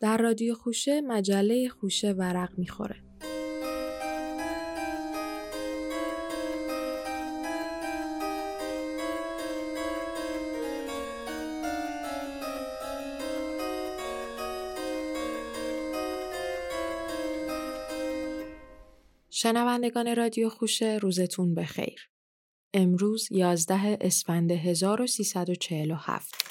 در 0.00 0.16
رادیو 0.16 0.54
خوشه 0.54 1.00
مجله 1.00 1.68
خوشه 1.68 2.12
ورق 2.12 2.58
می‌خوره. 2.58 2.96
شنوندگان 19.30 20.16
رادیو 20.16 20.48
خوشه 20.48 20.98
روزتون 21.02 21.54
بخیر. 21.54 22.10
امروز 22.74 23.32
11 23.32 23.98
اسفند 24.00 24.52
1347 24.52 26.49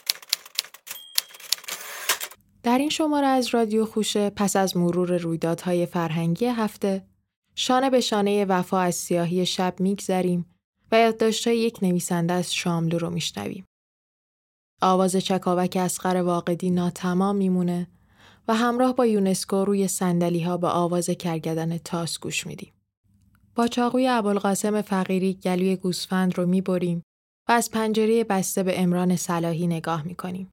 در 2.69 2.77
این 2.77 2.89
شماره 2.89 3.27
از 3.27 3.47
رادیو 3.47 3.85
خوشه 3.85 4.29
پس 4.29 4.55
از 4.55 4.77
مرور 4.77 5.17
رویدادهای 5.17 5.85
فرهنگی 5.85 6.45
هفته 6.45 7.05
شانه 7.55 7.89
به 7.89 7.99
شانه 7.99 8.45
وفا 8.45 8.79
از 8.79 8.95
سیاهی 8.95 9.45
شب 9.45 9.75
میگذریم 9.79 10.45
و 10.91 10.99
یادداشتهای 10.99 11.57
یک 11.57 11.79
نویسنده 11.81 12.33
از 12.33 12.53
شاملو 12.53 12.97
رو 12.97 13.09
میشنویم. 13.09 13.65
آواز 14.81 15.15
چکاوک 15.15 15.77
اسقر 15.79 16.15
واقعی 16.17 16.71
ناتمام 16.71 17.35
میمونه 17.35 17.87
و 18.47 18.55
همراه 18.55 18.95
با 18.95 19.05
یونسکو 19.05 19.65
روی 19.65 19.87
سندلی 19.87 20.43
ها 20.43 20.57
به 20.57 20.67
آواز 20.67 21.09
کرگدن 21.09 21.77
تاس 21.77 22.19
گوش 22.19 22.47
میدیم. 22.47 22.73
با 23.55 23.67
چاقوی 23.67 24.07
ابوالقاسم 24.07 24.81
فقیری 24.81 25.33
گلوی 25.33 25.75
گوسفند 25.75 26.37
رو 26.37 26.45
می‌بریم 26.45 27.03
و 27.49 27.51
از 27.51 27.71
پنجره 27.71 28.23
بسته 28.23 28.63
به 28.63 28.81
امران 28.81 29.15
صلاحی 29.15 29.67
نگاه 29.67 30.03
می‌کنیم. 30.03 30.51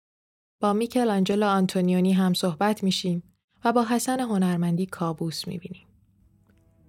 با 0.61 0.73
میکل 0.73 1.11
آنجلو 1.11 1.47
آنتونیونی 1.47 2.12
هم 2.12 2.35
صحبت 2.35 2.85
میشیم 2.85 3.23
و 3.65 3.73
با 3.73 3.85
حسن 3.85 4.21
هنرمندی 4.21 4.87
کابوس 4.87 5.49
می‌بینیم. 5.49 5.87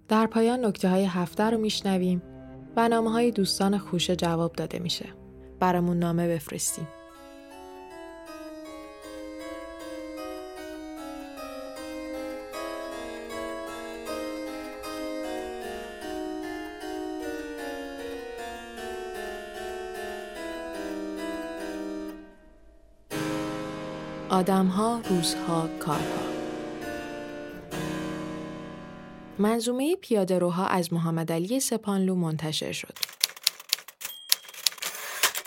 در 0.07 0.27
پایان 0.27 0.65
نکته 0.65 0.89
های 0.89 1.05
هفته 1.05 1.43
رو 1.43 1.57
میشنویم 1.57 2.21
و 2.75 2.89
نامه 2.89 3.11
های 3.11 3.31
دوستان 3.31 3.77
خوشه 3.77 4.15
جواب 4.15 4.53
داده 4.53 4.79
میشه. 4.79 5.05
برامون 5.59 5.99
نامه 5.99 6.27
بفرستیم. 6.27 6.87
آدمها، 24.29 25.01
روزها، 25.09 25.67
کارها 25.79 26.27
منظومه 29.39 29.95
پیاده 29.95 30.39
روها 30.39 30.67
از 30.67 30.93
محمد 30.93 31.31
علی 31.31 31.59
سپانلو 31.59 32.15
منتشر 32.15 32.71
شد. 32.71 32.93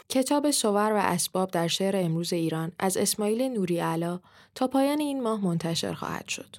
کتاب 0.08 0.51
سوور 0.51 0.92
و 0.92 0.97
اسباب 0.97 1.51
در 1.51 1.69
شعر 1.69 1.97
امروز 1.97 2.33
ایران 2.33 2.73
از 2.78 2.97
اسماعیل 2.97 3.42
نوری 3.42 3.78
علا 3.78 4.20
تا 4.55 4.67
پایان 4.67 5.01
این 5.01 5.23
ماه 5.23 5.45
منتشر 5.45 5.92
خواهد 5.92 6.28
شد. 6.28 6.56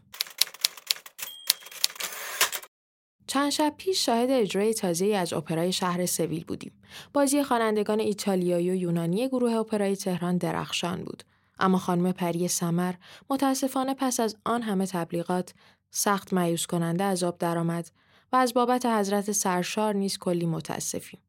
چند 3.27 3.49
شب 3.49 3.73
پیش 3.77 4.05
شاهد 4.05 4.29
اجرای 4.31 4.73
تازه 4.73 5.05
از 5.05 5.33
اپرای 5.33 5.71
شهر 5.71 6.05
سویل 6.05 6.43
بودیم. 6.43 6.73
بازی 7.13 7.43
خوانندگان 7.43 7.99
ایتالیایی 7.99 8.71
و 8.71 8.75
یونانی 8.75 9.27
گروه 9.27 9.51
اپرای 9.51 9.95
تهران 9.95 10.37
درخشان 10.37 11.03
بود 11.03 11.23
اما 11.61 11.77
خانم 11.77 12.11
پری 12.11 12.47
سمر 12.47 12.93
متاسفانه 13.29 13.93
پس 13.93 14.19
از 14.19 14.37
آن 14.45 14.61
همه 14.61 14.85
تبلیغات 14.85 15.53
سخت 15.91 16.33
مایوس 16.33 16.65
کننده 16.65 17.03
از 17.03 17.23
آب 17.23 17.37
درآمد 17.37 17.91
و 18.31 18.35
از 18.35 18.53
بابت 18.53 18.85
حضرت 18.85 19.31
سرشار 19.31 19.95
نیز 19.95 20.17
کلی 20.17 20.45
متاسفیم. 20.45 21.19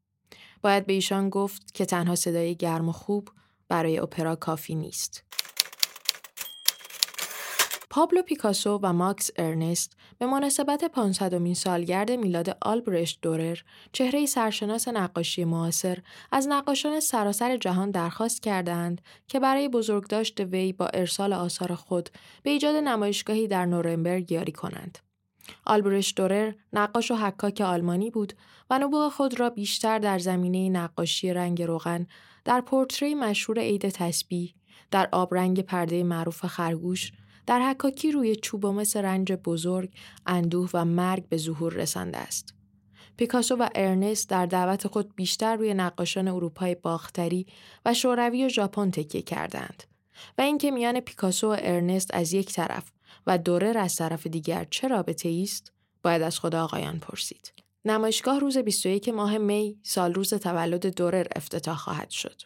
باید 0.61 0.85
به 0.85 0.93
ایشان 0.93 1.29
گفت 1.29 1.73
که 1.73 1.85
تنها 1.85 2.15
صدای 2.15 2.55
گرم 2.55 2.89
و 2.89 2.91
خوب 2.91 3.29
برای 3.67 3.99
اپرا 3.99 4.35
کافی 4.35 4.75
نیست. 4.75 5.23
پابلو 7.95 8.21
پیکاسو 8.21 8.79
و 8.83 8.93
ماکس 8.93 9.31
ارنست 9.35 9.97
به 10.17 10.25
مناسبت 10.25 10.83
500 10.83 11.53
سالگرد 11.53 12.11
میلاد 12.11 12.57
آلبرشت 12.61 13.19
دورر 13.21 13.57
چهره 13.91 14.25
سرشناس 14.25 14.87
نقاشی 14.87 15.45
معاصر 15.45 15.97
از 16.31 16.47
نقاشان 16.47 16.99
سراسر 16.99 17.57
جهان 17.57 17.91
درخواست 17.91 18.43
کردند 18.43 19.01
که 19.27 19.39
برای 19.39 19.69
بزرگداشت 19.69 20.39
وی 20.39 20.73
با 20.73 20.87
ارسال 20.87 21.33
آثار 21.33 21.75
خود 21.75 22.09
به 22.43 22.49
ایجاد 22.49 22.75
نمایشگاهی 22.75 23.47
در 23.47 23.65
نورنبرگ 23.65 24.31
یاری 24.31 24.51
کنند. 24.51 24.97
آلبرشت 25.65 26.15
دورر 26.15 26.53
نقاش 26.73 27.11
و 27.11 27.15
حکاک 27.15 27.61
آلمانی 27.61 28.11
بود 28.11 28.33
و 28.69 28.79
نبوغ 28.79 29.11
خود 29.11 29.39
را 29.39 29.49
بیشتر 29.49 29.99
در 29.99 30.19
زمینه 30.19 30.69
نقاشی 30.69 31.33
رنگ 31.33 31.61
روغن 31.61 32.07
در 32.45 32.61
پورتری 32.61 33.15
مشهور 33.15 33.59
عید 33.59 33.89
تسبیح 33.89 34.55
در 34.91 35.09
آبرنگ 35.11 35.61
پرده 35.61 36.03
معروف 36.03 36.45
خرگوش 36.45 37.11
در 37.45 37.69
حکاکی 37.69 38.11
روی 38.11 38.35
چوب 38.35 38.65
مثل 38.65 39.01
رنج 39.01 39.31
بزرگ، 39.31 39.93
اندوه 40.25 40.69
و 40.73 40.85
مرگ 40.85 41.27
به 41.27 41.37
ظهور 41.37 41.73
رسانده 41.73 42.17
است. 42.17 42.53
پیکاسو 43.17 43.55
و 43.55 43.69
ارنست 43.75 44.29
در 44.29 44.45
دعوت 44.45 44.87
خود 44.87 45.15
بیشتر 45.15 45.55
روی 45.55 45.73
نقاشان 45.73 46.27
اروپای 46.27 46.75
باختری 46.75 47.47
و 47.85 47.93
شوروی 47.93 48.45
و 48.45 48.49
ژاپن 48.49 48.91
تکیه 48.91 49.21
کردند 49.21 49.83
و 50.37 50.41
اینکه 50.41 50.71
میان 50.71 50.99
پیکاسو 50.99 51.47
و 51.47 51.57
ارنست 51.59 52.13
از 52.13 52.33
یک 52.33 52.53
طرف 52.53 52.91
و 53.27 53.37
دورر 53.37 53.77
از 53.77 53.95
طرف 53.95 54.27
دیگر 54.27 54.67
چه 54.69 54.87
رابطه 54.87 55.39
است 55.43 55.71
باید 56.03 56.21
از 56.21 56.39
خدا 56.39 56.63
آقایان 56.63 56.99
پرسید 56.99 57.53
نمایشگاه 57.85 58.39
روز 58.39 58.57
21 58.57 59.09
ماه 59.09 59.37
می 59.37 59.77
سال 59.83 60.13
روز 60.13 60.33
تولد 60.33 60.95
دورر 60.95 61.27
افتتاح 61.35 61.77
خواهد 61.77 62.09
شد 62.09 62.41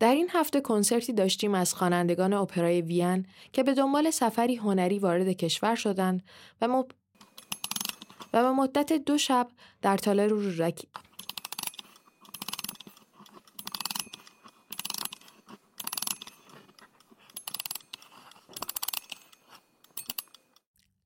در 0.00 0.14
این 0.14 0.28
هفته 0.32 0.60
کنسرتی 0.60 1.12
داشتیم 1.12 1.54
از 1.54 1.74
خوانندگان 1.74 2.32
اپرای 2.32 2.82
وین 2.82 3.26
که 3.52 3.62
به 3.62 3.74
دنبال 3.74 4.10
سفری 4.10 4.56
هنری 4.56 4.98
وارد 4.98 5.28
کشور 5.28 5.74
شدند 5.74 6.22
و, 6.60 6.66
و 8.32 8.42
به 8.42 8.50
مدت 8.50 8.92
دو 8.92 9.18
شب 9.18 9.48
در 9.82 9.96
تالار 9.96 10.28
رکی 10.58 10.88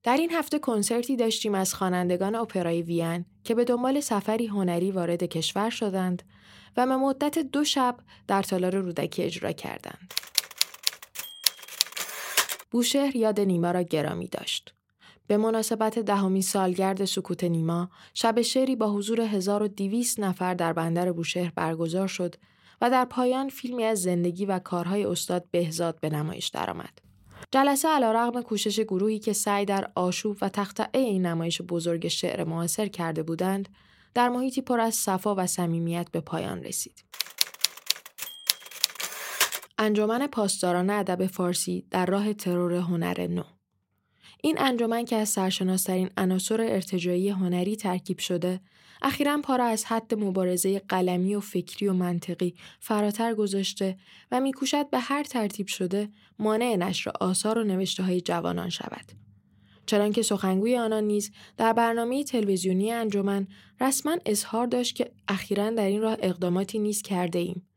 در 0.03 0.17
این 0.17 0.31
هفته 0.31 0.59
کنسرتی 0.59 1.15
داشتیم 1.15 1.55
از 1.55 1.73
خوانندگان 1.73 2.35
اپرای 2.35 2.81
وین 2.81 3.25
که 3.43 3.55
به 3.55 3.63
دنبال 3.63 3.99
سفری 3.99 4.47
هنری 4.47 4.91
وارد 4.91 5.23
کشور 5.23 5.69
شدند 5.69 6.23
و 6.77 6.87
به 6.87 6.95
مدت 6.95 7.39
دو 7.39 7.63
شب 7.63 7.97
در 8.27 8.43
تالار 8.43 8.75
رودکی 8.75 9.23
اجرا 9.23 9.51
کردند. 9.51 10.13
بوشهر 12.71 13.15
یاد 13.15 13.39
نیما 13.39 13.71
را 13.71 13.81
گرامی 13.81 14.27
داشت. 14.27 14.73
به 15.27 15.37
مناسبت 15.37 15.99
دهمین 15.99 16.41
سالگرد 16.41 17.05
سکوت 17.05 17.43
نیما، 17.43 17.89
شب 18.13 18.41
شعری 18.41 18.75
با 18.75 18.91
حضور 18.91 19.21
1200 19.21 20.19
نفر 20.19 20.53
در 20.53 20.73
بندر 20.73 21.11
بوشهر 21.11 21.51
برگزار 21.55 22.07
شد 22.07 22.35
و 22.81 22.89
در 22.89 23.05
پایان 23.05 23.49
فیلمی 23.49 23.83
از 23.83 24.01
زندگی 24.01 24.45
و 24.45 24.59
کارهای 24.59 25.05
استاد 25.05 25.45
بهزاد 25.51 25.99
به 25.99 26.09
نمایش 26.09 26.47
درآمد. 26.47 27.01
جلسه 27.51 27.87
علیرغم 27.87 28.41
کوشش 28.41 28.79
گروهی 28.79 29.19
که 29.19 29.33
سعی 29.33 29.65
در 29.65 29.91
آشوب 29.95 30.37
و 30.41 30.49
تختعه 30.49 31.01
این 31.01 31.25
نمایش 31.25 31.61
بزرگ 31.61 32.07
شعر 32.07 32.43
معاصر 32.43 32.87
کرده 32.87 33.23
بودند، 33.23 33.69
در 34.15 34.29
محیطی 34.29 34.61
پر 34.61 34.79
از 34.79 34.95
صفا 34.95 35.35
و 35.35 35.47
صمیمیت 35.47 36.07
به 36.11 36.21
پایان 36.21 36.63
رسید. 36.63 37.03
انجمن 39.77 40.27
پاسداران 40.27 40.89
ادب 40.89 41.27
فارسی 41.27 41.87
در 41.91 42.05
راه 42.05 42.33
ترور 42.33 42.73
هنر 42.73 43.27
نو 43.27 43.43
این 44.43 44.59
انجمن 44.59 45.05
که 45.05 45.15
از 45.15 45.29
سرشناسترین 45.29 46.09
عناصر 46.17 46.61
ارتجایی 46.61 47.29
هنری 47.29 47.75
ترکیب 47.75 48.19
شده 48.19 48.59
اخیرا 49.01 49.41
پارا 49.43 49.65
از 49.65 49.85
حد 49.85 50.15
مبارزه 50.15 50.79
قلمی 50.79 51.35
و 51.35 51.39
فکری 51.39 51.87
و 51.87 51.93
منطقی 51.93 52.55
فراتر 52.79 53.33
گذاشته 53.33 53.97
و 54.31 54.39
میکوشد 54.39 54.89
به 54.89 54.99
هر 54.99 55.23
ترتیب 55.23 55.67
شده 55.67 56.09
مانع 56.39 56.75
نشر 56.75 57.11
آثار 57.21 57.57
و 57.57 57.63
نوشته 57.63 58.03
های 58.03 58.21
جوانان 58.21 58.69
شود 58.69 59.24
چنانکه 59.85 60.21
سخنگوی 60.21 60.77
آنان 60.77 61.03
نیز 61.03 61.31
در 61.57 61.73
برنامه 61.73 62.23
تلویزیونی 62.23 62.91
انجمن 62.91 63.47
رسما 63.81 64.17
اظهار 64.25 64.67
داشت 64.67 64.95
که 64.95 65.11
اخیرا 65.27 65.69
در 65.69 65.85
این 65.85 66.01
راه 66.01 66.17
اقداماتی 66.19 66.79
نیز 66.79 67.01
کرده 67.01 67.39
ایم. 67.39 67.67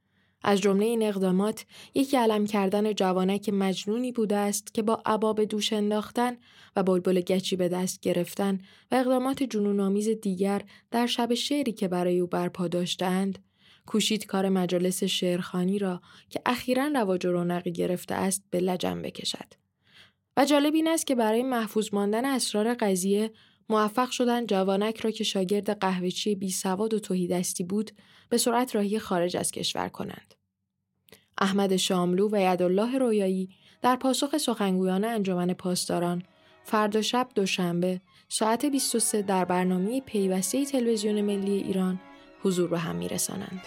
از 0.43 0.61
جمله 0.61 0.87
این 0.87 1.03
اقدامات 1.03 1.67
یکی 1.95 2.17
علم 2.17 2.47
کردن 2.47 2.93
جوانک 2.93 3.49
مجنونی 3.49 4.13
بوده 4.13 4.37
است 4.37 4.75
که 4.75 4.83
با 4.83 5.03
عباب 5.07 5.45
دوش 5.45 5.73
انداختن 5.73 6.37
و 6.77 6.83
بلبل 6.83 7.21
گچی 7.21 7.57
به 7.57 7.69
دست 7.69 8.01
گرفتن 8.01 8.59
و 8.91 8.95
اقدامات 8.95 9.43
جنونآمیز 9.43 10.09
دیگر 10.09 10.63
در 10.91 11.07
شب 11.07 11.35
شعری 11.35 11.73
که 11.73 11.89
برای 11.89 12.21
او 12.21 12.27
برپا 12.27 12.69
داشتند 12.69 13.39
کوشید 13.87 14.27
کار 14.27 14.49
مجالس 14.49 15.05
شعرخانی 15.05 15.79
را 15.79 16.01
که 16.31 16.41
اخیرا 16.47 16.87
رواج 16.87 17.27
و 17.27 17.33
رونقی 17.33 17.73
گرفته 17.73 18.15
است 18.15 18.45
به 18.51 18.61
لجن 18.61 19.03
بکشد. 19.03 19.68
و 20.39 20.45
جالب 20.45 20.75
این 20.75 20.89
است 20.89 21.07
که 21.07 21.15
برای 21.15 21.43
محفوظ 21.43 21.89
ماندن 21.93 22.25
اسرار 22.25 22.75
قضیه 22.75 23.31
موفق 23.69 24.11
شدن 24.11 24.47
جوانک 24.47 25.01
را 25.01 25.11
که 25.11 25.25
شاگرد 25.25 25.79
قهوهچی 25.79 26.35
بی 26.35 26.51
سواد 26.51 26.95
و 26.95 27.27
دستی 27.27 27.65
بود 27.65 27.91
به 28.29 28.39
سرعت 28.39 28.75
راهی 28.75 28.99
خارج 28.99 29.37
از 29.37 29.51
کشور 29.51 29.89
کنند. 29.89 30.35
احمد 31.39 31.77
شاملو 31.77 32.29
و 32.33 32.53
یدالله 32.53 32.99
رویایی 32.99 33.49
در 33.83 33.97
پاسخ 33.97 34.39
سخنگویان 34.39 35.05
انجمن 35.05 35.53
پاسداران 35.53 36.23
فردا 36.65 37.03
شب 37.03 37.29
دوشنبه 37.35 38.01
ساعت 38.29 38.67
23 38.67 39.23
در 39.23 39.45
برنامه 39.45 40.01
پیوسته 40.01 40.65
تلویزیون 40.65 41.21
ملی 41.21 41.57
ایران 41.57 42.01
حضور 42.43 42.69
به 42.69 42.79
هم 42.79 42.97
میرسانند. 42.97 43.63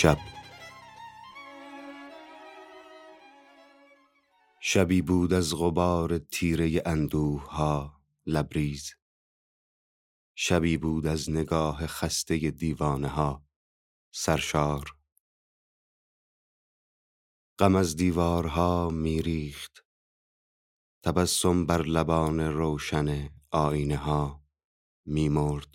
شب. 0.00 0.18
شبی 4.60 5.02
بود 5.02 5.32
از 5.32 5.54
غبار 5.54 6.18
تیره 6.18 6.82
اندوه 6.86 7.50
ها 7.50 8.02
لبریز. 8.26 8.94
شبی 10.34 10.76
بود 10.76 11.06
از 11.06 11.30
نگاه 11.30 11.86
خسته 11.86 12.50
دیوانه 12.50 13.08
ها 13.08 13.46
سرشار. 14.14 14.96
غم 17.58 17.76
از 17.76 17.96
دیوارها 17.96 18.90
میریخت. 18.90 19.84
تبسم 21.04 21.66
بر 21.66 21.82
لبان 21.82 22.40
روشن 22.40 23.30
آینه 23.50 23.96
ها 23.96 24.44
میمرد. 25.04 25.74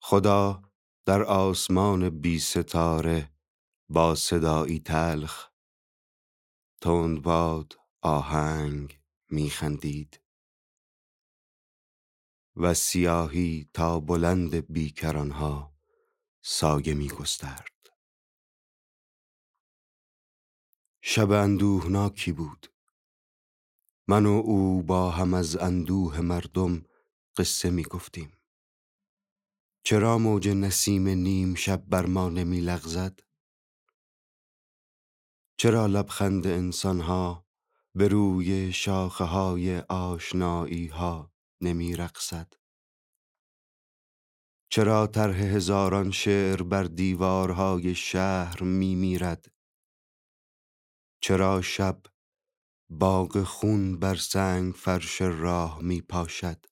خدا 0.00 0.71
در 1.06 1.22
آسمان 1.22 2.10
بی 2.20 2.38
ستاره 2.38 3.30
با 3.88 4.14
صدایی 4.14 4.80
تلخ. 4.80 5.48
تند 6.80 7.22
باد 7.22 7.78
آهنگ 8.02 9.00
میخندید 9.30 10.20
و 12.56 12.74
سیاهی 12.74 13.70
تا 13.74 14.00
بلند 14.00 14.72
بیکرانها 14.72 15.74
سایه 16.42 16.94
میگسترد 16.94 17.90
شب 21.02 21.30
اندوهناکی 21.30 22.32
بود. 22.32 22.72
من 24.08 24.26
و 24.26 24.30
او 24.30 24.82
با 24.82 25.10
هم 25.10 25.34
از 25.34 25.56
اندوه 25.56 26.20
مردم 26.20 26.82
قصه 27.36 27.70
می‌گفتیم 27.70 28.32
چرا 29.84 30.18
موج 30.18 30.48
نسیم 30.48 31.08
نیم 31.08 31.54
شب 31.54 31.82
بر 31.86 32.06
ما 32.06 32.28
نمی 32.28 32.60
لغزد؟ 32.60 33.20
چرا 35.56 35.86
لبخند 35.86 36.46
انسانها 36.46 37.46
به 37.94 38.08
روی 38.08 38.72
شاخه 38.72 39.24
های 39.24 39.78
آشنایی 39.78 40.86
ها 40.86 41.32
نمی 41.60 41.96
رقصد؟ 41.96 42.52
چرا 44.68 45.06
طرح 45.06 45.36
هزاران 45.36 46.10
شعر 46.10 46.62
بر 46.62 46.84
دیوارهای 46.84 47.94
شهر 47.94 48.62
می 48.62 48.94
میرد؟ 48.94 49.52
چرا 51.20 51.62
شب 51.62 52.02
باغ 52.90 53.42
خون 53.42 53.98
بر 53.98 54.14
سنگ 54.14 54.74
فرش 54.74 55.20
راه 55.22 55.82
می 55.82 56.00
پاشد؟ 56.00 56.71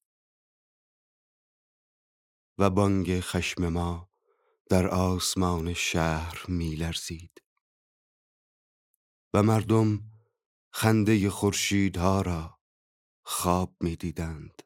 و 2.60 2.70
بانگ 2.70 3.20
خشم 3.20 3.68
ما 3.68 4.10
در 4.70 4.86
آسمان 4.86 5.74
شهر 5.74 6.44
می 6.48 6.74
لرزید 6.74 7.42
و 9.34 9.42
مردم 9.42 10.00
خنده 10.72 11.30
خورشیدها 11.30 12.22
را 12.22 12.60
خواب 13.22 13.76
می 13.80 13.96
دیدند. 13.96 14.62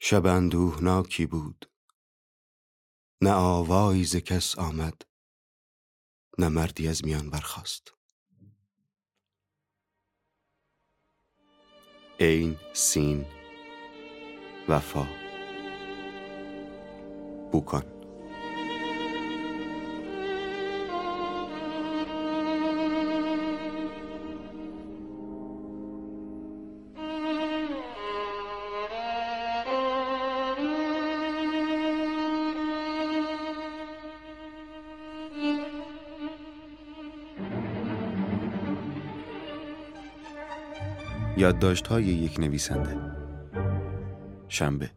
شب 0.00 0.26
اندوهناکی 0.26 1.26
بود. 1.26 1.70
نه 3.22 3.32
آوایی 3.32 4.04
ز 4.04 4.16
کس 4.16 4.58
آمد 4.58 5.02
نه 6.38 6.48
مردی 6.48 6.88
از 6.88 7.04
میان 7.04 7.30
برخاست. 7.30 7.94
عین 12.20 12.56
سین 12.74 13.39
وفا. 14.70 15.06
بوکان. 17.52 17.82
یادداشت 41.36 41.86
های 41.86 42.04
یک 42.04 42.40
نویسنده. 42.40 43.29
شنبه 44.50 44.90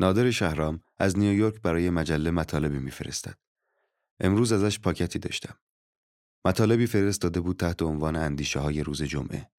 نادر 0.00 0.30
شهرام 0.30 0.80
از 0.98 1.18
نیویورک 1.18 1.62
برای 1.62 1.90
مجله 1.90 2.30
مطالبی 2.30 2.78
میفرستد. 2.78 3.38
امروز 4.20 4.52
ازش 4.52 4.78
پاکتی 4.78 5.18
داشتم. 5.18 5.54
مطالبی 6.44 6.86
فرستاده 6.86 7.40
بود 7.40 7.56
تحت 7.56 7.82
عنوان 7.82 8.16
اندیشه 8.16 8.60
های 8.60 8.82
روز 8.82 9.02
جمعه. 9.02 9.50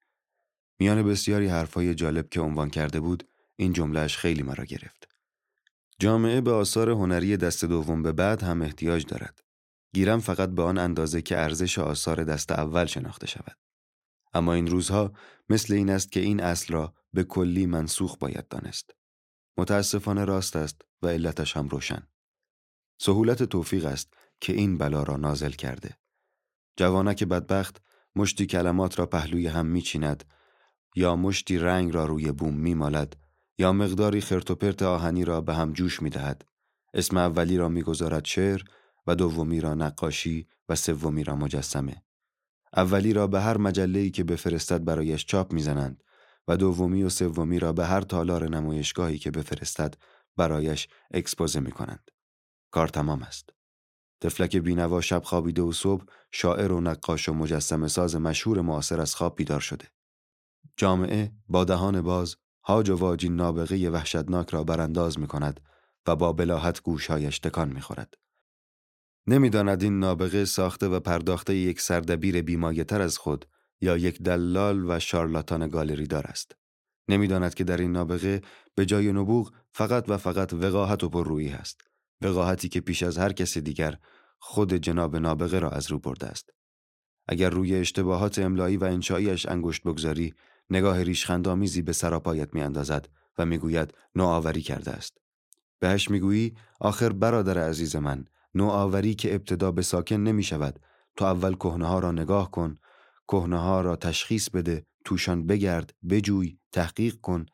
میان 0.78 1.02
بسیاری 1.02 1.46
حرفهای 1.46 1.94
جالب 1.94 2.28
که 2.28 2.40
عنوان 2.40 2.70
کرده 2.70 3.00
بود، 3.00 3.28
این 3.56 3.72
جملهش 3.72 4.16
خیلی 4.16 4.42
مرا 4.42 4.64
گرفت. 4.64 5.08
جامعه 5.98 6.40
به 6.40 6.52
آثار 6.52 6.90
هنری 6.90 7.36
دست 7.36 7.64
دوم 7.64 8.02
به 8.02 8.12
بعد 8.12 8.42
هم 8.42 8.62
احتیاج 8.62 9.06
دارد. 9.06 9.42
گیرم 9.94 10.20
فقط 10.20 10.48
به 10.48 10.62
آن 10.62 10.78
اندازه 10.78 11.22
که 11.22 11.38
ارزش 11.38 11.78
آثار 11.78 12.24
دست 12.24 12.52
اول 12.52 12.86
شناخته 12.86 13.26
شود. 13.26 13.56
اما 14.34 14.52
این 14.52 14.66
روزها 14.66 15.12
مثل 15.48 15.74
این 15.74 15.90
است 15.90 16.12
که 16.12 16.20
این 16.20 16.40
اصل 16.40 16.72
را 16.72 16.94
به 17.12 17.24
کلی 17.24 17.66
منسوخ 17.66 18.16
باید 18.18 18.48
دانست. 18.48 18.90
متاسفانه 19.56 20.24
راست 20.24 20.56
است 20.56 20.82
و 21.02 21.08
علتش 21.08 21.56
هم 21.56 21.68
روشن. 21.68 22.08
سهولت 23.00 23.42
توفیق 23.42 23.86
است 23.86 24.14
که 24.40 24.52
این 24.52 24.78
بلا 24.78 25.02
را 25.02 25.16
نازل 25.16 25.50
کرده. 25.50 25.98
جوانک 26.76 27.24
بدبخت 27.24 27.82
مشتی 28.16 28.46
کلمات 28.46 28.98
را 28.98 29.06
پهلوی 29.06 29.46
هم 29.46 29.66
میچیند 29.66 30.24
یا 30.94 31.16
مشتی 31.16 31.58
رنگ 31.58 31.94
را 31.94 32.06
روی 32.06 32.32
بوم 32.32 32.54
میمالد 32.54 33.16
یا 33.58 33.72
مقداری 33.72 34.20
خرتوپرت 34.20 34.82
آهنی 34.82 35.24
را 35.24 35.40
به 35.40 35.54
هم 35.54 35.72
جوش 35.72 36.02
می‌دهد 36.02 36.44
اسم 36.94 37.16
اولی 37.16 37.56
را 37.56 37.68
می‌گذارد 37.68 38.24
شعر 38.24 38.62
و 39.06 39.14
دومی 39.14 39.60
را 39.60 39.74
نقاشی 39.74 40.46
و 40.68 40.74
سومی 40.74 41.24
را 41.24 41.36
مجسمه 41.36 42.02
اولی 42.76 43.12
را 43.12 43.26
به 43.26 43.40
هر 43.40 43.58
مجله‌ای 43.58 44.10
که 44.10 44.24
بفرستد 44.24 44.84
برایش 44.84 45.26
چاپ 45.26 45.52
می‌زنند 45.52 46.04
و 46.48 46.56
دومی 46.56 47.02
و 47.02 47.08
سومی 47.08 47.58
را 47.58 47.72
به 47.72 47.86
هر 47.86 48.00
تالار 48.00 48.48
نمایشگاهی 48.48 49.18
که 49.18 49.30
بفرستد 49.30 49.94
برایش 50.36 50.88
اکسپوزه 51.10 51.60
می 51.60 51.72
کنند. 51.72 52.10
کار 52.70 52.88
تمام 52.88 53.22
است. 53.22 53.50
تفلک 54.20 54.56
بینوا 54.56 55.00
شب 55.00 55.22
خوابیده 55.24 55.62
و 55.62 55.72
صبح 55.72 56.04
شاعر 56.30 56.72
و 56.72 56.80
نقاش 56.80 57.28
و 57.28 57.34
مجسم 57.34 57.88
ساز 57.88 58.16
مشهور 58.16 58.60
معاصر 58.60 59.00
از 59.00 59.14
خواب 59.14 59.36
بیدار 59.36 59.60
شده. 59.60 59.88
جامعه 60.76 61.32
با 61.48 61.64
دهان 61.64 62.00
باز 62.00 62.36
هاج 62.64 62.90
و 62.90 62.96
واجین 62.96 63.36
نابغه 63.36 63.90
وحشتناک 63.90 64.50
را 64.50 64.64
برانداز 64.64 65.18
می 65.18 65.26
کند 65.26 65.60
و 66.06 66.16
با 66.16 66.32
بلاحت 66.32 66.82
گوشهایش 66.82 67.38
تکان 67.38 67.72
می 67.72 67.80
خورد. 67.80 68.14
نمی‌داند 69.26 69.82
این 69.82 69.98
نابغه 69.98 70.44
ساخته 70.44 70.88
و 70.88 71.00
پرداخته 71.00 71.54
یک 71.54 71.80
سردبیر 71.80 72.42
بیمایتر 72.42 73.02
از 73.02 73.18
خود 73.18 73.46
یا 73.80 73.96
یک 73.96 74.22
دلال 74.22 74.90
و 74.90 74.98
شارلاتان 74.98 75.68
گالری 75.68 76.06
دار 76.06 76.26
است. 76.26 76.56
نمی‌داند 77.08 77.54
که 77.54 77.64
در 77.64 77.76
این 77.76 77.92
نابغه 77.92 78.40
به 78.74 78.86
جای 78.86 79.12
نبوغ 79.12 79.52
فقط 79.72 80.04
و 80.08 80.16
فقط 80.16 80.52
وقاحت 80.52 81.04
و 81.04 81.08
پررویی 81.08 81.50
است. 81.50 81.80
وقاحتی 82.20 82.68
که 82.68 82.80
پیش 82.80 83.02
از 83.02 83.18
هر 83.18 83.32
کس 83.32 83.58
دیگر 83.58 83.98
خود 84.38 84.74
جناب 84.74 85.16
نابغه 85.16 85.58
را 85.58 85.70
از 85.70 85.90
رو 85.90 85.98
برده 85.98 86.26
است. 86.26 86.50
اگر 87.28 87.50
روی 87.50 87.74
اشتباهات 87.74 88.38
املایی 88.38 88.76
و 88.76 88.84
انشاییش 88.84 89.46
انگشت 89.46 89.82
بگذاری، 89.82 90.34
نگاه 90.70 91.02
ریشخندآمیزی 91.02 91.82
به 91.82 91.92
سراپایت 91.92 92.54
می 92.54 92.62
اندازد 92.62 93.08
و 93.38 93.46
می‌گوید 93.46 93.94
نوآوری 94.14 94.62
کرده 94.62 94.90
است 94.90 95.18
بهش 95.78 96.10
می‌گویی 96.10 96.56
آخر 96.80 97.12
برادر 97.12 97.58
عزیز 97.58 97.96
من 97.96 98.24
نوآوری 98.54 99.14
که 99.14 99.34
ابتدا 99.34 99.70
به 99.70 99.82
ساکن 99.82 100.16
نمی 100.16 100.42
شود. 100.42 100.80
تو 101.16 101.24
اول 101.24 101.54
کهنه 101.54 101.86
ها 101.86 101.98
را 101.98 102.12
نگاه 102.12 102.50
کن. 102.50 102.78
کهنه 103.28 103.58
ها 103.58 103.80
را 103.80 103.96
تشخیص 103.96 104.50
بده. 104.50 104.86
توشان 105.04 105.46
بگرد. 105.46 105.94
بجوی. 106.10 106.58
تحقیق 106.72 107.14
کن. 107.14 107.46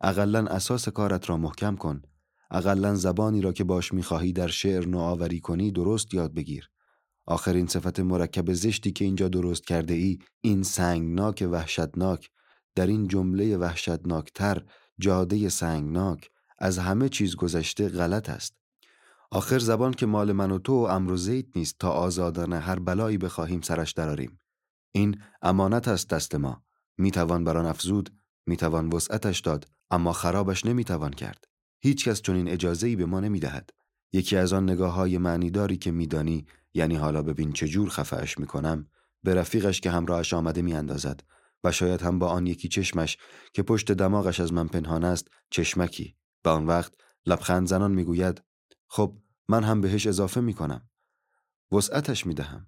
اقلا 0.00 0.46
اساس 0.46 0.88
کارت 0.88 1.30
را 1.30 1.36
محکم 1.36 1.76
کن. 1.76 2.02
اقلا 2.50 2.94
زبانی 2.94 3.40
را 3.40 3.52
که 3.52 3.64
باش 3.64 3.92
می‌خواهی 3.92 4.32
در 4.32 4.48
شعر 4.48 4.86
نوآوری 4.86 5.40
کنی 5.40 5.70
درست 5.70 6.14
یاد 6.14 6.34
بگیر. 6.34 6.70
آخرین 7.26 7.66
صفت 7.66 8.00
مرکب 8.00 8.52
زشتی 8.52 8.92
که 8.92 9.04
اینجا 9.04 9.28
درست 9.28 9.66
کرده 9.66 9.94
ای 9.94 10.18
این 10.40 10.62
سنگناک 10.62 11.48
وحشتناک. 11.50 12.30
در 12.74 12.86
این 12.86 13.08
جمله 13.08 13.56
وحشتناکتر 13.56 14.62
جاده 14.98 15.48
سنگناک. 15.48 16.30
از 16.58 16.78
همه 16.78 17.08
چیز 17.08 17.36
گذشته 17.36 17.88
غلط 17.88 18.30
است. 18.30 18.54
آخر 19.30 19.58
زبان 19.58 19.92
که 19.92 20.06
مال 20.06 20.32
من 20.32 20.50
و 20.50 20.58
تو 20.58 20.72
و 20.72 20.84
امر 20.84 21.12
و 21.12 21.16
زید 21.16 21.52
نیست 21.56 21.76
تا 21.78 21.90
آزادانه 21.90 22.58
هر 22.58 22.78
بلایی 22.78 23.18
بخواهیم 23.18 23.60
سرش 23.60 23.92
دراریم 23.92 24.40
این 24.92 25.20
امانت 25.42 25.88
است 25.88 26.08
دست 26.08 26.34
ما. 26.34 26.62
می‌توان 26.98 27.44
بر 27.44 27.56
آن 27.56 27.66
افزود 27.66 28.10
می‌توان 28.46 28.88
وسعتش 28.88 29.40
داد 29.40 29.68
اما 29.90 30.12
خرابش 30.12 30.66
نمی‌توان 30.66 31.10
کرد. 31.10 31.44
هیچکس 31.80 32.22
چنین 32.22 32.48
اجازه 32.48 32.86
ای 32.86 32.96
به 32.96 33.06
ما 33.06 33.20
نمی‌دهد 33.20 33.70
یکی 34.12 34.36
از 34.36 34.52
آن 34.52 34.70
نگاه 34.70 34.92
های 34.92 35.18
معنیداری 35.18 35.76
که 35.76 35.90
میدانی 35.90 36.46
یعنی 36.74 36.96
حالا 36.96 37.22
ببین 37.22 37.52
چجور 37.52 37.88
خفهش 37.88 38.38
می‌کنم 38.38 38.88
به 39.22 39.34
رفیقش 39.34 39.80
که 39.80 39.90
همراهش 39.90 40.34
آمده 40.34 40.62
میاندازد 40.62 41.20
و 41.64 41.72
شاید 41.72 42.02
هم 42.02 42.18
با 42.18 42.28
آن 42.28 42.46
یکی 42.46 42.68
چشمش 42.68 43.18
که 43.52 43.62
پشت 43.62 43.92
دماغش 43.92 44.40
از 44.40 44.52
من 44.52 44.68
پنهان 44.68 45.04
است 45.04 45.28
چشمکی. 45.50 46.16
به 46.42 46.50
آن 46.50 46.66
وقت 46.66 46.94
لبخند 47.26 47.66
زنان 47.66 47.92
می‌گوید 47.92 48.42
خب 48.88 49.18
من 49.48 49.64
هم 49.64 49.80
بهش 49.80 50.06
اضافه 50.06 50.40
می‌کنم. 50.40 50.88
وسعتش 51.72 52.26
می‌دهم. 52.26 52.66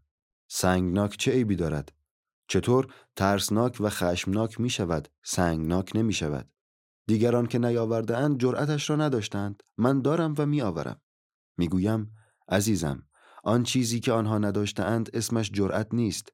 سنگناک 0.49 1.17
چه 1.17 1.33
عیبی 1.33 1.57
دارد؟ 1.57 1.93
چطور 2.49 2.95
ترسناک 3.17 3.77
و 3.81 3.89
خشمناک 3.89 4.61
می 4.61 4.71
شود 4.71 5.09
سنگناک 5.25 5.93
نمی 5.95 6.13
شود 6.13 6.51
دیگران 7.07 7.47
که 7.47 7.59
نیاورده 7.59 8.17
اند 8.17 8.41
جرأتش 8.41 8.91
را 8.91 8.97
نداشتند. 8.97 9.63
من 9.79 10.03
دارم 10.03 10.35
و 10.39 10.47
می 10.47 10.63
آورم 10.63 11.01
می‌گویم 11.57 12.13
عزیزم 12.49 13.03
آن 13.45 13.63
چیزی 13.63 14.01
که 14.01 14.13
آنها 14.13 14.39
نداشتهاند 14.39 15.11
اسمش 15.13 15.51
جرأت 15.51 15.95
نیست. 15.95 16.33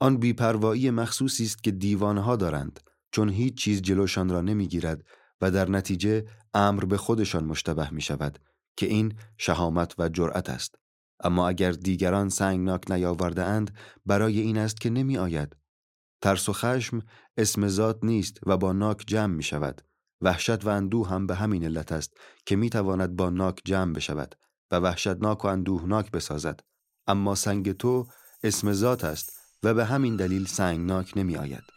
آن 0.00 0.16
بیپروایی 0.16 0.90
مخصوصی 0.90 1.44
است 1.44 1.62
که 1.62 1.70
دیوانها 1.70 2.36
دارند 2.36 2.80
چون 3.10 3.28
هیچ 3.28 3.56
چیز 3.56 3.82
جلوشان 3.82 4.28
را 4.28 4.40
نمی‌گیرد 4.40 5.04
و 5.40 5.50
در 5.50 5.70
نتیجه 5.70 6.24
امر 6.54 6.84
به 6.84 6.96
خودشان 6.96 7.44
مشتبه 7.44 7.90
می 7.90 8.00
شود 8.00 8.38
که 8.76 8.86
این 8.86 9.14
شهامت 9.38 9.94
و 9.98 10.08
جرأت 10.08 10.50
است. 10.50 10.74
اما 11.20 11.48
اگر 11.48 11.70
دیگران 11.70 12.28
سنگناک 12.28 12.90
نیاورده 12.90 13.44
اند 13.44 13.74
برای 14.06 14.40
این 14.40 14.58
است 14.58 14.80
که 14.80 14.90
نمی 14.90 15.18
آید 15.18 15.56
ترس 16.22 16.48
و 16.48 16.52
خشم 16.52 17.02
اسم 17.36 17.68
ذات 17.68 17.98
نیست 18.02 18.40
و 18.46 18.56
با 18.56 18.72
ناک 18.72 19.04
جمع 19.06 19.34
می 19.34 19.42
شود 19.42 19.82
وحشت 20.20 20.64
و 20.64 20.68
اندوه 20.68 21.08
هم 21.08 21.26
به 21.26 21.34
همین 21.34 21.64
علت 21.64 21.92
است 21.92 22.16
که 22.46 22.56
می 22.56 22.70
تواند 22.70 23.16
با 23.16 23.30
ناک 23.30 23.60
جمع 23.64 23.92
بشود 23.92 24.34
و 24.70 24.76
وحشتناک 24.76 25.44
و 25.44 25.48
اندوهناک 25.48 26.10
بسازد. 26.10 26.60
اما 27.06 27.34
سنگ 27.34 27.72
تو 27.72 28.06
اسم 28.42 28.72
ذات 28.72 29.04
است 29.04 29.32
و 29.62 29.74
به 29.74 29.84
همین 29.84 30.16
دلیل 30.16 30.46
سنگناک 30.46 31.12
نمی 31.16 31.36
آید. 31.36 31.75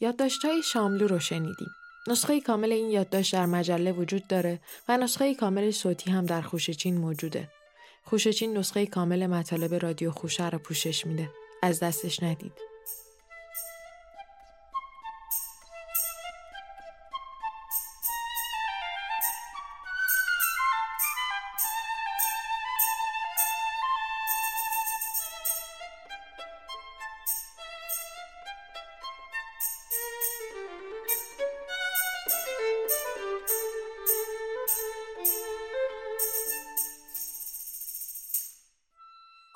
یادداشت‌های 0.00 0.62
شاملو 0.62 1.06
رو 1.06 1.18
شنیدیم. 1.18 1.68
نسخه 2.08 2.40
کامل 2.40 2.72
این 2.72 2.90
یادداشت 2.90 3.32
در 3.34 3.46
مجله 3.46 3.92
وجود 3.92 4.26
داره 4.26 4.60
و 4.88 4.96
نسخه 4.96 5.34
کامل 5.34 5.70
صوتی 5.70 6.10
هم 6.10 6.26
در 6.26 6.42
خوشچین 6.42 6.98
موجوده. 6.98 7.48
خوشچین 8.04 8.58
نسخه 8.58 8.86
کامل 8.86 9.26
مطالب 9.26 9.74
رادیو 9.74 10.10
خوشه 10.10 10.50
رو 10.50 10.58
پوشش 10.58 11.06
میده. 11.06 11.30
از 11.62 11.80
دستش 11.80 12.22
ندید. 12.22 12.75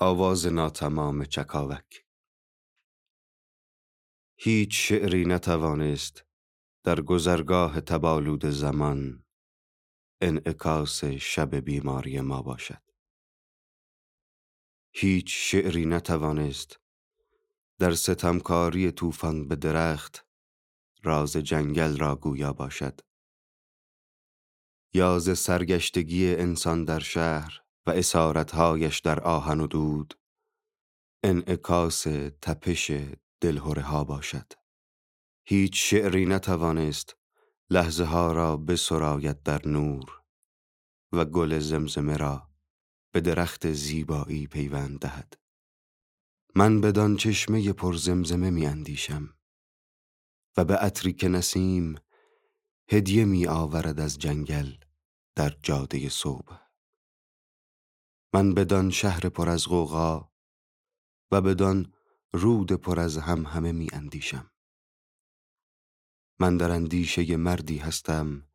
آواز 0.02 0.46
ناتمام 0.46 1.24
چکاوک. 1.24 2.04
هیچ 4.36 4.88
شعری 4.88 5.24
نتوانست 5.24 6.24
در 6.84 7.00
گذرگاه 7.00 7.80
تبالود 7.80 8.46
زمان 8.46 9.24
انعکاس 10.20 11.04
شب 11.04 11.54
بیماری 11.54 12.20
ما 12.20 12.42
باشد. 12.42 12.82
هیچ 14.92 15.26
شعری 15.28 15.86
نتوانست 15.86 16.80
در 17.78 17.94
ستمکاری 17.94 18.90
طوفان 18.92 19.48
به 19.48 19.56
درخت 19.56 20.26
راز 21.02 21.32
جنگل 21.36 21.98
را 21.98 22.16
گویا 22.16 22.52
باشد. 22.52 23.00
یا 24.94 25.18
ز 25.18 25.38
سرگشتگی 25.38 26.34
انسان 26.34 26.84
در 26.84 27.00
شهر 27.00 27.69
و 27.86 27.90
اسارتهایش 27.90 28.98
در 28.98 29.20
آهن 29.20 29.60
و 29.60 29.66
دود. 29.66 30.14
انعکاس 31.22 32.02
تپش 32.42 32.92
دلهوره 33.40 33.82
ها 33.82 34.04
باشد. 34.04 34.52
هیچ 35.44 35.90
شعری 35.90 36.26
نتوانست 36.26 37.16
لحظه 37.70 38.04
ها 38.04 38.32
را 38.32 38.56
بسراید 38.56 39.42
در 39.42 39.68
نور 39.68 40.22
و 41.12 41.24
گل 41.24 41.58
زمزمه 41.58 42.16
را 42.16 42.50
به 43.12 43.20
درخت 43.20 43.72
زیبایی 43.72 44.46
پیوند 44.46 44.98
دهد. 44.98 45.38
من 46.54 46.80
بدان 46.80 47.16
چشمه 47.16 47.72
پر 47.72 47.94
زمزمه 47.94 48.50
می 48.50 48.66
اندیشم 48.66 49.34
و 50.56 50.64
به 50.64 50.76
عطری 50.76 51.12
که 51.12 51.28
نسیم 51.28 51.94
هدیه 52.90 53.24
می 53.24 53.46
آورد 53.46 54.00
از 54.00 54.18
جنگل 54.18 54.72
در 55.36 55.56
جاده 55.62 56.08
صبح. 56.08 56.59
من 58.34 58.54
بدان 58.54 58.90
شهر 58.90 59.28
پر 59.28 59.48
از 59.48 59.68
غوغا 59.68 60.32
و 61.30 61.40
بدان 61.40 61.92
رود 62.32 62.72
پر 62.72 63.00
از 63.00 63.18
هم 63.18 63.46
همه 63.46 63.72
می 63.72 63.88
اندیشم. 63.92 64.50
من 66.38 66.56
در 66.56 66.70
اندیشه 66.70 67.36
مردی 67.36 67.78
هستم 67.78 68.48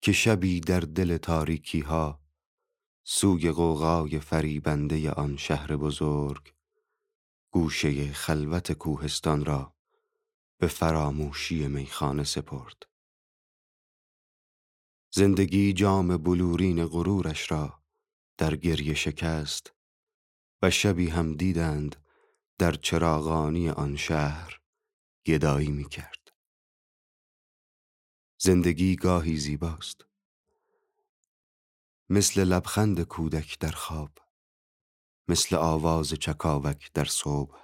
که 0.00 0.12
شبی 0.12 0.60
در 0.60 0.80
دل 0.80 1.16
تاریکی 1.16 1.80
ها 1.80 2.20
سوی 3.04 3.50
غوغای 3.50 4.20
فریبنده 4.20 5.10
آن 5.10 5.36
شهر 5.36 5.76
بزرگ 5.76 6.54
گوشه 7.50 8.12
خلوت 8.12 8.72
کوهستان 8.72 9.44
را 9.44 9.76
به 10.58 10.66
فراموشی 10.66 11.66
میخانه 11.66 12.24
سپرد. 12.24 12.82
زندگی 15.14 15.72
جام 15.72 16.16
بلورین 16.16 16.86
غرورش 16.86 17.52
را 17.52 17.81
در 18.42 18.56
گریه 18.56 18.94
شکست 18.94 19.72
و 20.62 20.70
شبی 20.70 21.08
هم 21.08 21.34
دیدند 21.34 21.96
در 22.58 22.72
چراغانی 22.72 23.70
آن 23.70 23.96
شهر 23.96 24.60
گدایی 25.26 25.70
می 25.70 25.88
کرد. 25.88 26.32
زندگی 28.38 28.96
گاهی 28.96 29.36
زیباست 29.36 30.06
مثل 32.10 32.44
لبخند 32.44 33.02
کودک 33.02 33.58
در 33.58 33.70
خواب 33.70 34.18
مثل 35.28 35.56
آواز 35.56 36.08
چکاوک 36.08 36.92
در 36.94 37.04
صبح 37.04 37.58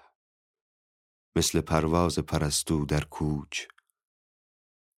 مثل 1.36 1.60
پرواز 1.60 2.18
پرستو 2.18 2.84
در 2.84 3.04
کوچ 3.04 3.66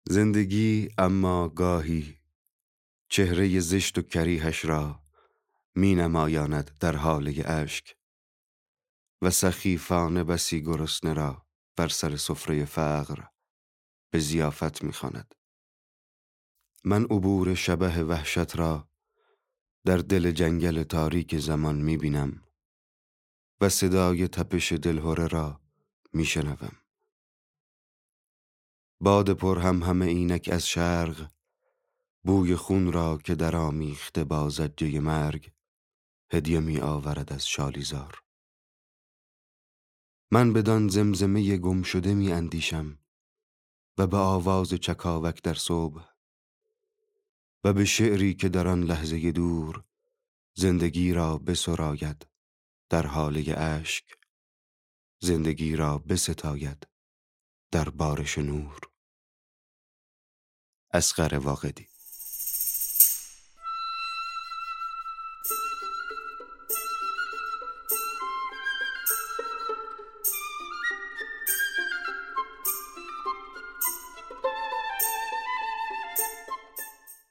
زندگی 0.09 0.89
اما 0.99 1.49
گاهی 1.49 2.19
چهره 3.09 3.61
زشت 3.61 3.99
و 3.99 4.03
کریهش 4.03 4.65
را 4.65 5.10
می 5.75 5.95
نمایاند 5.95 6.79
در 6.81 6.97
حاله 6.97 7.43
اشک 7.47 7.97
و 9.23 9.31
سخیفانه 9.31 10.25
بسی 10.25 10.63
گرسنه 10.63 11.13
را 11.13 11.47
بر 11.77 11.89
سر 11.89 12.17
سفره 12.17 12.65
فقر 12.65 13.25
به 14.11 14.19
زیافت 14.19 14.83
می 14.83 14.93
خاند. 14.93 15.35
من 16.85 17.05
عبور 17.05 17.55
شبه 17.55 18.05
وحشت 18.05 18.57
را 18.57 18.89
در 19.85 19.97
دل 19.97 20.31
جنگل 20.31 20.83
تاریک 20.83 21.39
زمان 21.39 21.77
می 21.77 21.97
بینم 21.97 22.43
و 23.61 23.69
صدای 23.69 24.29
تپش 24.29 24.73
دلهوره 24.73 25.27
را 25.27 25.61
می 26.13 26.25
شنوم. 26.25 26.77
باد 29.01 29.31
پر 29.31 29.59
هم 29.59 29.83
همه 29.83 30.07
اینک 30.07 30.49
از 30.53 30.69
شرق 30.69 31.31
بوی 32.25 32.57
خون 32.57 32.93
را 32.93 33.19
که 33.19 33.35
در 33.35 33.57
آمیخته 33.57 34.25
با 34.25 34.49
زجه 34.49 35.01
مرگ 35.01 35.53
هدیه 36.33 36.61
می 36.61 36.79
آورد 36.79 37.33
از 37.33 37.47
شالیزار. 37.47 38.23
من 40.31 40.53
بدان 40.53 40.89
زمزمه 40.89 41.57
گم 41.57 41.83
شده 41.83 42.15
می 42.15 42.33
اندیشم 42.33 42.99
و 43.99 44.07
به 44.07 44.17
آواز 44.17 44.69
چکاوک 44.69 45.43
در 45.43 45.55
صبح 45.55 46.05
و 47.65 47.73
به 47.73 47.85
شعری 47.85 48.35
که 48.35 48.49
در 48.49 48.69
آن 48.69 48.83
لحظه 48.83 49.33
دور 49.33 49.85
زندگی 50.55 51.13
را 51.13 51.39
بسراید 51.39 52.27
در 52.89 53.07
حاله 53.07 53.55
اشک 53.59 54.05
زندگی 55.21 55.77
را 55.77 55.99
بستاید 55.99 56.87
در 57.71 57.89
بارش 57.89 58.39
نور. 58.39 58.81
اسقر 60.93 61.39
واقدی 61.39 61.90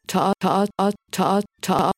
تا 0.10 0.34
تا 0.42 0.66
تا 0.80 0.92
تا 1.13 1.42
تا 1.63 1.92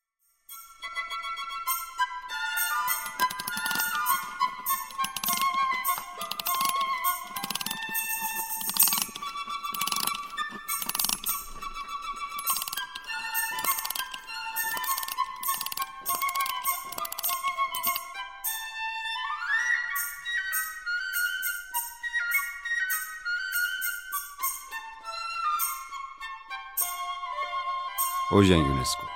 اوژن 28.52 28.66
یونسکو 28.66 29.06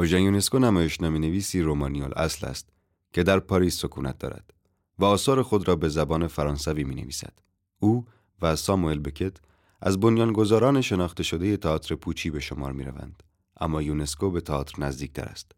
اوژن 0.00 0.20
یونسکو 0.20 0.58
نمایشنامه 0.58 1.18
نویسی 1.18 1.62
رومانیال 1.62 2.12
اصل 2.16 2.46
است 2.46 2.68
که 3.12 3.22
در 3.22 3.38
پاریس 3.38 3.80
سکونت 3.80 4.18
دارد 4.18 4.54
و 4.98 5.04
آثار 5.04 5.42
خود 5.42 5.68
را 5.68 5.76
به 5.76 5.88
زبان 5.88 6.26
فرانسوی 6.26 6.84
می 6.84 6.94
نویسد. 6.94 7.32
او 7.78 8.06
و 8.42 8.56
ساموئل 8.56 8.98
بکت 8.98 9.36
از 9.80 10.00
بنیانگذاران 10.00 10.80
شناخته 10.80 11.22
شده 11.22 11.56
تئاتر 11.56 11.94
پوچی 11.94 12.30
به 12.30 12.40
شمار 12.40 12.72
می 12.72 12.84
روند. 12.84 13.22
اما 13.60 13.82
یونسکو 13.82 14.30
به 14.30 14.40
تئاتر 14.40 14.82
نزدیکتر 14.82 15.24
است 15.24 15.52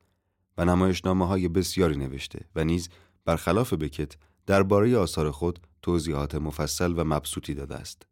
و 0.59 0.65
نمایشنامه 0.65 1.27
های 1.27 1.49
بسیاری 1.49 1.97
نوشته 1.97 2.45
و 2.55 2.65
نیز 2.65 2.89
برخلاف 3.25 3.73
بکت 3.73 4.17
درباره 4.47 4.97
آثار 4.97 5.31
خود 5.31 5.59
توضیحات 5.83 6.35
مفصل 6.35 6.95
و 6.97 7.05
مبسوطی 7.05 7.55
داده 7.55 7.75
است. 7.75 8.07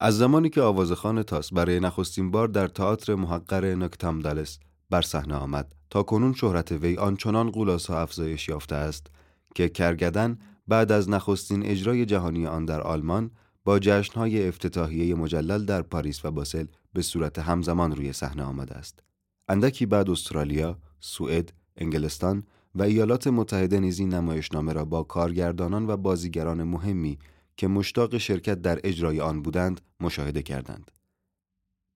از 0.00 0.18
زمانی 0.18 0.50
که 0.50 0.60
آوازخان 0.60 1.22
تاس 1.22 1.52
برای 1.52 1.80
نخستین 1.80 2.30
بار 2.30 2.48
در 2.48 2.68
تئاتر 2.68 3.14
محقر 3.14 3.74
نکتام 3.74 4.20
دالس 4.20 4.58
بر 4.90 5.02
صحنه 5.02 5.34
آمد 5.34 5.74
تا 5.90 6.02
کنون 6.02 6.32
شهرت 6.32 6.72
وی 6.72 6.96
آنچنان 6.96 7.50
قولاسا 7.50 8.00
افزایش 8.00 8.48
یافته 8.48 8.74
است 8.74 9.06
که 9.54 9.68
کرگدن 9.68 10.38
بعد 10.68 10.92
از 10.92 11.10
نخستین 11.10 11.66
اجرای 11.66 12.06
جهانی 12.06 12.46
آن 12.46 12.64
در 12.64 12.80
آلمان 12.80 13.30
با 13.64 13.78
جشنهای 13.78 14.48
افتتاحیه 14.48 15.14
مجلل 15.14 15.64
در 15.64 15.82
پاریس 15.82 16.24
و 16.24 16.30
باسل 16.30 16.66
به 16.92 17.02
صورت 17.02 17.38
همزمان 17.38 17.96
روی 17.96 18.12
صحنه 18.12 18.42
آمده 18.42 18.74
است. 18.74 19.02
اندکی 19.48 19.86
بعد 19.86 20.10
استرالیا، 20.10 20.78
سوئد، 21.00 21.52
انگلستان 21.76 22.42
و 22.74 22.82
ایالات 22.82 23.26
متحده 23.26 23.80
نیز 23.80 23.98
این 23.98 24.14
نمایشنامه 24.14 24.72
را 24.72 24.84
با 24.84 25.02
کارگردانان 25.02 25.90
و 25.90 25.96
بازیگران 25.96 26.62
مهمی 26.62 27.18
که 27.56 27.68
مشتاق 27.68 28.18
شرکت 28.18 28.62
در 28.62 28.80
اجرای 28.84 29.20
آن 29.20 29.42
بودند 29.42 29.80
مشاهده 30.00 30.42
کردند. 30.42 30.90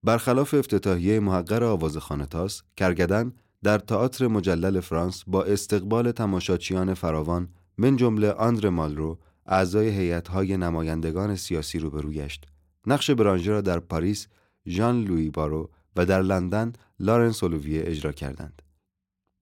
برخلاف 0.02 0.54
افتتاحیه 0.54 1.20
محقر 1.20 1.64
آوازخانه 1.64 2.26
تاس، 2.26 2.62
کرگدن 2.76 3.32
در 3.62 3.78
تئاتر 3.78 4.26
مجلل 4.26 4.80
فرانس 4.80 5.24
با 5.26 5.44
استقبال 5.44 6.12
تماشاچیان 6.12 6.94
فراوان 6.94 7.48
من 7.78 7.96
جمله 7.96 8.30
آندر 8.30 8.68
مالرو 8.68 9.18
اعضای 9.46 9.88
هیئت‌های 9.88 10.56
نمایندگان 10.56 11.36
سیاسی 11.36 11.78
روبرو 11.78 12.10
گشت. 12.10 12.46
نقش 12.86 13.10
برانژه 13.10 13.50
را 13.50 13.60
در 13.60 13.80
پاریس 13.80 14.26
ژان 14.66 15.04
لویی 15.04 15.30
بارو 15.30 15.70
و 15.96 16.06
در 16.06 16.22
لندن 16.22 16.72
لارنس 17.00 17.42
اولویه 17.42 17.82
اجرا 17.84 18.12
کردند. 18.12 18.62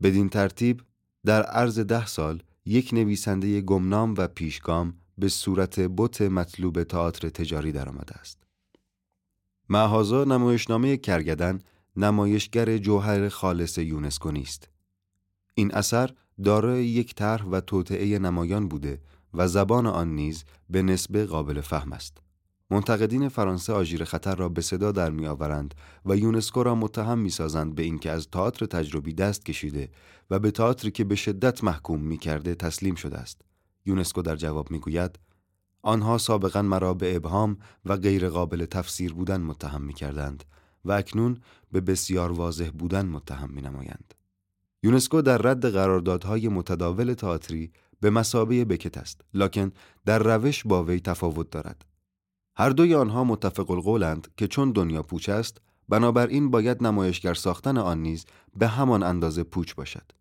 بدین 0.02 0.28
ترتیب 0.28 0.82
در 1.26 1.42
عرض 1.42 1.78
ده 1.78 2.06
سال 2.06 2.42
یک 2.64 2.90
نویسنده 2.92 3.60
گمنام 3.60 4.14
و 4.18 4.26
پیشگام 4.26 4.94
به 5.18 5.28
صورت 5.28 5.80
بوت 5.80 6.22
مطلوب 6.22 6.82
تئاتر 6.82 7.28
تجاری 7.28 7.72
درآمده 7.72 8.14
است. 8.14 8.38
معهازا 9.68 10.24
نمایشنامه 10.24 10.96
کرگدن 10.96 11.58
نمایشگر 11.96 12.78
جوهر 12.78 13.28
خالص 13.28 13.78
یونسکو 13.78 14.30
نیست. 14.30 14.68
این 15.54 15.74
اثر 15.74 16.10
دارای 16.44 16.86
یک 16.86 17.14
طرح 17.14 17.44
و 17.44 17.60
توطعه 17.60 18.18
نمایان 18.18 18.68
بوده 18.68 19.00
و 19.34 19.48
زبان 19.48 19.86
آن 19.86 20.14
نیز 20.14 20.44
به 20.70 20.82
نسبه 20.82 21.26
قابل 21.26 21.60
فهم 21.60 21.92
است. 21.92 22.18
منتقدین 22.70 23.28
فرانسه 23.28 23.72
آژیر 23.72 24.04
خطر 24.04 24.34
را 24.34 24.48
به 24.48 24.62
صدا 24.62 24.92
در 24.92 25.10
میآورند 25.10 25.74
و 26.06 26.16
یونسکو 26.16 26.62
را 26.62 26.74
متهم 26.74 27.18
می‌سازند 27.18 27.74
به 27.74 27.82
اینکه 27.82 28.10
از 28.10 28.28
تئاتر 28.30 28.66
تجربی 28.66 29.12
دست 29.12 29.46
کشیده 29.46 29.90
و 30.30 30.38
به 30.38 30.50
تئاتری 30.50 30.90
که 30.90 31.04
به 31.04 31.14
شدت 31.14 31.64
محکوم 31.64 32.00
می‌کرده 32.00 32.54
تسلیم 32.54 32.94
شده 32.94 33.18
است. 33.18 33.42
یونسکو 33.86 34.22
در 34.22 34.36
جواب 34.36 34.70
می‌گوید 34.70 35.18
آنها 35.82 36.18
سابقا 36.18 36.62
مرا 36.62 36.94
به 36.94 37.16
ابهام 37.16 37.58
و 37.84 37.96
غیر 37.96 38.28
قابل 38.28 38.64
تفسیر 38.64 39.12
بودن 39.12 39.40
متهم 39.40 39.82
می 39.82 39.94
کردند 39.94 40.44
و 40.84 40.92
اکنون 40.92 41.40
به 41.72 41.80
بسیار 41.80 42.32
واضح 42.32 42.70
بودن 42.70 43.06
متهم 43.06 43.50
می 43.50 43.62
نمایند. 43.62 44.14
یونسکو 44.82 45.22
در 45.22 45.38
رد 45.38 45.70
قراردادهای 45.70 46.48
متداول 46.48 47.14
تئاتری 47.14 47.72
به 48.00 48.10
مسابه 48.10 48.64
بکت 48.64 48.98
است 48.98 49.20
لکن 49.34 49.72
در 50.04 50.18
روش 50.18 50.64
با 50.64 50.84
وی 50.84 51.00
تفاوت 51.00 51.50
دارد 51.50 51.84
هر 52.56 52.70
دوی 52.70 52.94
آنها 52.94 53.24
متفق 53.24 53.70
القولند 53.70 54.28
که 54.36 54.48
چون 54.48 54.72
دنیا 54.72 55.02
پوچ 55.02 55.28
است 55.28 55.60
بنابراین 55.88 56.50
باید 56.50 56.82
نمایشگر 56.82 57.34
ساختن 57.34 57.78
آن 57.78 58.02
نیز 58.02 58.26
به 58.56 58.68
همان 58.68 59.02
اندازه 59.02 59.42
پوچ 59.42 59.74
باشد 59.74 60.12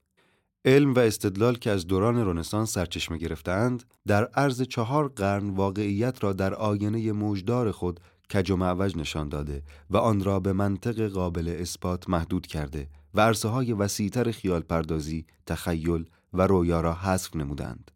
علم 0.66 0.94
و 0.94 1.00
استدلال 1.00 1.56
که 1.56 1.72
از 1.72 1.88
دوران 1.88 2.18
رنسانس 2.18 2.72
سرچشمه 2.72 3.18
گرفتند 3.18 3.84
در 4.08 4.26
عرض 4.26 4.62
چهار 4.62 5.08
قرن 5.08 5.50
واقعیت 5.50 6.24
را 6.24 6.34
در 6.34 6.54
آینه 6.54 7.12
موجدار 7.12 7.72
خود 7.72 8.00
کج 8.34 8.52
و 8.52 8.56
معوج 8.56 8.98
نشان 8.98 9.30
داده 9.30 9.64
و 9.90 9.98
آن 9.98 10.24
را 10.24 10.40
به 10.40 10.54
منطق 10.54 11.08
قابل 11.08 11.56
اثبات 11.60 12.10
محدود 12.10 12.48
کرده 12.48 12.88
و 13.14 13.22
عرصه 13.22 13.48
های 13.48 13.74
وسیعتر 13.74 14.32
خیال 14.32 14.62
پردازی، 14.62 15.26
تخیل 15.46 16.06
و 16.34 16.48
رویا 16.48 16.82
را 16.82 16.94
حذف 16.94 17.36
نمودند. 17.36 17.92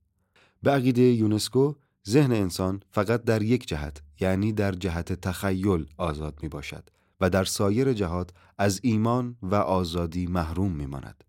به 0.63 0.71
عقیده 0.71 1.01
یونسکو 1.01 1.73
ذهن 2.09 2.31
انسان 2.31 2.79
فقط 2.91 3.23
در 3.23 3.41
یک 3.41 3.67
جهت 3.67 4.01
یعنی 4.19 4.51
در 4.53 4.71
جهت 4.71 5.13
تخیل 5.13 5.85
آزاد 5.97 6.39
می 6.41 6.49
باشد 6.49 6.89
و 7.21 7.29
در 7.29 7.43
سایر 7.43 7.93
جهات 7.93 8.29
از 8.57 8.79
ایمان 8.83 9.35
و 9.41 9.55
آزادی 9.55 10.27
محروم 10.27 10.71
می 10.71 10.85
ماند. 10.85 11.23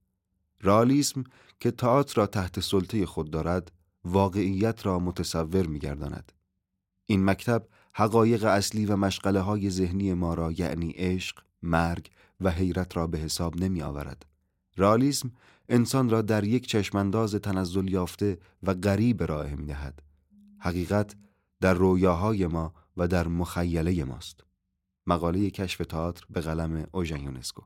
رالیسم 0.63 1.25
که 1.61 1.71
تئاتر 1.71 2.21
را 2.21 2.27
تحت 2.27 2.61
سلطه 2.61 3.07
خود 3.07 3.31
دارد 3.31 3.73
واقعیت 4.05 4.87
را 4.87 4.99
متصور 4.99 5.67
می 5.67 5.79
گرداند. 5.79 6.33
این 7.07 7.25
مکتب 7.25 7.67
حقایق 7.93 8.45
اصلی 8.45 8.87
و 8.87 8.97
مشغله 8.97 9.41
های 9.41 9.71
ذهنی 9.71 10.15
ما 10.15 10.35
را 10.35 10.53
یعنی 10.53 10.91
عشق، 10.91 11.39
مرگ 11.63 12.11
و 12.41 12.51
حیرت 12.51 12.97
را 12.97 13.07
به 13.07 13.19
حساب 13.19 13.57
نمی 13.57 13.83
آورد. 13.83 14.27
رالیسم 14.77 15.33
انسان 15.69 16.11
را 16.11 16.23
در 16.23 16.45
یک 16.45 16.67
چشمانداز 16.67 17.35
تنزل 17.35 17.89
یافته 17.89 18.39
و 18.63 18.75
غریب 18.75 19.23
راه 19.23 19.55
می 19.55 19.67
دهد. 19.67 20.03
حقیقت 20.59 21.15
در 21.61 21.75
رویاهای 21.75 22.47
ما 22.47 22.75
و 22.97 23.09
در 23.09 23.29
مخیله 23.29 24.05
ماست. 24.05 24.45
مقاله 25.07 25.51
کشف 25.51 25.79
تئاتر 25.79 26.25
به 26.31 26.41
قلم 26.41 26.87
اوژن 26.93 27.21
یونسکو 27.21 27.63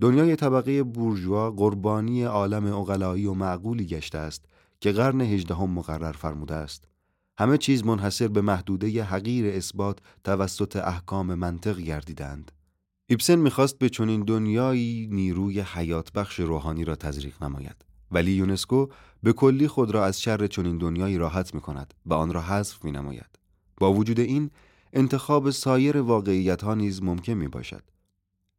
دنیای 0.00 0.36
طبقه 0.36 0.82
بورژوا 0.82 1.50
قربانی 1.50 2.22
عالم 2.22 2.66
اقلایی 2.66 3.26
و 3.26 3.34
معقولی 3.34 3.86
گشته 3.86 4.18
است 4.18 4.44
که 4.80 4.92
قرن 4.92 5.20
هجدهم 5.20 5.70
مقرر 5.70 6.12
فرموده 6.12 6.54
است 6.54 6.84
همه 7.38 7.58
چیز 7.58 7.84
منحصر 7.84 8.28
به 8.28 8.40
محدوده 8.40 9.02
حقیر 9.02 9.56
اثبات 9.56 9.98
توسط 10.24 10.76
احکام 10.76 11.34
منطق 11.34 11.78
گردیدند. 11.78 12.52
ایبسن 13.06 13.34
می‌خواست 13.34 13.78
به 13.78 13.88
چنین 13.88 14.22
دنیایی 14.22 15.08
نیروی 15.10 15.60
حیات 15.60 16.12
بخش 16.12 16.40
روحانی 16.40 16.84
را 16.84 16.96
تزریق 16.96 17.42
نماید. 17.42 17.84
ولی 18.10 18.32
یونسکو 18.32 18.88
به 19.22 19.32
کلی 19.32 19.68
خود 19.68 19.90
را 19.90 20.04
از 20.04 20.22
شر 20.22 20.46
چنین 20.46 20.78
دنیایی 20.78 21.18
راحت 21.18 21.54
می 21.54 21.60
کند 21.60 21.94
و 22.06 22.14
آن 22.14 22.32
را 22.32 22.42
حذف 22.42 22.84
می 22.84 22.92
نماید. 22.92 23.38
با 23.76 23.92
وجود 23.92 24.20
این 24.20 24.50
انتخاب 24.92 25.50
سایر 25.50 25.96
واقعیت 25.96 26.62
ها 26.62 26.74
نیز 26.74 27.02
ممکن 27.02 27.32
می 27.32 27.48
باشد. 27.48 27.82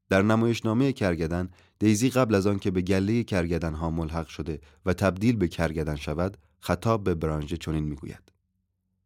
در 0.09 0.21
نمایشنامه 0.21 0.93
کرگدن 0.93 1.49
دیزی 1.79 2.09
قبل 2.09 2.35
از 2.35 2.47
آن 2.47 2.59
که 2.59 2.71
به 2.71 2.81
گله 2.81 3.23
کرگدن 3.23 3.73
ها 3.73 3.89
ملحق 3.89 4.27
شده 4.27 4.59
و 4.85 4.93
تبدیل 4.93 5.35
به 5.35 5.47
کرگدن 5.47 5.95
شود 5.95 6.37
خطاب 6.59 7.03
به 7.03 7.15
برانژه 7.15 7.57
چنین 7.57 7.83
می‌گوید. 7.83 8.31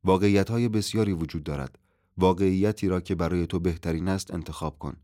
واقعیت 0.04 0.50
های 0.50 0.70
بسیاری 0.70 1.14
وجود 1.14 1.44
دارد. 1.44 1.80
واقعیتی 2.18 2.88
را 2.88 3.02
که 3.02 3.16
برای 3.16 3.48
تو 3.48 3.60
بهترین 3.60 4.08
است 4.08 4.34
انتخاب 4.34 4.80
کن. 4.80 4.96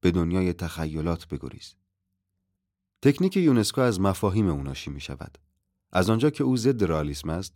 به 0.00 0.10
دنیای 0.10 0.52
تخیلات 0.52 1.28
بگریز. 1.28 1.74
تکنیک 3.02 3.36
یونسکو 3.36 3.80
از 3.80 4.00
مفاهیم 4.00 4.48
او 4.48 4.62
ناشی 4.62 4.90
می 4.90 5.00
شود 5.00 5.38
از 5.92 6.10
آنجا 6.10 6.30
که 6.30 6.44
او 6.44 6.56
ضد 6.56 6.84
رالیسم 6.84 7.30
است 7.30 7.54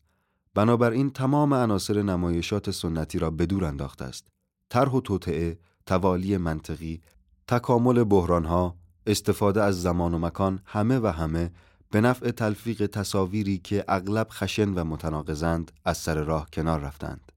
بنابراین 0.55 1.11
تمام 1.11 1.55
عناصر 1.55 2.03
نمایشات 2.03 2.71
سنتی 2.71 3.19
را 3.19 3.31
به 3.31 3.47
دور 3.47 3.65
انداخته 3.65 4.05
است. 4.05 4.29
طرح 4.69 4.91
و 4.91 5.01
توطعه 5.01 5.59
توالی 5.87 6.37
منطقی 6.37 7.01
تکامل 7.49 8.05
بحرانها 8.05 8.77
استفاده 9.07 9.63
از 9.63 9.83
زمان 9.83 10.15
و 10.15 10.19
مکان 10.19 10.61
همه 10.65 10.99
و 10.99 11.07
همه 11.07 11.51
به 11.91 12.01
نفع 12.01 12.31
تلفیق 12.31 12.87
تصاویری 12.87 13.59
که 13.59 13.85
اغلب 13.89 14.27
خشن 14.31 14.75
و 14.75 14.85
متناقضند 14.85 15.73
از 15.85 15.99
سر 15.99 16.25
راه 16.25 16.51
کنار 16.53 16.81
رفتند. 16.81 17.33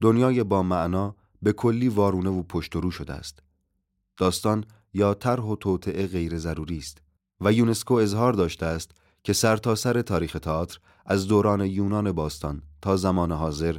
دنیای 0.00 0.44
با 0.44 0.62
معنا 0.62 1.16
به 1.42 1.52
کلی 1.52 1.88
وارونه 1.88 2.30
و 2.30 2.42
پشت 2.42 2.76
رو 2.76 2.90
شده 2.90 3.12
است. 3.12 3.42
داستان 4.16 4.64
یا 4.94 5.14
طرح 5.14 5.42
و 5.42 5.56
توطعه 5.56 6.06
غیر 6.06 6.38
ضروری 6.38 6.78
است 6.78 6.98
و 7.40 7.52
یونسکو 7.52 7.94
اظهار 7.94 8.32
داشته 8.32 8.66
است 8.66 8.90
که 9.24 9.32
سرتاسر 9.32 9.92
سر 9.92 10.02
تاریخ 10.02 10.32
تئاتر 10.32 10.78
از 11.06 11.26
دوران 11.26 11.60
یونان 11.60 12.12
باستان 12.12 12.62
تا 12.82 12.96
زمان 12.96 13.32
حاضر 13.32 13.78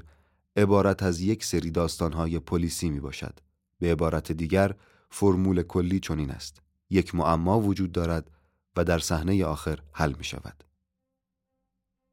عبارت 0.56 1.04
از 1.04 1.22
یک 1.22 1.46
سری 1.46 1.72
داستانهای 1.72 2.40
پلیسی 2.40 2.90
می 2.90 3.00
باشد. 3.00 3.40
به 3.80 3.92
عبارت 3.92 4.32
دیگر 4.32 4.76
فرمول 5.12 5.64
کلی 5.64 6.00
چنین 6.00 6.32
است. 6.32 6.62
یک 6.90 7.16
معما 7.16 7.60
وجود 7.60 7.92
دارد 7.92 8.32
و 8.76 8.84
در 8.84 9.00
صحنه 9.00 9.46
آخر 9.46 9.80
حل 9.92 10.14
می 10.18 10.24
شود. 10.24 10.64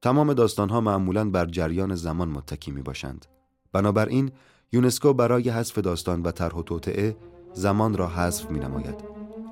تمام 0.03 0.33
داستانها 0.33 0.81
معمولا 0.81 1.31
بر 1.31 1.47
جریان 1.47 1.95
زمان 1.95 2.29
متکی 2.29 2.71
می 2.71 2.83
باشند. 2.83 3.27
بنابراین 3.73 4.31
یونسکو 4.73 5.13
برای 5.13 5.51
حذف 5.51 5.79
داستان 5.79 6.23
و 6.23 6.31
طرح 6.31 6.55
و 6.55 6.63
توطعه 6.63 7.17
زمان 7.53 7.97
را 7.97 8.09
حذف 8.09 8.51
می 8.51 8.59
نماید. 8.59 9.05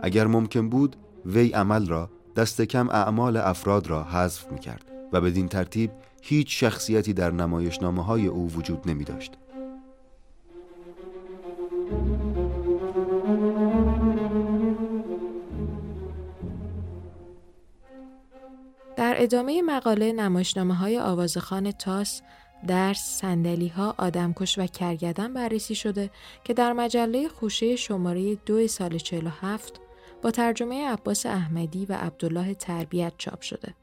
اگر 0.03 0.27
ممکن 0.27 0.69
بود 0.69 0.97
وی 1.27 1.51
عمل 1.53 1.87
را 1.87 2.11
دست 2.37 2.63
کم 2.63 2.89
اعمال 2.89 3.37
افراد 3.37 3.87
را 3.87 4.05
حذف 4.05 4.53
می 4.53 4.59
کرد 4.59 4.85
و 5.13 5.21
بدین 5.21 5.49
ترتیب 5.49 5.91
هیچ 6.23 6.65
شخصیتی 6.65 7.13
در 7.13 7.31
نمایشنامه 7.31 8.05
های 8.05 8.27
او 8.27 8.53
وجود 8.53 8.91
نمی 8.91 9.05
داشت. 9.05 9.39
ادامه 19.17 19.63
مقاله 19.63 20.13
نمایشنامه 20.13 20.75
های 20.75 20.99
آوازخان 20.99 21.71
تاس 21.71 22.23
درس، 22.67 23.19
سندلی 23.21 23.69
ها، 23.69 23.95
آدمکش 23.99 24.59
و 24.59 24.67
کرگدن 24.67 25.35
بررسی 25.35 25.75
شده 25.75 26.11
که 26.45 26.55
در 26.55 26.73
مجله 26.73 27.29
خوشه 27.29 27.77
شماره 27.77 28.35
دو 28.35 28.69
سال 28.69 28.99
47 28.99 29.81
با 30.23 30.31
ترجمه 30.31 30.89
عباس 30.89 31.27
احمدی 31.27 31.87
و 31.87 31.93
عبدالله 31.93 32.55
تربیت 32.55 33.13
چاپ 33.19 33.41
شده. 33.41 33.75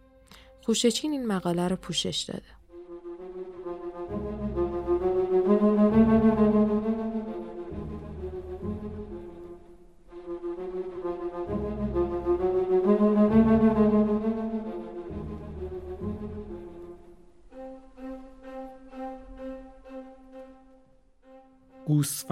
خوشه 0.61 0.91
چین 0.91 1.11
این 1.11 1.27
مقاله 1.27 1.67
را 1.67 1.75
پوشش 1.75 2.25
داده. 2.27 2.62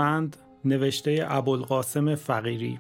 گوسفند 0.02 0.38
نوشته 0.66 1.26
ابوالقاسم 1.28 2.16
فقیری. 2.16 2.80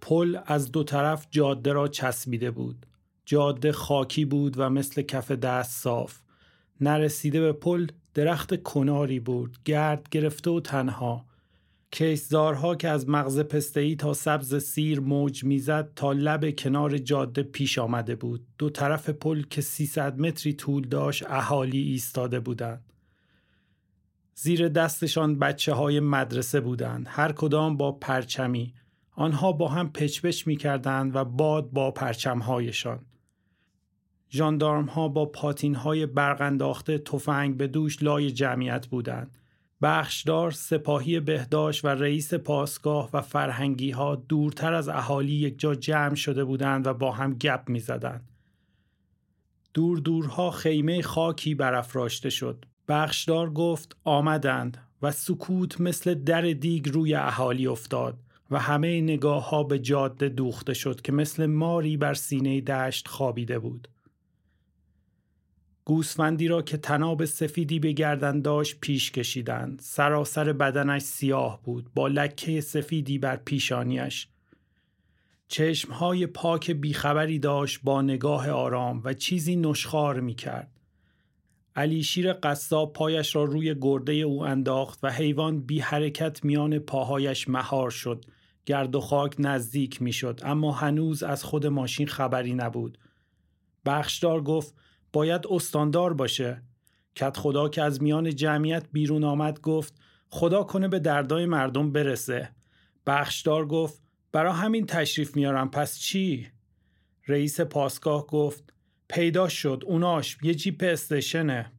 پل 0.00 0.38
از 0.46 0.72
دو 0.72 0.84
طرف 0.84 1.26
جاده 1.30 1.72
را 1.72 1.88
چسبیده 1.88 2.50
بود. 2.50 2.86
جاده 3.24 3.72
خاکی 3.72 4.24
بود 4.24 4.54
و 4.58 4.70
مثل 4.70 5.02
کف 5.02 5.30
دست 5.30 5.82
صاف. 5.82 6.20
نرسیده 6.80 7.40
به 7.40 7.52
پل 7.52 7.86
درخت 8.14 8.62
کناری 8.62 9.20
بود. 9.20 9.58
گرد 9.64 10.08
گرفته 10.08 10.50
و 10.50 10.60
تنها. 10.60 11.24
کیسزارها 11.94 12.74
که 12.74 12.88
از 12.88 13.08
مغز 13.08 13.40
پستهی 13.40 13.96
تا 13.96 14.14
سبز 14.14 14.64
سیر 14.64 15.00
موج 15.00 15.44
می‌زد 15.44 15.94
تا 15.96 16.12
لب 16.12 16.56
کنار 16.56 16.98
جاده 16.98 17.42
پیش 17.42 17.78
آمده 17.78 18.14
بود. 18.14 18.46
دو 18.58 18.70
طرف 18.70 19.10
پل 19.10 19.42
که 19.42 19.60
300 19.60 20.20
متری 20.20 20.52
طول 20.52 20.88
داشت 20.88 21.24
اهالی 21.26 21.82
ایستاده 21.82 22.40
بودند. 22.40 22.92
زیر 24.34 24.68
دستشان 24.68 25.38
بچه 25.38 25.72
های 25.72 26.00
مدرسه 26.00 26.60
بودند. 26.60 27.06
هر 27.08 27.32
کدام 27.32 27.76
با 27.76 27.92
پرچمی. 27.92 28.74
آنها 29.10 29.52
با 29.52 29.68
هم 29.68 29.92
پچپچ 29.92 30.46
می 30.46 30.56
کردند 30.56 31.16
و 31.16 31.24
باد 31.24 31.70
با 31.70 31.90
پرچمهایشان. 31.90 33.00
ژاندارم 34.30 34.86
ها 34.86 35.08
با 35.08 35.26
پاتین 35.26 35.74
های 35.74 36.06
برقنداخته 36.06 36.98
تفنگ 36.98 37.56
به 37.56 37.66
دوش 37.66 38.02
لای 38.02 38.30
جمعیت 38.30 38.86
بودند. 38.86 39.38
بخشدار 39.82 40.50
سپاهی 40.50 41.20
بهداشت 41.20 41.84
و 41.84 41.88
رئیس 41.88 42.34
پاسگاه 42.34 43.10
و 43.12 43.20
فرهنگی 43.20 43.90
ها 43.90 44.14
دورتر 44.14 44.74
از 44.74 44.88
اهالی 44.88 45.32
یک 45.32 45.58
جا 45.58 45.74
جمع 45.74 46.14
شده 46.14 46.44
بودند 46.44 46.86
و 46.86 46.94
با 46.94 47.12
هم 47.12 47.34
گپ 47.34 47.68
می 47.68 47.80
زدند. 47.80 48.28
دور 49.74 49.98
دورها 49.98 50.50
خیمه 50.50 51.02
خاکی 51.02 51.54
برافراشته 51.54 52.30
شد. 52.30 52.64
بخشدار 52.88 53.50
گفت 53.50 53.96
آمدند 54.04 54.78
و 55.02 55.10
سکوت 55.10 55.80
مثل 55.80 56.14
در 56.14 56.42
دیگ 56.42 56.88
روی 56.88 57.14
اهالی 57.14 57.66
افتاد 57.66 58.18
و 58.50 58.58
همه 58.58 59.00
نگاه 59.00 59.50
ها 59.50 59.62
به 59.62 59.78
جاده 59.78 60.28
دوخته 60.28 60.74
شد 60.74 61.00
که 61.00 61.12
مثل 61.12 61.46
ماری 61.46 61.96
بر 61.96 62.14
سینه 62.14 62.60
دشت 62.60 63.08
خوابیده 63.08 63.58
بود. 63.58 63.88
گوسفندی 65.84 66.48
را 66.48 66.62
که 66.62 66.76
تناب 66.76 67.24
سفیدی 67.24 67.78
به 67.78 67.92
گردن 67.92 68.40
داشت 68.40 68.80
پیش 68.80 69.10
کشیدند 69.10 69.80
سراسر 69.82 70.52
بدنش 70.52 71.02
سیاه 71.02 71.60
بود 71.62 71.94
با 71.94 72.08
لکه 72.08 72.60
سفیدی 72.60 73.18
بر 73.18 73.36
پیشانیش 73.36 74.28
چشمهای 75.52 76.26
پاک 76.26 76.70
بیخبری 76.70 77.38
داشت 77.38 77.80
با 77.82 78.02
نگاه 78.02 78.50
آرام 78.50 79.00
و 79.04 79.12
چیزی 79.12 79.56
نشخار. 79.56 80.36
علی 81.76 82.02
شیر 82.02 82.32
قصاب 82.32 82.92
پایش 82.92 83.36
را 83.36 83.44
روی 83.44 83.74
گرده 83.80 84.12
او 84.12 84.44
انداخت 84.46 84.98
و 85.02 85.10
حیوان 85.10 85.60
بی 85.60 85.80
حرکت 85.80 86.44
میان 86.44 86.78
پاهایش 86.78 87.48
مهار 87.48 87.90
شد. 87.90 88.24
گرد 88.66 88.94
و 88.94 89.00
خاک 89.00 89.34
نزدیک 89.38 90.02
می 90.02 90.12
شد 90.12 90.40
اما 90.44 90.72
هنوز 90.72 91.22
از 91.22 91.44
خود 91.44 91.66
ماشین 91.66 92.06
خبری 92.06 92.54
نبود. 92.54 92.98
بخشدار 93.86 94.42
گفت 94.42 94.74
باید 95.12 95.46
استاندار 95.50 96.12
باشه 96.12 96.62
کت 97.14 97.36
خدا 97.36 97.68
که 97.68 97.82
از 97.82 98.02
میان 98.02 98.34
جمعیت 98.34 98.84
بیرون 98.92 99.24
آمد 99.24 99.60
گفت 99.60 99.94
خدا 100.28 100.62
کنه 100.62 100.88
به 100.88 100.98
دردای 100.98 101.46
مردم 101.46 101.92
برسه 101.92 102.50
بخشدار 103.06 103.66
گفت 103.66 104.02
برا 104.32 104.52
همین 104.52 104.86
تشریف 104.86 105.36
میارم 105.36 105.70
پس 105.70 105.98
چی؟ 105.98 106.48
رئیس 107.28 107.60
پاسگاه 107.60 108.26
گفت 108.26 108.72
پیدا 109.08 109.48
شد 109.48 109.82
اوناش 109.86 110.38
یه 110.42 110.54
جیپ 110.54 110.84
استشنه 110.86 111.72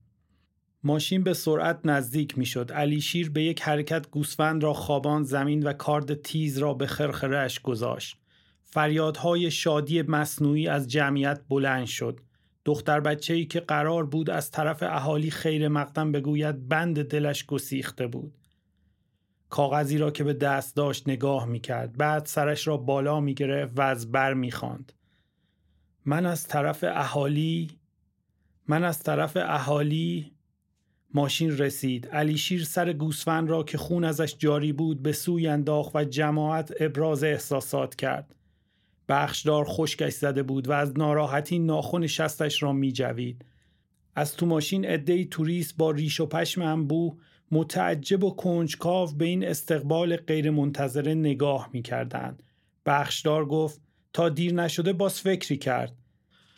ماشین 0.83 1.23
به 1.23 1.33
سرعت 1.33 1.79
نزدیک 1.83 2.37
می‌شد. 2.37 2.71
علی 2.71 3.01
شیر 3.01 3.29
به 3.29 3.43
یک 3.43 3.61
حرکت 3.61 4.09
گوسفند 4.09 4.63
را 4.63 4.73
خوابان 4.73 5.23
زمین 5.23 5.63
و 5.63 5.73
کارد 5.73 6.21
تیز 6.21 6.57
را 6.57 6.73
به 6.73 6.87
خرخرهش 6.87 7.59
گذاشت. 7.59 8.17
فریادهای 8.63 9.51
شادی 9.51 10.01
مصنوعی 10.01 10.67
از 10.67 10.87
جمعیت 10.87 11.41
بلند 11.49 11.85
شد. 11.85 12.19
دختر 12.65 12.99
بچه 12.99 13.33
ای 13.33 13.45
که 13.45 13.59
قرار 13.59 14.05
بود 14.05 14.29
از 14.29 14.51
طرف 14.51 14.83
اهالی 14.83 15.31
خیر 15.31 15.67
مقدم 15.67 16.11
بگوید 16.11 16.67
بند 16.67 17.03
دلش 17.03 17.45
گسیخته 17.45 18.07
بود. 18.07 18.37
کاغذی 19.49 19.97
را 19.97 20.11
که 20.11 20.23
به 20.23 20.33
دست 20.33 20.75
داشت 20.75 21.09
نگاه 21.09 21.45
می 21.45 21.59
کرد. 21.59 21.97
بعد 21.97 22.25
سرش 22.25 22.67
را 22.67 22.77
بالا 22.77 23.19
می 23.19 23.33
گرفت 23.33 23.79
و 23.79 23.81
از 23.81 24.11
بر 24.11 24.33
می 24.33 24.51
خاند. 24.51 24.93
من 26.05 26.25
از 26.25 26.47
طرف 26.47 26.83
اهالی 26.87 27.67
من 28.67 28.83
از 28.83 28.99
طرف 28.99 29.37
اهالی 29.37 30.31
ماشین 31.13 31.57
رسید 31.57 32.07
علیشیر 32.07 32.63
سر 32.63 32.93
گوسفند 32.93 33.49
را 33.49 33.63
که 33.63 33.77
خون 33.77 34.03
ازش 34.03 34.35
جاری 34.37 34.73
بود 34.73 35.03
به 35.03 35.11
سوی 35.11 35.47
انداخت 35.47 35.95
و 35.95 36.03
جماعت 36.03 36.73
ابراز 36.79 37.23
احساسات 37.23 37.95
کرد 37.95 38.35
بخشدار 39.07 39.65
خشکش 39.67 40.13
زده 40.13 40.43
بود 40.43 40.67
و 40.67 40.71
از 40.71 40.97
ناراحتی 40.97 41.59
ناخن 41.59 42.07
شستش 42.07 42.63
را 42.63 42.73
می 42.73 42.91
جوید. 42.91 43.45
از 44.15 44.35
تو 44.35 44.45
ماشین 44.45 44.85
عدهای 44.85 45.25
توریست 45.25 45.77
با 45.77 45.91
ریش 45.91 46.19
و 46.19 46.25
پشم 46.25 46.61
انبو 46.61 47.17
متعجب 47.51 48.23
و 48.23 48.35
کنجکاو 48.35 49.09
به 49.17 49.25
این 49.25 49.47
استقبال 49.47 50.15
غیرمنتظره 50.15 51.13
نگاه 51.13 51.69
می 51.73 51.81
کردن. 51.81 52.37
بخشدار 52.85 53.45
گفت 53.45 53.81
تا 54.13 54.29
دیر 54.29 54.53
نشده 54.53 54.93
باز 54.93 55.21
فکری 55.21 55.57
کرد. 55.57 55.95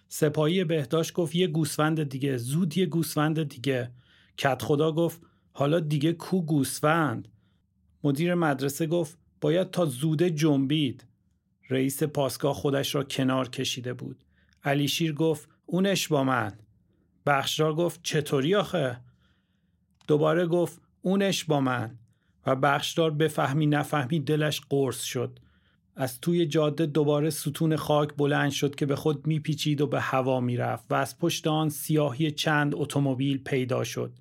سپاهی 0.08 0.64
بهداشت 0.64 1.14
گفت 1.14 1.36
یه 1.36 1.48
گوسفند 1.48 2.04
دیگه 2.04 2.38
زود 2.38 2.78
یه 2.78 2.86
گوسفند 2.86 3.44
دیگه 3.44 3.92
کت 4.38 4.62
خدا 4.62 4.92
گفت 4.92 5.22
حالا 5.54 5.80
دیگه 5.80 6.14
کو 6.14 6.42
گوسفند 6.42 7.28
مدیر 8.04 8.36
مدرسه 8.36 8.88
گفت 8.88 9.18
باید 9.42 9.72
تا 9.72 9.86
زوده 9.86 10.30
جنبید 10.30 11.06
رئیس 11.70 12.04
پاسگاه 12.04 12.54
خودش 12.54 12.96
را 12.96 13.04
کنار 13.04 13.50
کشیده 13.50 13.94
بود. 13.94 14.24
علیشیر 14.64 15.14
گفت 15.14 15.50
اونش 15.66 16.08
با 16.08 16.24
من. 16.24 16.54
بخشدار 17.26 17.76
گفت 17.76 18.00
چطوری 18.04 18.56
آخه؟ 18.56 19.02
دوباره 20.08 20.48
گفت 20.48 20.82
اونش 21.02 21.44
با 21.44 21.62
من. 21.62 21.98
و 22.46 22.56
بخشدار 22.56 23.12
بفهمی 23.12 23.66
نفهمی 23.66 24.20
دلش 24.20 24.62
قرص 24.70 25.04
شد. 25.04 25.40
از 25.96 26.22
توی 26.22 26.46
جاده 26.46 26.86
دوباره 26.86 27.30
ستون 27.30 27.76
خاک 27.76 28.16
بلند 28.18 28.52
شد 28.52 28.76
که 28.76 28.86
به 28.86 28.96
خود 28.96 29.28
میپیچید 29.28 29.82
و 29.82 29.88
به 29.88 30.02
هوا 30.02 30.40
می‌رفت 30.40 30.86
و 30.90 30.96
از 30.96 31.20
پشت 31.20 31.48
آن 31.48 31.70
سیاهی 31.70 32.32
چند 32.32 32.76
اتومبیل 32.76 33.38
پیدا 33.38 33.84
شد. 33.84 34.14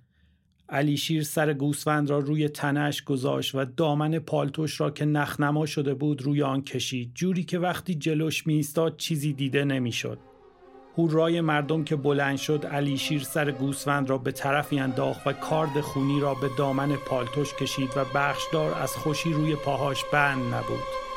علیشیر 0.68 1.22
سر 1.22 1.52
گوسفند 1.52 2.10
را 2.10 2.18
روی 2.18 2.48
تنش 2.48 3.04
گذاشت 3.04 3.54
و 3.54 3.64
دامن 3.64 4.18
پالتوش 4.18 4.80
را 4.80 4.90
که 4.90 5.04
نخنما 5.04 5.66
شده 5.66 5.94
بود 5.94 6.22
روی 6.22 6.42
آن 6.42 6.62
کشید 6.62 7.10
جوری 7.14 7.44
که 7.44 7.58
وقتی 7.58 7.94
جلوش 7.94 8.46
میستاد 8.46 8.96
چیزی 8.96 9.32
دیده 9.32 9.64
نمی‌شد. 9.64 10.18
هورای 10.98 11.40
مردم 11.40 11.84
که 11.84 11.96
بلند 11.96 12.36
شد 12.36 12.66
علیشیر 12.66 13.22
سر 13.22 13.50
گوسفند 13.50 14.10
را 14.10 14.18
به 14.18 14.32
طرفی 14.32 14.78
انداخت 14.78 15.26
و 15.26 15.32
کارد 15.32 15.80
خونی 15.80 16.20
را 16.20 16.34
به 16.34 16.50
دامن 16.58 16.96
پالتوش 16.96 17.54
کشید 17.54 17.90
و 17.96 18.04
بخشدار 18.14 18.74
از 18.74 18.92
خوشی 18.92 19.32
روی 19.32 19.56
پاهاش 19.56 20.04
بند 20.12 20.54
نبود. 20.54 21.13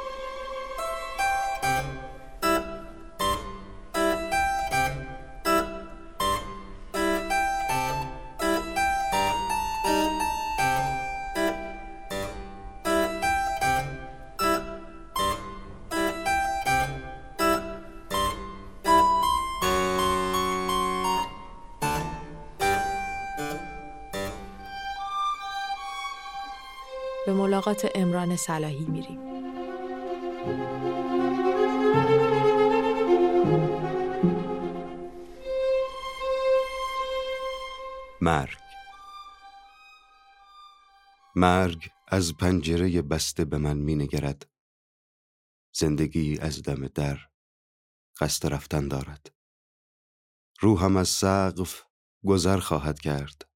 ملاقات 27.68 27.92
امران 27.96 28.36
صلاحی 28.36 28.86
میریم. 28.86 29.20
مرگ 38.22 38.58
مرگ 41.36 41.92
از 42.08 42.38
پنجره 42.38 43.02
بسته 43.02 43.46
به 43.46 43.58
من 43.58 43.78
می 43.78 43.96
نگرد. 43.96 44.50
زندگی 45.74 46.40
از 46.40 46.64
دم 46.64 46.88
در 46.88 47.20
قصد 48.20 48.54
رفتن 48.54 48.88
دارد. 48.88 49.32
روحم 50.60 50.98
از 50.98 51.10
سقف 51.10 51.84
گذر 52.26 52.60
خواهد 52.60 53.00
کرد. 53.00 53.50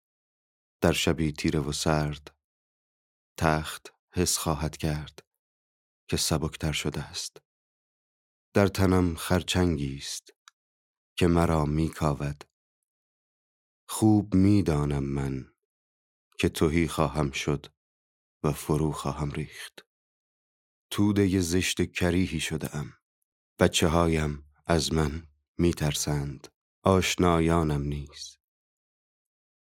در 0.82 0.92
شبی 0.92 1.32
تیره 1.32 1.60
و 1.60 1.72
سرد 1.72 2.36
تخت 3.38 4.01
حس 4.14 4.38
خواهد 4.38 4.78
کرد 4.78 5.20
که 6.08 6.18
سبکتر 6.18 6.72
شده 6.72 7.02
است. 7.02 7.38
در 8.54 8.68
تنم 8.68 9.16
خرچنگی 9.16 9.98
است 9.98 10.34
که 11.16 11.28
مرا 11.28 11.66
میکاود. 11.66 12.44
خوب 13.90 14.36
می‌دانم 14.36 15.04
من 15.04 15.54
که 16.40 16.50
توهی 16.50 16.88
خواهم 16.88 17.32
شد 17.32 17.66
و 18.44 18.52
فرو 18.52 18.92
خواهم 18.92 19.32
ریخت. 19.32 19.86
توده 20.90 21.40
زشت 21.40 21.92
کریهی 21.92 22.40
شده 22.40 22.76
ام 22.76 22.94
بچه 23.60 23.88
هایم 23.88 24.52
از 24.68 24.94
من 24.94 25.28
میترسند. 25.58 26.48
آشنایانم 26.84 27.82
نیز 27.82 28.38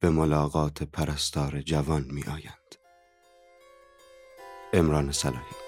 به 0.01 0.11
ملاقات 0.11 0.83
پرستار 0.83 1.63
جوان 1.63 2.05
می 2.05 2.25
آیند. 2.25 2.66
امران 4.77 5.13
صلاحی. 5.13 5.66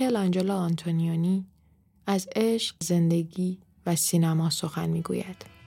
میکل 0.00 0.16
آنجلو 0.16 0.52
آنتونیونی 0.54 1.46
از 2.06 2.28
عشق، 2.36 2.76
زندگی 2.82 3.58
و 3.86 3.96
سینما 3.96 4.50
سخن 4.50 4.90
می‌گوید. 4.90 5.59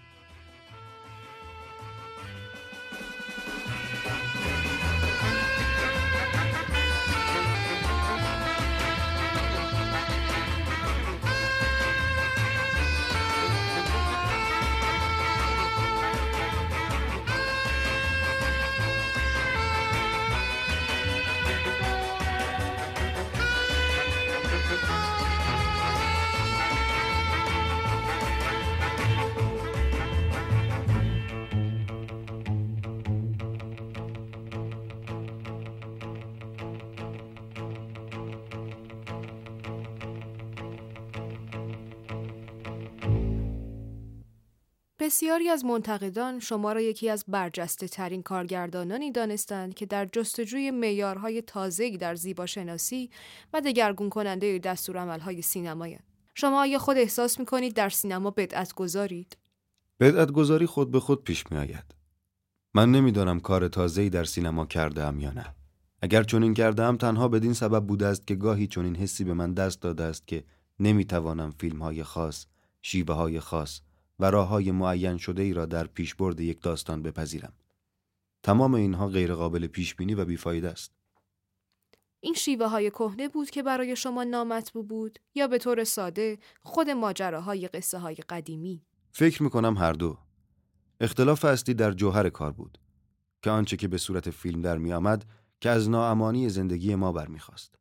بسیاری 45.04 45.50
از 45.50 45.66
منتقدان 45.66 46.40
شما 46.40 46.74
را 46.74 46.82
یکی 46.82 47.10
از 47.10 47.26
برجسته 47.28 47.88
ترین 47.88 48.24
کارگردانانی 48.24 49.12
دانستند 49.12 49.74
که 49.74 49.86
در 49.86 50.06
جستجوی 50.06 50.72
معیارهای 50.72 51.42
تازه‌ای 51.42 51.98
در 51.98 52.16
زیباشناسی 52.16 53.10
و 53.54 53.62
دگرگون 53.62 54.10
کننده 54.10 54.60
دستورالعمل‌های 54.60 55.42
سینمایی. 55.42 56.00
شما 56.36 56.62
آیا 56.62 56.80
خود 56.80 56.98
احساس 56.98 57.40
می 57.40 57.46
کنید 57.46 57.74
در 57.74 57.90
سینما 57.90 58.32
بدعت 58.32 58.74
گذارید؟ 58.74 59.38
بدعت 60.00 60.32
گذاری 60.32 60.66
خود 60.66 60.92
به 60.92 61.00
خود 61.00 61.24
پیش 61.24 61.52
می 61.52 61.58
آید. 61.58 61.96
من 62.74 62.92
نمی‌دانم 62.92 63.40
کار 63.40 63.68
تازه‌ای 63.68 64.10
در 64.10 64.24
سینما 64.24 64.66
کرده 64.66 65.04
ام 65.04 65.20
یا 65.20 65.32
نه. 65.32 65.56
اگر 66.02 66.24
چنین 66.24 66.54
کرده 66.54 66.84
ام 66.84 66.98
تنها 66.98 67.28
بدین 67.28 67.54
سبب 67.54 67.86
بوده 67.86 68.06
است 68.06 68.28
که 68.28 68.36
گاهی 68.36 68.68
چنین 68.68 68.96
حسی 68.96 69.24
به 69.24 69.34
من 69.34 69.54
دست 69.54 69.82
داده 69.82 70.04
است 70.04 70.28
که 70.28 70.44
نمی‌توانم 70.80 71.52
فیلم 71.52 71.82
های 71.82 72.04
خاص، 72.04 72.46
شیبه 72.82 73.14
های 73.14 73.40
خاص 73.40 73.82
و 74.24 74.26
راه 74.26 74.48
های 74.48 74.72
معین 74.72 75.18
شده 75.18 75.42
ای 75.42 75.54
را 75.54 75.66
در 75.66 75.88
پیشبرد 75.88 76.40
یک 76.40 76.62
داستان 76.62 77.02
بپذیرم. 77.02 77.54
تمام 78.44 78.74
اینها 78.74 79.08
غیرقابل 79.08 79.68
پیش 79.68 79.96
بینی 79.96 80.16
و 80.16 80.26
بیفایده 80.26 80.70
است. 80.70 80.92
این 82.20 82.34
شیوه 82.34 82.68
های 82.68 82.90
کهنه 82.90 83.30
بود 83.30 83.50
که 83.50 83.64
برای 83.64 83.96
شما 83.96 84.24
نامطبوع 84.24 84.86
بود 84.86 85.20
یا 85.36 85.48
به 85.48 85.58
طور 85.58 85.84
ساده 85.84 86.38
خود 86.62 86.90
ماجراهای 86.90 87.68
قصه 87.68 87.98
های 88.00 88.16
قدیمی 88.16 88.82
فکر 89.12 89.44
می‌کنم 89.44 89.78
هر 89.78 89.94
دو 89.94 90.18
اختلاف 91.00 91.46
اصلی 91.46 91.74
در 91.74 91.92
جوهر 91.92 92.30
کار 92.30 92.52
بود 92.52 92.78
که 93.42 93.50
آنچه 93.50 93.78
که 93.78 93.88
به 93.88 93.98
صورت 93.98 94.30
فیلم 94.30 94.62
در 94.62 94.78
می 94.78 94.94
آمد 94.94 95.26
که 95.62 95.70
از 95.70 95.90
ناامانی 95.90 96.50
زندگی 96.50 96.96
ما 96.96 97.12
برمیخواست 97.12 97.76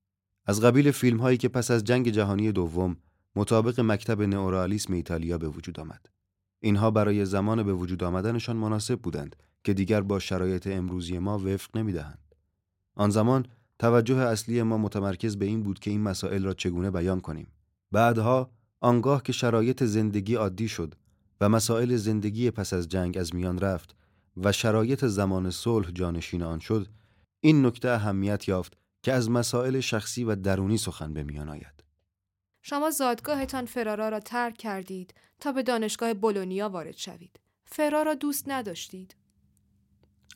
از 0.47 0.61
قبیل 0.61 0.91
فیلم 0.91 1.19
هایی 1.19 1.39
که 1.39 1.49
پس 1.49 1.71
از 1.71 1.85
جنگ 1.85 2.09
جهانی 2.09 2.53
دوم 2.53 2.97
مطابق 3.37 3.81
مکتب 3.81 4.23
نئورالیسم 4.23 4.93
ایتالیا 4.93 5.39
به 5.39 5.49
وجود 5.49 5.81
آمد 5.81 6.12
اینها 6.65 6.91
برای 6.91 7.25
زمان 7.25 7.63
به 7.63 7.73
وجود 7.73 8.05
آمدنشان 8.05 8.57
مناسب 8.57 9.01
بودند 9.01 9.37
که 9.65 9.75
دیگر 9.75 10.01
با 10.01 10.19
شرایط 10.19 10.67
امروزی 10.67 11.19
ما 11.19 11.39
وفق 11.39 11.77
نمی‌دهند. 11.77 12.19
آن 12.95 13.11
زمان 13.11 13.47
توجه 13.79 14.17
اصلی 14.17 14.63
ما 14.63 14.79
متمرکز 14.79 15.37
به 15.37 15.47
این 15.47 15.63
بود 15.63 15.79
که 15.79 15.91
این 15.91 16.01
مسائل 16.01 16.45
را 16.45 16.55
چگونه 16.55 16.91
بیان 16.91 17.21
کنیم. 17.21 17.47
بعدها 17.93 18.51
آنگاه 18.81 19.23
که 19.23 19.33
شرایط 19.33 19.85
زندگی 19.85 20.35
عادی 20.35 20.69
شد 20.69 20.95
و 21.41 21.49
مسائل 21.49 21.97
زندگی 21.97 22.51
پس 22.51 22.73
از 22.73 22.89
جنگ 22.89 23.19
از 23.19 23.35
میان 23.35 23.59
رفت 23.59 23.97
و 24.37 24.53
شرایط 24.53 25.05
زمان 25.05 25.51
صلح 25.51 25.91
جانشین 25.91 26.43
آن 26.43 26.59
شد 26.59 26.89
این 27.41 27.67
نکته 27.67 27.89
اهمیت 27.89 28.49
یافت 28.49 28.77
که 29.03 29.13
از 29.13 29.31
مسائل 29.31 29.81
شخصی 29.81 30.25
و 30.25 30.35
درونی 30.35 30.79
سخن 30.79 31.15
به 31.15 31.23
میان 31.23 31.49
آید. 31.49 31.82
شما 32.63 32.91
زادگاهتان 32.91 33.67
فرارا 33.67 34.09
را 34.09 34.21
ترک 34.21 34.57
کردید 34.57 35.15
تا 35.41 35.53
به 35.53 35.63
دانشگاه 35.63 36.15
بولونیا 36.15 36.69
وارد 36.69 36.97
شوید 36.97 37.41
فرارا 37.65 38.15
دوست 38.15 38.45
نداشتید 38.49 39.17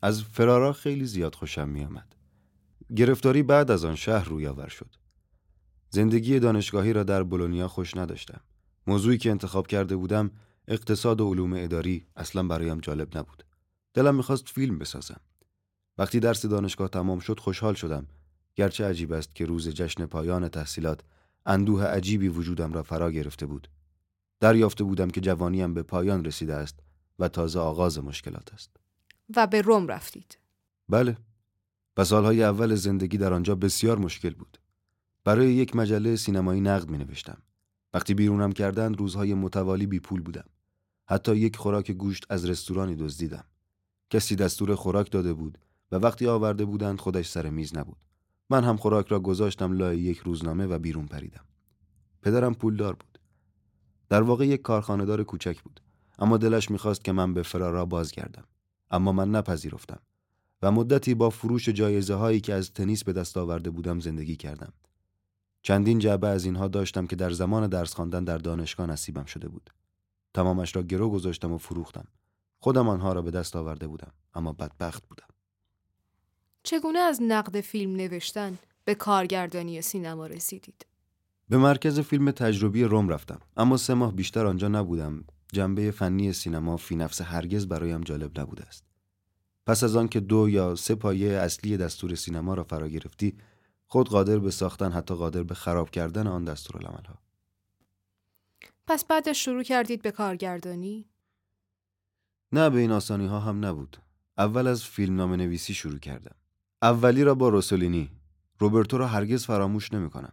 از 0.03 0.23
فرارا 0.23 0.73
خیلی 0.73 1.07
زیاد 1.07 1.35
خوشم 1.35 1.69
می 1.69 1.85
آمد. 1.85 2.17
گرفتاری 2.97 3.43
بعد 3.43 3.71
از 3.71 3.85
آن 3.85 3.95
شهر 3.95 4.29
روی 4.29 4.47
آور 4.47 4.69
شد. 4.69 4.97
زندگی 5.91 6.39
دانشگاهی 6.39 6.93
را 6.93 7.03
در 7.03 7.23
بولونیا 7.23 7.69
خوش 7.69 7.97
نداشتم. 7.97 8.41
موضوعی 8.87 9.19
که 9.19 9.31
انتخاب 9.31 9.67
کرده 9.67 9.97
بودم 9.97 10.31
اقتصاد 10.69 11.21
و 11.21 11.31
علوم 11.31 11.53
اداری 11.53 12.07
اصلا 12.17 12.43
برایم 12.43 12.81
جالب 12.81 13.19
نبود. 13.19 13.45
دلم 13.95 14.15
می‌خواست 14.15 14.49
فیلم 14.49 14.79
بسازم. 14.79 15.21
وقتی 15.99 16.21
درس 16.21 16.47
دانشگاه 16.47 16.89
تمام 16.89 17.19
شد 17.19 17.41
خوشحال 17.41 17.75
شدم. 17.75 18.07
گرچه 18.55 18.85
عجیب 18.85 19.13
است 19.13 19.35
که 19.35 19.47
روز 19.47 19.69
جشن 19.69 20.07
پایان 20.07 20.49
تحصیلات 20.49 21.01
اندوه 21.47 21.85
عجیبی 21.85 22.29
وجودم 22.29 22.73
را 22.73 22.83
فرا 22.83 23.11
گرفته 23.11 23.47
بود. 23.47 23.69
دریافته 24.41 24.85
بودم 24.85 25.11
که 25.11 25.21
جوانیم 25.21 25.75
به 25.75 25.83
پایان 25.83 26.25
رسیده 26.25 26.55
است 26.55 26.79
و 27.19 27.29
تازه 27.29 27.61
آغاز 27.61 27.99
مشکلات 27.99 28.55
است. 28.55 28.71
و 29.37 29.47
به 29.47 29.63
روم 29.63 29.87
رفتید. 29.87 30.39
بله. 30.89 31.17
و 31.97 32.05
سالهای 32.05 32.43
اول 32.43 32.75
زندگی 32.75 33.19
در 33.19 33.33
آنجا 33.33 33.55
بسیار 33.55 33.99
مشکل 33.99 34.35
بود. 34.35 34.59
برای 35.25 35.55
یک 35.55 35.77
مجله 35.77 36.17
سینمایی 36.17 36.61
نقد 36.61 36.91
می 36.91 36.99
نوشتم. 36.99 37.43
وقتی 37.95 38.15
بیرونم 38.15 38.53
کردند 38.53 38.99
روزهای 38.99 39.35
متوالی 39.35 39.87
بی 39.87 40.01
پول 40.01 40.21
بودم. 40.21 40.45
حتی 41.09 41.37
یک 41.37 41.57
خوراک 41.57 41.91
گوشت 41.91 42.27
از 42.31 42.45
رستورانی 42.45 42.97
دزدیدم. 42.97 43.45
کسی 44.11 44.37
دستور 44.37 44.75
خوراک 44.75 45.11
داده 45.11 45.35
بود 45.35 45.59
و 45.93 45.97
وقتی 45.97 46.27
آورده 46.27 46.65
بودند 46.65 47.01
خودش 47.01 47.29
سر 47.29 47.51
میز 47.51 47.77
نبود. 47.77 48.06
من 48.51 48.65
هم 48.65 48.77
خوراک 48.77 49.09
را 49.09 49.21
گذاشتم 49.21 49.73
لای 49.73 49.99
یک 49.99 50.19
روزنامه 50.19 50.67
و 50.67 50.79
بیرون 50.79 51.07
پریدم. 51.07 51.45
پدرم 52.23 52.55
پولدار 52.55 52.95
بود. 52.95 53.19
در 54.09 54.23
واقع 54.23 54.47
یک 54.47 54.63
کارخانهدار 54.63 55.25
کوچک 55.25 55.63
بود. 55.63 55.81
اما 56.19 56.37
دلش 56.37 56.71
می‌خواست 56.71 57.05
که 57.05 57.13
من 57.13 57.35
به 57.35 57.43
فرارا 57.43 57.87
بازگردم. 57.87 58.45
اما 58.91 59.13
من 59.13 59.31
نپذیرفتم 59.31 60.01
و 60.63 60.73
مدتی 60.73 61.15
با 61.15 61.31
فروش 61.31 61.69
جایزه 61.69 62.15
هایی 62.15 62.41
که 62.41 62.55
از 62.55 62.73
تنیس 62.73 63.05
به 63.05 63.13
دست 63.13 63.37
آورده 63.37 63.71
بودم 63.71 64.01
زندگی 64.01 64.37
کردم. 64.37 64.73
چندین 65.63 65.99
جعبه 65.99 66.29
از 66.29 66.45
اینها 66.45 66.69
داشتم 66.69 67.07
که 67.07 67.17
در 67.17 67.31
زمان 67.31 67.67
درس 67.67 67.95
خواندن 67.95 68.25
در 68.25 68.39
دانشگاه 68.39 68.87
نصیبم 68.87 69.25
شده 69.25 69.49
بود. 69.49 69.71
تمامش 70.35 70.77
را 70.77 70.83
گرو 70.83 71.11
گذاشتم 71.11 71.53
و 71.53 71.59
فروختم. 71.59 72.05
خودم 72.59 72.89
آنها 72.89 73.13
را 73.13 73.23
به 73.23 73.31
دست 73.31 73.57
آورده 73.57 73.89
بودم 73.89 74.13
اما 74.35 74.53
بدبخت 74.53 75.07
بودم. 75.07 75.27
چگونه 76.67 76.99
از 76.99 77.23
نقد 77.23 77.61
فیلم 77.61 77.97
نوشتن 77.97 78.59
به 78.85 78.95
کارگردانی 78.95 79.83
سینما 79.83 80.27
رسیدید؟ 80.27 80.87
به 81.49 81.57
مرکز 81.57 82.01
فیلم 82.01 82.31
تجربی 82.31 82.85
روم 82.85 83.09
رفتم 83.09 83.41
اما 83.57 83.77
سه 83.77 83.95
ماه 83.95 84.13
بیشتر 84.13 84.47
آنجا 84.47 84.69
نبودم. 84.69 85.25
جنبه 85.53 85.91
فنی 85.91 86.33
سینما 86.33 86.77
فی 86.77 86.97
نفس 86.97 87.21
هرگز 87.21 87.67
برایم 87.67 88.01
جالب 88.01 88.41
نبوده 88.41 88.65
است. 88.65 88.85
پس 89.67 89.85
از 89.85 89.97
آن 89.97 90.09
که 90.09 90.21
دو 90.21 90.49
یا 90.49 90.75
سه 90.75 90.95
پایه 90.95 91.33
اصلی 91.33 91.77
دستور 91.77 92.15
سینما 92.15 92.55
را 92.55 92.65
فرا 92.65 92.89
گرفتی 92.89 93.39
خود 93.87 94.09
قادر 94.09 94.39
به 94.39 94.51
ساختن 94.51 94.93
حتی 94.93 95.15
قادر 95.15 95.43
به 95.43 95.55
خراب 95.55 95.91
کردن 95.91 96.27
آن 96.27 96.45
دستور 96.45 96.83
ها 96.83 97.19
پس 98.87 99.05
بعدش 99.05 99.45
شروع 99.45 99.63
کردید 99.63 100.03
به 100.03 100.11
کارگردانی؟ 100.11 101.09
نه 102.53 102.71
به 102.71 102.79
این 102.79 102.93
آسانی 102.93 103.27
ها 103.27 103.41
هم 103.41 103.65
نبود. 103.65 103.97
اول 104.39 104.67
از 104.67 104.85
فیلم 104.85 105.17
نام 105.17 105.35
نویسی 105.35 105.75
شروع 105.75 105.99
کردم. 105.99 106.37
اولی 106.83 107.25
را 107.25 107.35
با 107.35 107.49
روسولینی. 107.49 108.11
روبرتو 108.59 108.99
را 108.99 109.07
هرگز 109.07 109.47
فراموش 109.47 109.93
نمی 109.93 110.11
کنم. 110.11 110.33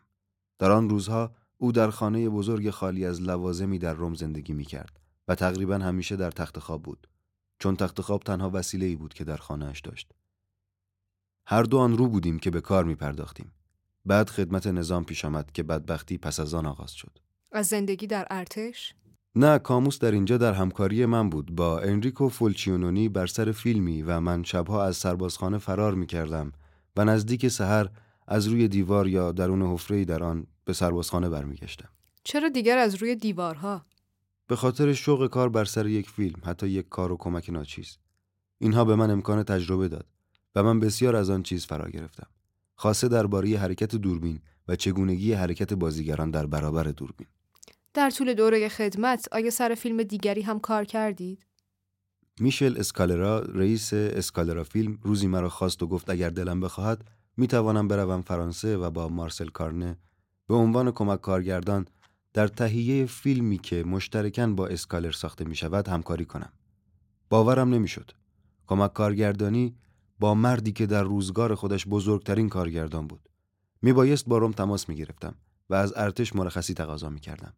در 0.59 0.71
آن 0.71 0.89
روزها 0.89 1.35
او 1.57 1.71
در 1.71 1.89
خانه 1.89 2.29
بزرگ 2.29 2.69
خالی 2.69 3.05
از 3.05 3.21
لوازمی 3.21 3.79
در 3.79 3.93
روم 3.93 4.13
زندگی 4.13 4.53
می 4.53 4.65
کرد 4.65 4.99
و 5.27 5.35
تقریبا 5.35 5.77
همیشه 5.77 6.15
در 6.15 6.31
تخت 6.31 6.59
خواب 6.59 6.83
بود. 6.83 7.07
چون 7.59 7.75
تخت 7.75 8.01
خواب 8.01 8.23
تنها 8.23 8.51
وسیله 8.53 8.85
ای 8.85 8.95
بود 8.95 9.13
که 9.13 9.23
در 9.23 9.37
خانهاش 9.37 9.81
داشت. 9.81 10.11
هر 11.47 11.63
دو 11.63 11.77
آن 11.77 11.97
رو 11.97 12.07
بودیم 12.07 12.39
که 12.39 12.51
به 12.51 12.61
کار 12.61 12.83
می 12.83 12.95
پرداختیم 12.95 13.51
بعد 14.05 14.29
خدمت 14.29 14.67
نظام 14.67 15.05
پیش 15.05 15.25
آمد 15.25 15.51
که 15.51 15.63
بدبختی 15.63 16.17
پس 16.17 16.39
از 16.39 16.53
آن 16.53 16.65
آغاز 16.65 16.91
شد. 16.91 17.19
از 17.51 17.67
زندگی 17.67 18.07
در 18.07 18.27
ارتش؟ 18.29 18.95
نه 19.35 19.59
کاموس 19.59 19.99
در 19.99 20.11
اینجا 20.11 20.37
در 20.37 20.53
همکاری 20.53 21.05
من 21.05 21.29
بود 21.29 21.55
با 21.55 21.79
انریکو 21.79 22.29
فولچیونونی 22.29 23.09
بر 23.09 23.27
سر 23.27 23.51
فیلمی 23.51 24.01
و 24.01 24.19
من 24.19 24.43
شبها 24.43 24.83
از 24.83 24.97
سربازخانه 24.97 25.57
فرار 25.57 25.93
می 25.93 26.05
کردم 26.07 26.51
و 26.97 27.05
نزدیک 27.05 27.47
سحر 27.47 27.87
از 28.27 28.47
روی 28.47 28.67
دیوار 28.67 29.07
یا 29.07 29.31
درون 29.31 29.61
حفره 29.61 30.05
در 30.05 30.23
آن 30.23 30.47
به 30.65 30.73
سربازخانه 30.73 31.29
برمیگشتم. 31.29 31.89
چرا 32.23 32.49
دیگر 32.49 32.77
از 32.77 32.95
روی 32.95 33.15
دیوارها؟ 33.15 33.85
به 34.47 34.55
خاطر 34.55 34.93
شوق 34.93 35.27
کار 35.27 35.49
بر 35.49 35.65
سر 35.65 35.87
یک 35.87 36.09
فیلم 36.09 36.41
حتی 36.45 36.67
یک 36.67 36.89
کار 36.89 37.11
و 37.11 37.17
کمک 37.17 37.49
ناچیز 37.49 37.97
اینها 38.59 38.85
به 38.85 38.95
من 38.95 39.11
امکان 39.11 39.43
تجربه 39.43 39.87
داد 39.87 40.05
و 40.55 40.63
من 40.63 40.79
بسیار 40.79 41.15
از 41.15 41.29
آن 41.29 41.43
چیز 41.43 41.65
فرا 41.65 41.89
گرفتم 41.89 42.27
خاصه 42.75 43.07
درباره 43.07 43.57
حرکت 43.57 43.95
دوربین 43.95 44.39
و 44.67 44.75
چگونگی 44.75 45.33
حرکت 45.33 45.73
بازیگران 45.73 46.31
در 46.31 46.45
برابر 46.45 46.83
دوربین 46.83 47.27
در 47.93 48.09
طول 48.09 48.33
دوره 48.33 48.69
خدمت 48.69 49.27
آیا 49.31 49.49
سر 49.49 49.75
فیلم 49.75 50.03
دیگری 50.03 50.41
هم 50.41 50.59
کار 50.59 50.83
کردید 50.83 51.45
میشل 52.39 52.77
اسکالرا 52.77 53.39
رئیس 53.39 53.93
اسکالرا 53.93 54.63
فیلم 54.63 54.99
روزی 55.01 55.27
مرا 55.27 55.49
خواست 55.49 55.83
و 55.83 55.87
گفت 55.87 56.09
اگر 56.09 56.29
دلم 56.29 56.59
بخواهد 56.59 57.03
می 57.37 57.47
توانم 57.47 57.87
بروم 57.87 58.21
فرانسه 58.21 58.77
و 58.77 58.89
با 58.89 59.07
مارسل 59.07 59.47
کارنه 59.47 59.97
به 60.47 60.55
عنوان 60.55 60.91
کمک 60.91 61.21
کارگردان 61.21 61.87
در 62.33 62.47
تهیه 62.47 63.05
فیلمی 63.05 63.57
که 63.57 63.83
مشترکاً 63.83 64.47
با 64.47 64.67
اسکالر 64.67 65.11
ساخته 65.11 65.45
می 65.45 65.55
شود 65.55 65.87
همکاری 65.87 66.25
کنم. 66.25 66.53
باورم 67.29 67.73
نمی‌شد. 67.73 68.11
کمک 68.67 68.93
کارگردانی 68.93 69.75
با 70.19 70.33
مردی 70.33 70.71
که 70.71 70.85
در 70.85 71.03
روزگار 71.03 71.55
خودش 71.55 71.87
بزرگترین 71.87 72.49
کارگردان 72.49 73.07
بود. 73.07 73.29
می 73.81 73.93
بایست 73.93 74.25
با 74.25 74.37
روم 74.37 74.51
تماس 74.51 74.89
می 74.89 74.95
گرفتم 74.95 75.35
و 75.69 75.75
از 75.75 75.93
ارتش 75.95 76.35
مرخصی 76.35 76.73
تقاضا 76.73 77.09
می 77.09 77.19
کردم. 77.19 77.53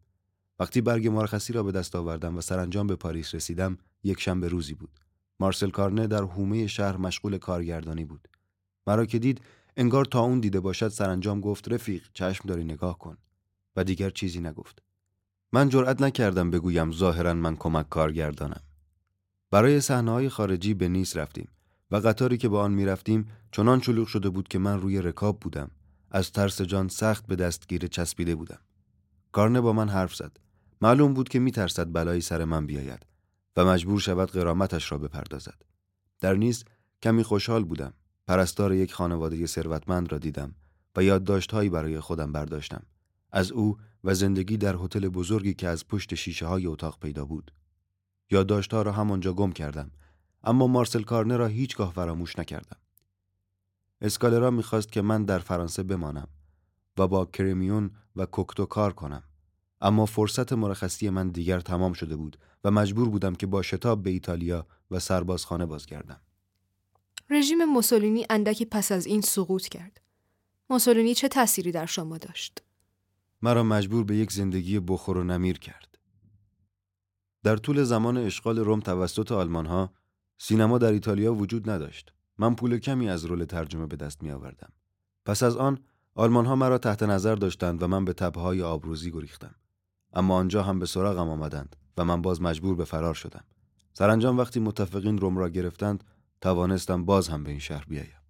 وقتی 0.58 0.80
برگ 0.80 1.08
مرخصی 1.08 1.52
را 1.52 1.62
به 1.62 1.72
دست 1.72 1.96
آوردم 1.96 2.36
و 2.36 2.40
سرانجام 2.40 2.86
به 2.86 2.96
پاریس 2.96 3.34
رسیدم 3.34 3.78
یک 4.02 4.20
شنبه 4.20 4.48
روزی 4.48 4.74
بود. 4.74 5.00
مارسل 5.40 5.70
کارنه 5.70 6.06
در 6.06 6.22
حومه 6.22 6.66
شهر 6.66 6.96
مشغول 6.96 7.38
کارگردانی 7.38 8.04
بود. 8.04 8.28
مرا 8.86 9.06
که 9.06 9.18
دید 9.18 9.40
انگار 9.76 10.04
تا 10.04 10.20
اون 10.20 10.40
دیده 10.40 10.60
باشد 10.60 10.88
سرانجام 10.88 11.40
گفت 11.40 11.72
رفیق 11.72 12.02
چشم 12.12 12.48
داری 12.48 12.64
نگاه 12.64 12.98
کن. 12.98 13.16
و 13.76 13.84
دیگر 13.84 14.10
چیزی 14.10 14.40
نگفت. 14.40 14.82
من 15.52 15.68
جرأت 15.68 16.02
نکردم 16.02 16.50
بگویم 16.50 16.92
ظاهرا 16.92 17.34
من 17.34 17.56
کمک 17.56 17.88
کارگردانم. 17.88 18.62
برای 19.50 19.80
های 19.88 20.28
خارجی 20.28 20.74
به 20.74 20.88
نیس 20.88 21.16
رفتیم 21.16 21.48
و 21.90 21.96
قطاری 21.96 22.38
که 22.38 22.48
با 22.48 22.62
آن 22.62 22.72
می‌رفتیم 22.72 23.28
چنان 23.52 23.80
شلوغ 23.80 24.08
شده 24.08 24.28
بود 24.28 24.48
که 24.48 24.58
من 24.58 24.80
روی 24.80 25.02
رکاب 25.02 25.40
بودم. 25.40 25.70
از 26.10 26.32
ترس 26.32 26.62
جان 26.62 26.88
سخت 26.88 27.26
به 27.26 27.36
دستگیر 27.36 27.86
چسبیده 27.86 28.34
بودم. 28.34 28.58
کارنه 29.32 29.60
با 29.60 29.72
من 29.72 29.88
حرف 29.88 30.14
زد. 30.14 30.45
معلوم 30.80 31.14
بود 31.14 31.28
که 31.28 31.38
میترسد 31.38 31.92
بلایی 31.92 32.20
سر 32.20 32.44
من 32.44 32.66
بیاید 32.66 33.06
و 33.56 33.64
مجبور 33.64 34.00
شود 34.00 34.30
قرامتش 34.30 34.92
را 34.92 34.98
بپردازد. 34.98 35.62
در 36.20 36.34
نیز 36.34 36.64
کمی 37.02 37.22
خوشحال 37.22 37.64
بودم. 37.64 37.92
پرستار 38.26 38.74
یک 38.74 38.92
خانواده 38.92 39.46
ثروتمند 39.46 40.12
را 40.12 40.18
دیدم 40.18 40.54
و 40.96 41.02
یادداشتهایی 41.02 41.68
برای 41.68 42.00
خودم 42.00 42.32
برداشتم. 42.32 42.82
از 43.32 43.52
او 43.52 43.76
و 44.04 44.14
زندگی 44.14 44.56
در 44.56 44.76
هتل 44.76 45.08
بزرگی 45.08 45.54
که 45.54 45.68
از 45.68 45.88
پشت 45.88 46.14
شیشه 46.14 46.46
های 46.46 46.66
اتاق 46.66 46.98
پیدا 47.00 47.24
بود. 47.24 47.52
یادداشتها 48.30 48.82
را 48.82 48.92
همانجا 48.92 49.32
گم 49.32 49.52
کردم 49.52 49.90
اما 50.44 50.66
مارسل 50.66 51.02
کارنه 51.02 51.36
را 51.36 51.46
هیچگاه 51.46 51.92
فراموش 51.92 52.38
نکردم. 52.38 52.76
اسکالرا 54.00 54.50
می‌خواست 54.50 54.92
که 54.92 55.02
من 55.02 55.24
در 55.24 55.38
فرانسه 55.38 55.82
بمانم 55.82 56.28
و 56.98 57.08
با 57.08 57.24
کرمیون 57.24 57.90
و 58.16 58.26
کوکتو 58.26 58.66
کار 58.66 58.92
کنم. 58.92 59.22
اما 59.80 60.06
فرصت 60.06 60.52
مرخصی 60.52 61.10
من 61.10 61.28
دیگر 61.28 61.60
تمام 61.60 61.92
شده 61.92 62.16
بود 62.16 62.38
و 62.64 62.70
مجبور 62.70 63.08
بودم 63.08 63.34
که 63.34 63.46
با 63.46 63.62
شتاب 63.62 64.02
به 64.02 64.10
ایتالیا 64.10 64.66
و 64.90 64.98
سربازخانه 64.98 65.66
بازگردم. 65.66 66.20
رژیم 67.30 67.64
موسولینی 67.64 68.26
اندکی 68.30 68.64
پس 68.64 68.92
از 68.92 69.06
این 69.06 69.20
سقوط 69.20 69.68
کرد. 69.68 70.00
موسولینی 70.70 71.14
چه 71.14 71.28
تأثیری 71.28 71.72
در 71.72 71.86
شما 71.86 72.18
داشت؟ 72.18 72.62
مرا 73.42 73.62
مجبور 73.62 74.04
به 74.04 74.16
یک 74.16 74.32
زندگی 74.32 74.80
بخور 74.80 75.18
و 75.18 75.24
نمیر 75.24 75.58
کرد. 75.58 75.98
در 77.42 77.56
طول 77.56 77.82
زمان 77.82 78.16
اشغال 78.16 78.58
روم 78.58 78.80
توسط 78.80 79.32
آلمان 79.32 79.88
سینما 80.38 80.78
در 80.78 80.92
ایتالیا 80.92 81.34
وجود 81.34 81.70
نداشت. 81.70 82.12
من 82.38 82.54
پول 82.54 82.78
کمی 82.78 83.08
از 83.08 83.24
رول 83.24 83.44
ترجمه 83.44 83.86
به 83.86 83.96
دست 83.96 84.22
می 84.22 84.30
آوردم. 84.30 84.72
پس 85.24 85.42
از 85.42 85.56
آن 85.56 85.78
آلمان 86.14 86.46
ها 86.46 86.56
مرا 86.56 86.78
تحت 86.78 87.02
نظر 87.02 87.34
داشتند 87.34 87.82
و 87.82 87.86
من 87.86 88.04
به 88.04 88.12
تپه 88.12 88.64
آبروزی 88.64 89.10
گریختم. 89.10 89.54
اما 90.16 90.36
آنجا 90.36 90.62
هم 90.62 90.78
به 90.78 90.86
سراغم 90.86 91.28
آمدند 91.28 91.76
و 91.96 92.04
من 92.04 92.22
باز 92.22 92.42
مجبور 92.42 92.76
به 92.76 92.84
فرار 92.84 93.14
شدم. 93.14 93.44
سرانجام 93.92 94.38
وقتی 94.38 94.60
متفقین 94.60 95.18
روم 95.18 95.38
را 95.38 95.48
گرفتند 95.48 96.04
توانستم 96.40 97.04
باز 97.04 97.28
هم 97.28 97.44
به 97.44 97.50
این 97.50 97.58
شهر 97.58 97.84
بیایم. 97.88 98.20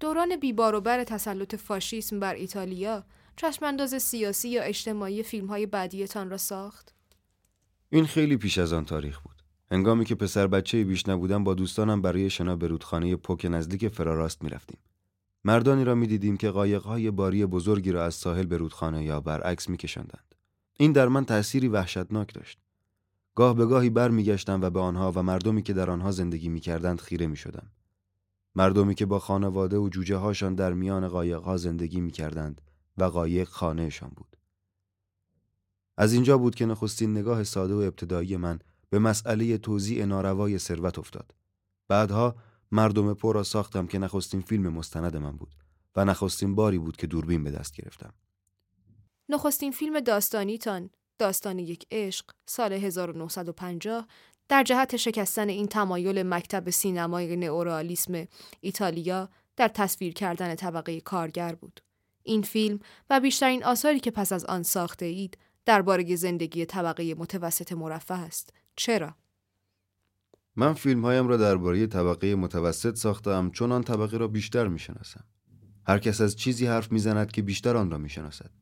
دوران 0.00 0.36
بیباروبر 0.36 1.04
تسلط 1.04 1.54
فاشیسم 1.54 2.20
بر 2.20 2.34
ایتالیا 2.34 3.04
چشمانداز 3.36 4.02
سیاسی 4.02 4.48
یا 4.48 4.62
اجتماعی 4.62 5.22
فیلم 5.22 5.46
های 5.46 5.66
بعدیتان 5.66 6.30
را 6.30 6.36
ساخت؟ 6.36 6.94
این 7.90 8.06
خیلی 8.06 8.36
پیش 8.36 8.58
از 8.58 8.72
آن 8.72 8.84
تاریخ 8.84 9.20
بود. 9.20 9.42
هنگامی 9.70 10.04
که 10.04 10.14
پسر 10.14 10.46
بچه 10.46 10.84
بیش 10.84 11.08
نبودم 11.08 11.44
با 11.44 11.54
دوستانم 11.54 12.02
برای 12.02 12.30
شنا 12.30 12.56
به 12.56 12.68
رودخانه 12.68 13.16
پوک 13.16 13.46
نزدیک 13.50 13.88
فراراست 13.88 14.42
می‌رفتیم. 14.42 14.78
مردانی 15.44 15.84
را 15.84 15.94
می‌دیدیم 15.94 16.36
که 16.36 16.50
قایقهای 16.50 17.10
باری 17.10 17.46
بزرگی 17.46 17.92
را 17.92 18.04
از 18.04 18.14
ساحل 18.14 18.46
به 18.46 18.56
رودخانه 18.56 19.04
یا 19.04 19.20
برعکس 19.20 19.68
میکشاندند. 19.68 20.29
این 20.80 20.92
در 20.92 21.08
من 21.08 21.24
تأثیری 21.24 21.68
وحشتناک 21.68 22.34
داشت. 22.34 22.58
گاه 23.34 23.54
به 23.54 23.66
گاهی 23.66 23.90
برمیگشتم 23.90 24.60
و 24.62 24.70
به 24.70 24.80
آنها 24.80 25.12
و 25.12 25.22
مردمی 25.22 25.62
که 25.62 25.72
در 25.72 25.90
آنها 25.90 26.10
زندگی 26.10 26.48
می‌کردند 26.48 27.00
خیره 27.00 27.26
می‌شدم. 27.26 27.70
مردمی 28.54 28.94
که 28.94 29.06
با 29.06 29.18
خانواده 29.18 29.78
و 29.78 29.88
جوجه 29.88 30.16
هاشان 30.16 30.54
در 30.54 30.72
میان 30.72 31.08
قایقها 31.08 31.56
زندگی 31.56 32.00
می‌کردند 32.00 32.60
و 32.96 33.04
قایق 33.04 33.48
خانهشان 33.48 34.12
بود. 34.16 34.36
از 35.96 36.12
اینجا 36.12 36.38
بود 36.38 36.54
که 36.54 36.66
نخستین 36.66 37.18
نگاه 37.18 37.44
ساده 37.44 37.74
و 37.74 37.78
ابتدایی 37.78 38.36
من 38.36 38.58
به 38.90 38.98
مسئله 38.98 39.58
توزیع 39.58 40.04
ناروای 40.04 40.58
ثروت 40.58 40.98
افتاد. 40.98 41.34
بعدها 41.88 42.36
مردم 42.72 43.14
پر 43.14 43.34
را 43.34 43.42
ساختم 43.42 43.86
که 43.86 43.98
نخستین 43.98 44.40
فیلم 44.40 44.68
مستند 44.68 45.16
من 45.16 45.36
بود 45.36 45.54
و 45.96 46.04
نخستین 46.04 46.54
باری 46.54 46.78
بود 46.78 46.96
که 46.96 47.06
دوربین 47.06 47.44
به 47.44 47.50
دست 47.50 47.72
گرفتم. 47.72 48.12
نخستین 49.30 49.72
فیلم 49.72 50.00
داستانیتان 50.00 50.90
داستان 51.18 51.58
یک 51.58 51.86
عشق 51.90 52.30
سال 52.46 52.72
1950 52.72 54.06
در 54.48 54.62
جهت 54.62 54.96
شکستن 54.96 55.48
این 55.48 55.66
تمایل 55.66 56.22
مکتب 56.22 56.70
سینمای 56.70 57.36
نئورالیسم 57.36 58.26
ایتالیا 58.60 59.28
در 59.56 59.68
تصویر 59.68 60.12
کردن 60.12 60.54
طبقه 60.54 61.00
کارگر 61.00 61.54
بود. 61.54 61.80
این 62.22 62.42
فیلم 62.42 62.78
و 63.10 63.20
بیشترین 63.20 63.64
آثاری 63.64 64.00
که 64.00 64.10
پس 64.10 64.32
از 64.32 64.44
آن 64.44 64.62
ساخته 64.62 65.06
اید 65.06 65.38
درباره 65.64 66.16
زندگی 66.16 66.66
طبقه 66.66 67.14
متوسط 67.14 67.72
مرفه 67.72 68.14
است. 68.14 68.52
چرا؟ 68.76 69.14
من 70.56 70.74
فیلم 70.74 71.04
هایم 71.04 71.28
را 71.28 71.36
درباره 71.36 71.86
طبقه 71.86 72.34
متوسط 72.34 72.96
ساختم 72.96 73.50
چون 73.50 73.72
آن 73.72 73.82
طبقه 73.82 74.16
را 74.16 74.28
بیشتر 74.28 74.68
می‌شناسم. 74.68 75.24
هر 75.86 75.98
کس 75.98 76.20
از 76.20 76.36
چیزی 76.36 76.66
حرف 76.66 76.92
می‌زند 76.92 77.32
که 77.32 77.42
بیشتر 77.42 77.76
آن 77.76 77.90
را 77.90 77.98
می‌شناسد. 77.98 78.59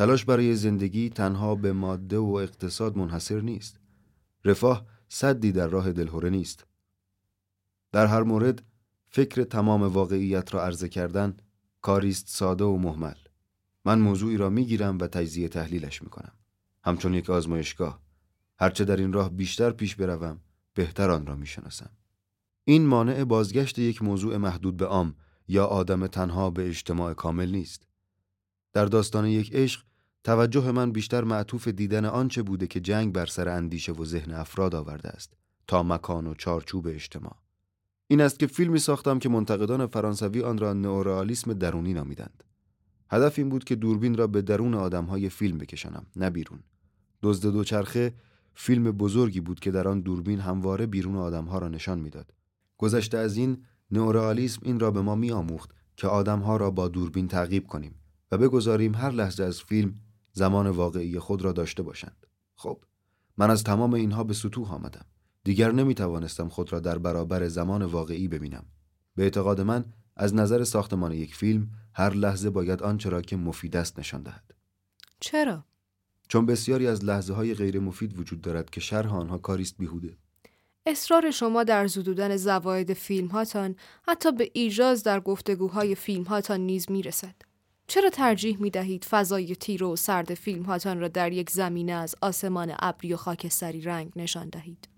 تلاش 0.00 0.24
برای 0.24 0.56
زندگی 0.56 1.08
تنها 1.08 1.54
به 1.54 1.72
ماده 1.72 2.18
و 2.18 2.38
اقتصاد 2.42 2.96
منحصر 2.96 3.40
نیست. 3.40 3.76
رفاه 4.44 4.86
صدی 5.08 5.52
در 5.52 5.66
راه 5.66 5.92
دلهوره 5.92 6.30
نیست. 6.30 6.66
در 7.92 8.06
هر 8.06 8.22
مورد 8.22 8.62
فکر 9.08 9.44
تمام 9.44 9.82
واقعیت 9.82 10.54
را 10.54 10.64
عرضه 10.64 10.88
کردن 10.88 11.36
کاریست 11.80 12.28
ساده 12.28 12.64
و 12.64 12.76
محمل. 12.76 13.14
من 13.84 13.98
موضوعی 13.98 14.36
را 14.36 14.50
می‌گیرم 14.50 14.98
و 14.98 15.06
تجزیه 15.06 15.48
تحلیلش 15.48 16.02
می‌کنم. 16.02 16.32
همچون 16.84 17.14
یک 17.14 17.30
آزمایشگاه. 17.30 18.00
هرچه 18.58 18.84
در 18.84 18.96
این 18.96 19.12
راه 19.12 19.30
بیشتر 19.30 19.70
پیش 19.70 19.96
بروم 19.96 20.40
بهتر 20.74 21.10
آن 21.10 21.26
را 21.26 21.36
می‌شناسم. 21.36 21.90
این 22.64 22.86
مانع 22.86 23.24
بازگشت 23.24 23.78
یک 23.78 24.02
موضوع 24.02 24.36
محدود 24.36 24.76
به 24.76 24.86
عام 24.86 25.14
یا 25.48 25.66
آدم 25.66 26.06
تنها 26.06 26.50
به 26.50 26.68
اجتماع 26.68 27.14
کامل 27.14 27.50
نیست. 27.50 27.86
در 28.72 28.84
داستان 28.84 29.26
یک 29.26 29.54
عشق 29.54 29.89
توجه 30.24 30.72
من 30.72 30.92
بیشتر 30.92 31.24
معطوف 31.24 31.68
دیدن 31.68 32.04
آنچه 32.04 32.42
بوده 32.42 32.66
که 32.66 32.80
جنگ 32.80 33.12
بر 33.12 33.26
سر 33.26 33.48
اندیشه 33.48 33.92
و 33.92 34.04
ذهن 34.04 34.32
افراد 34.32 34.74
آورده 34.74 35.08
است 35.08 35.32
تا 35.66 35.82
مکان 35.82 36.26
و 36.26 36.34
چارچوب 36.34 36.86
اجتماع. 36.86 37.36
این 38.06 38.20
است 38.20 38.38
که 38.38 38.46
فیلمی 38.46 38.78
ساختم 38.78 39.18
که 39.18 39.28
منتقدان 39.28 39.86
فرانسوی 39.86 40.42
آن 40.42 40.58
را 40.58 40.72
نئورئالیسم 40.72 41.52
درونی 41.52 41.94
نامیدند. 41.94 42.44
هدف 43.10 43.38
این 43.38 43.48
بود 43.48 43.64
که 43.64 43.74
دوربین 43.74 44.16
را 44.16 44.26
به 44.26 44.42
درون 44.42 44.74
آدمهای 44.74 45.28
فیلم 45.28 45.58
بکشانم 45.58 46.06
نه 46.16 46.30
بیرون. 46.30 46.60
دزد 47.22 47.52
دوچرخه 47.52 48.14
فیلم 48.54 48.84
بزرگی 48.84 49.40
بود 49.40 49.60
که 49.60 49.70
در 49.70 49.88
آن 49.88 50.00
دوربین 50.00 50.40
همواره 50.40 50.86
بیرون 50.86 51.16
آدمها 51.16 51.58
را 51.58 51.68
نشان 51.68 51.98
می‌داد. 52.00 52.32
گذشته 52.78 53.18
از 53.18 53.36
این 53.36 53.64
نئورئالیسم 53.90 54.60
این 54.64 54.80
را 54.80 54.90
به 54.90 55.00
ما 55.00 55.14
میآموخت 55.14 55.70
که 55.96 56.06
آدمها 56.06 56.56
را 56.56 56.70
با 56.70 56.88
دوربین 56.88 57.28
تعقیب 57.28 57.66
کنیم 57.66 57.94
و 58.32 58.38
بگذاریم 58.38 58.94
هر 58.94 59.10
لحظه 59.10 59.44
از 59.44 59.62
فیلم 59.62 59.94
زمان 60.32 60.68
واقعی 60.68 61.18
خود 61.18 61.42
را 61.42 61.52
داشته 61.52 61.82
باشند. 61.82 62.26
خب 62.54 62.84
من 63.36 63.50
از 63.50 63.64
تمام 63.64 63.94
اینها 63.94 64.24
به 64.24 64.34
سطوح 64.34 64.74
آمدم. 64.74 65.06
دیگر 65.44 65.72
نمی 65.72 65.94
توانستم 65.94 66.48
خود 66.48 66.72
را 66.72 66.80
در 66.80 66.98
برابر 66.98 67.48
زمان 67.48 67.82
واقعی 67.82 68.28
ببینم. 68.28 68.66
به 69.16 69.22
اعتقاد 69.22 69.60
من 69.60 69.84
از 70.16 70.34
نظر 70.34 70.64
ساختمان 70.64 71.12
یک 71.12 71.34
فیلم 71.34 71.68
هر 71.94 72.10
لحظه 72.10 72.50
باید 72.50 72.82
آنچه 72.82 73.08
را 73.08 73.22
که 73.22 73.36
مفید 73.36 73.76
است 73.76 73.98
نشان 73.98 74.22
دهد. 74.22 74.54
چرا؟ 75.20 75.64
چون 76.28 76.46
بسیاری 76.46 76.86
از 76.86 77.04
لحظه 77.04 77.34
های 77.34 77.54
غیر 77.54 77.80
مفید 77.80 78.18
وجود 78.18 78.40
دارد 78.40 78.70
که 78.70 78.80
شرح 78.80 79.14
آنها 79.14 79.38
کاریست 79.38 79.78
بیهوده. 79.78 80.16
اصرار 80.86 81.30
شما 81.30 81.64
در 81.64 81.86
زدودن 81.86 82.36
زواید 82.36 82.92
فیلم 82.92 83.28
هاتان 83.28 83.76
حتی 84.02 84.32
به 84.32 84.50
ایجاز 84.54 85.02
در 85.02 85.20
گفتگوهای 85.20 85.94
فیلم 85.94 86.22
هاتان 86.22 86.60
نیز 86.60 86.90
می 86.90 87.02
رسد. 87.02 87.34
چرا 87.90 88.10
ترجیح 88.10 88.56
می 88.60 88.70
دهید 88.70 89.04
فضای 89.04 89.56
تیره 89.56 89.86
و 89.86 89.96
سرد 89.96 90.34
فیلم 90.34 90.62
هاتان 90.62 91.00
را 91.00 91.08
در 91.08 91.32
یک 91.32 91.50
زمینه 91.50 91.92
از 91.92 92.14
آسمان 92.22 92.74
ابری 92.78 93.14
و 93.14 93.16
خاکستری 93.16 93.80
رنگ 93.80 94.12
نشان 94.16 94.48
دهید؟ 94.48 94.88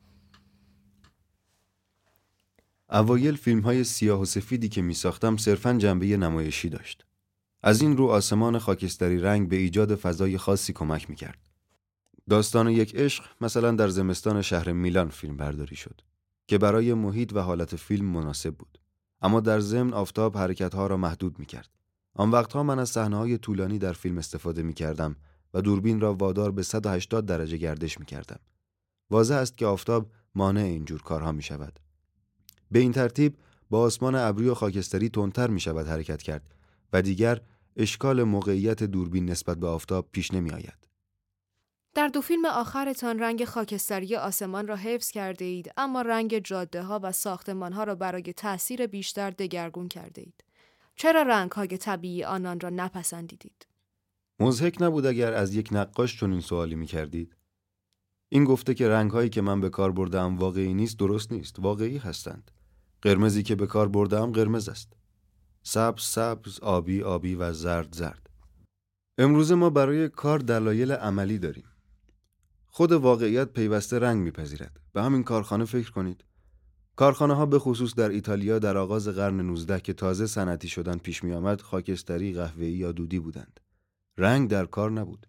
اوایل 2.90 3.36
فیلم 3.36 3.61
های 3.61 3.84
سیاه 3.84 4.20
و 4.20 4.24
سفیدی 4.24 4.68
که 4.68 4.82
می 4.82 4.95
ساختم 4.95 5.36
صرفا 5.36 5.72
جنبه 5.72 6.16
نمایشی 6.16 6.68
داشت. 6.68 7.05
از 7.62 7.82
این 7.82 7.97
رو 7.97 8.07
آسمان 8.07 8.59
خاکستری 8.59 9.18
رنگ 9.18 9.49
به 9.49 9.57
ایجاد 9.57 9.95
فضای 9.95 10.38
خاصی 10.38 10.72
کمک 10.72 11.11
می 11.11 11.16
کرد. 11.16 11.38
داستان 12.30 12.68
یک 12.68 12.95
عشق 12.97 13.24
مثلا 13.40 13.70
در 13.70 13.88
زمستان 13.88 14.43
شهر 14.43 14.72
میلان 14.72 15.09
فیلم 15.09 15.36
برداری 15.36 15.76
شد 15.76 16.01
که 16.47 16.59
برای 16.59 16.95
محیط 16.95 17.32
و 17.32 17.40
حالت 17.40 17.76
فیلم 17.76 18.07
مناسب 18.07 18.55
بود. 18.55 18.78
اما 19.22 19.40
در 19.40 19.61
ضمن 19.61 19.93
آفتاب 19.93 20.36
حرکتها 20.36 20.86
را 20.86 20.97
محدود 20.97 21.38
می 21.38 21.47
کرد. 21.47 21.81
آن 22.14 22.30
وقتها 22.30 22.62
من 22.62 22.78
از 22.78 22.90
صحنه 22.90 23.16
های 23.16 23.38
طولانی 23.38 23.78
در 23.78 23.92
فیلم 23.92 24.18
استفاده 24.18 24.62
می 24.62 24.74
کردم 24.74 25.16
و 25.54 25.62
دوربین 25.62 26.00
را 26.00 26.14
وادار 26.14 26.50
به 26.50 26.62
180 26.62 27.26
درجه 27.26 27.56
گردش 27.56 28.00
می 28.00 28.06
کردم. 28.06 28.38
واضح 29.10 29.34
است 29.34 29.58
که 29.58 29.66
آفتاب 29.66 30.10
مانع 30.34 30.60
اینجور 30.60 31.02
کارها 31.02 31.32
می 31.32 31.42
شود. 31.42 31.80
به 32.70 32.78
این 32.78 32.92
ترتیب 32.92 33.36
با 33.70 33.80
آسمان 33.80 34.14
ابری 34.14 34.48
و 34.48 34.54
خاکستری 34.54 35.08
تندتر 35.08 35.50
می 35.50 35.60
شود 35.60 35.86
حرکت 35.86 36.22
کرد 36.22 36.54
و 36.92 37.02
دیگر 37.02 37.40
اشکال 37.76 38.22
موقعیت 38.22 38.82
دوربین 38.82 39.30
نسبت 39.30 39.56
به 39.58 39.66
آفتاب 39.66 40.08
پیش 40.12 40.34
نمی 40.34 40.50
آید. 40.50 40.82
در 41.94 42.08
دو 42.08 42.20
فیلم 42.20 42.44
آخرتان 42.44 43.18
رنگ 43.18 43.44
خاکستری 43.44 44.16
آسمان 44.16 44.68
را 44.68 44.76
حفظ 44.76 45.10
کرده 45.10 45.44
اید 45.44 45.72
اما 45.76 46.02
رنگ 46.02 46.38
جاده 46.38 46.82
ها 46.82 47.00
و 47.02 47.12
ساختمان 47.12 47.72
ها 47.72 47.84
را 47.84 47.94
برای 47.94 48.22
تاثیر 48.22 48.86
بیشتر 48.86 49.30
دگرگون 49.30 49.88
کرده 49.88 50.22
اید. 50.22 50.44
چرا 50.97 51.22
رنگ 51.22 51.51
های 51.53 51.78
طبیعی 51.78 52.24
آنان 52.24 52.61
را 52.61 52.70
نپسندیدید؟ 52.70 53.66
مزهک 54.40 54.76
نبود 54.80 55.07
اگر 55.07 55.32
از 55.34 55.55
یک 55.55 55.68
نقاش 55.72 56.20
چنین 56.20 56.40
سوالی 56.40 56.74
می 56.74 56.86
کردید. 56.86 57.36
این 58.28 58.45
گفته 58.45 58.74
که 58.74 58.88
رنگ 58.88 59.11
هایی 59.11 59.28
که 59.28 59.40
من 59.40 59.61
به 59.61 59.70
کار 59.70 59.93
بردم 59.93 60.36
واقعی 60.36 60.74
نیست 60.74 60.99
درست 60.99 61.32
نیست. 61.32 61.59
واقعی 61.59 61.99
هستند. 61.99 62.51
قرمزی 63.03 63.43
که 63.43 63.55
به 63.55 63.66
کار 63.66 63.88
بردم 63.88 64.32
قرمز 64.32 64.68
است. 64.68 64.93
سبز 65.62 66.03
سبز 66.03 66.61
آبی 66.61 67.03
آبی 67.03 67.34
و 67.34 67.53
زرد 67.53 67.95
زرد. 67.95 68.30
امروز 69.18 69.53
ما 69.53 69.70
برای 69.70 70.09
کار 70.09 70.38
دلایل 70.38 70.93
عملی 70.93 71.38
داریم. 71.38 71.64
خود 72.66 72.93
واقعیت 72.93 73.49
پیوسته 73.53 73.99
رنگ 73.99 74.22
میپذیرد. 74.22 74.80
به 74.93 75.03
همین 75.03 75.24
کارخانه 75.24 75.64
فکر 75.64 75.90
کنید. 75.90 76.24
کارخانه 76.97 77.34
ها 77.34 77.47
به 77.47 77.59
خصوص 77.59 77.95
در 77.95 78.09
ایتالیا 78.09 78.59
در 78.59 78.76
آغاز 78.76 79.09
قرن 79.09 79.40
19 79.40 79.80
که 79.80 79.93
تازه 79.93 80.26
صنعتی 80.26 80.68
شدن 80.68 80.99
پیش 80.99 81.24
می 81.24 81.32
آمد 81.32 81.61
خاکستری، 81.61 82.32
قهوه‌ای 82.32 82.72
یا 82.72 82.93
دودی 82.93 83.18
بودند. 83.18 83.61
رنگ 84.18 84.51
در 84.51 84.66
کار 84.66 84.90
نبود. 84.90 85.26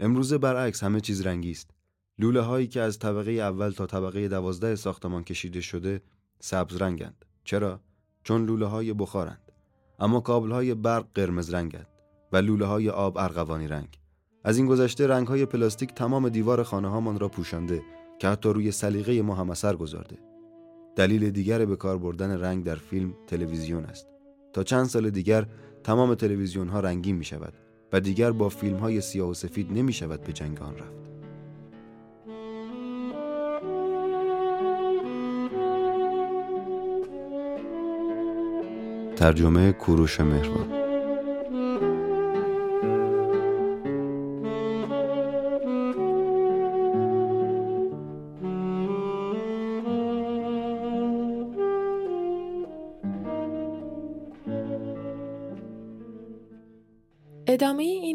امروزه 0.00 0.38
برعکس 0.38 0.82
همه 0.84 1.00
چیز 1.00 1.26
رنگی 1.26 1.50
است. 1.50 1.70
لوله 2.18 2.40
هایی 2.40 2.66
که 2.66 2.80
از 2.80 2.98
طبقه 2.98 3.30
اول 3.30 3.70
تا 3.70 3.86
طبقه 3.86 4.28
دوازده 4.28 4.76
ساختمان 4.76 5.24
کشیده 5.24 5.60
شده 5.60 6.02
سبز 6.40 6.76
رنگند. 6.76 7.24
چرا؟ 7.44 7.80
چون 8.24 8.46
لوله 8.46 8.66
های 8.66 8.92
بخارند. 8.92 9.52
اما 9.98 10.20
کابل 10.20 10.50
های 10.50 10.74
برق 10.74 11.06
قرمز 11.14 11.54
رنگند 11.54 11.88
و 12.32 12.36
لوله 12.36 12.66
های 12.66 12.90
آب 12.90 13.18
ارغوانی 13.18 13.68
رنگ. 13.68 13.98
از 14.44 14.56
این 14.56 14.66
گذشته 14.66 15.06
رنگ 15.06 15.26
های 15.26 15.46
پلاستیک 15.46 15.94
تمام 15.94 16.28
دیوار 16.28 16.62
خانه 16.62 16.88
هامان 16.88 17.18
را 17.18 17.28
پوشانده 17.28 17.82
که 18.18 18.28
حتی 18.28 18.48
روی 18.48 18.70
سلیقه 18.70 19.22
ما 19.22 19.34
هم 19.34 19.50
اثر 19.50 19.76
گذارده. 19.76 20.33
دلیل 20.96 21.30
دیگر 21.30 21.64
به 21.64 21.76
کار 21.76 21.98
بردن 21.98 22.40
رنگ 22.40 22.64
در 22.64 22.74
فیلم 22.74 23.14
تلویزیون 23.26 23.84
است. 23.84 24.06
تا 24.52 24.62
چند 24.62 24.86
سال 24.86 25.10
دیگر 25.10 25.46
تمام 25.84 26.14
تلویزیون 26.14 26.68
ها 26.68 26.80
رنگین 26.80 27.16
می 27.16 27.24
شود 27.24 27.52
و 27.92 28.00
دیگر 28.00 28.32
با 28.32 28.48
فیلم 28.48 28.76
های 28.76 29.00
سیاه 29.00 29.28
و 29.28 29.34
سفید 29.34 29.72
نمی 29.72 29.92
شود 29.92 30.20
به 30.20 30.32
جنگ 30.32 30.62
آن 30.62 30.74
رفت. 30.74 31.04
ترجمه 39.16 39.72
کوروش 39.72 40.20
مهربان 40.20 40.83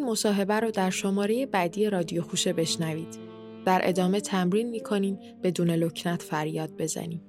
مصاحبه 0.09 0.59
رو 0.59 0.71
در 0.71 0.89
شماره 0.89 1.45
بعدی 1.45 1.89
رادیو 1.89 2.21
خوشه 2.21 2.53
بشنوید. 2.53 3.19
در 3.65 3.81
ادامه 3.83 4.21
تمرین 4.21 4.69
می‌کنیم 4.69 5.19
بدون 5.43 5.69
لکنت 5.69 6.21
فریاد 6.21 6.71
بزنیم. 6.77 7.28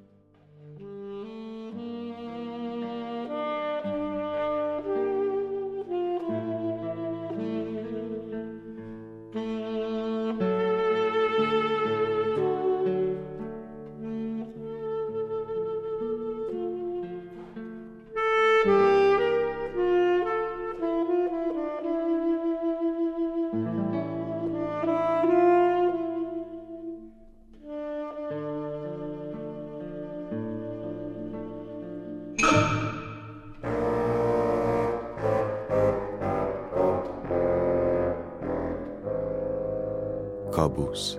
کابوس 40.80 41.16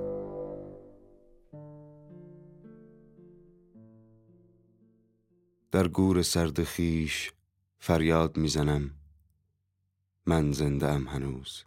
در 5.71 5.87
گور 5.87 6.21
سرد 6.21 6.63
خیش 6.63 7.31
فریاد 7.79 8.37
می‌زنم. 8.37 8.91
من 10.25 10.51
زنده 10.51 10.87
ام 10.87 11.07
هنوز. 11.07 11.63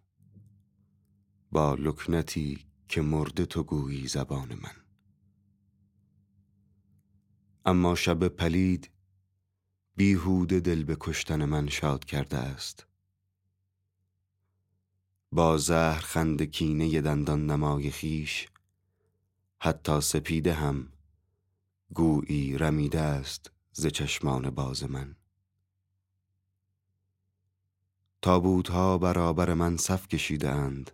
با 1.52 1.74
لکنتی 1.74 2.66
که 2.88 3.02
مرده 3.02 3.46
تو 3.46 3.62
گویی 3.62 4.06
زبان 4.06 4.48
من. 4.54 4.84
اما 7.66 7.94
شب 7.94 8.28
پلید 8.28 8.90
بیهود 9.96 10.48
دل 10.48 10.84
به 10.84 10.96
کشتن 11.00 11.44
من 11.44 11.68
شاد 11.68 12.04
کرده 12.04 12.36
است. 12.36 12.86
با 15.34 15.56
زهر 15.58 16.00
خند 16.00 16.42
کینه 16.42 17.00
دندان 17.00 17.46
نمای 17.46 17.90
خیش 17.90 18.48
حتی 19.60 20.00
سپیده 20.00 20.52
هم 20.52 20.92
گویی 21.94 22.58
رمیده 22.58 23.00
است 23.00 23.50
ز 23.72 23.86
چشمان 23.86 24.50
باز 24.50 24.90
من. 24.90 25.16
تابوت 28.22 28.70
ها 28.70 28.98
برابر 28.98 29.54
من 29.54 29.76
صف 29.76 30.08
کشیده 30.08 30.50
اند 30.50 30.90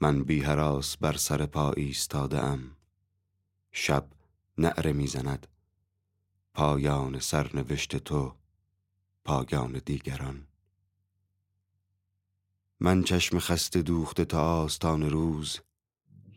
من 0.00 0.24
بی 0.24 0.40
حراس 0.40 0.96
بر 0.96 1.16
سر 1.16 1.46
پا 1.46 1.72
ایستاده 1.72 2.44
ام. 2.44 2.76
شب 3.72 4.08
نعره 4.58 4.92
می‌زند 4.92 5.46
پایان 6.54 7.20
سرنوشت 7.20 7.96
تو 7.96 8.34
پایان 9.24 9.72
دیگران. 9.84 10.47
من 12.80 13.02
چشم 13.02 13.38
خسته 13.38 13.82
دوخته 13.82 14.24
تا 14.24 14.62
آستان 14.62 15.10
روز 15.10 15.60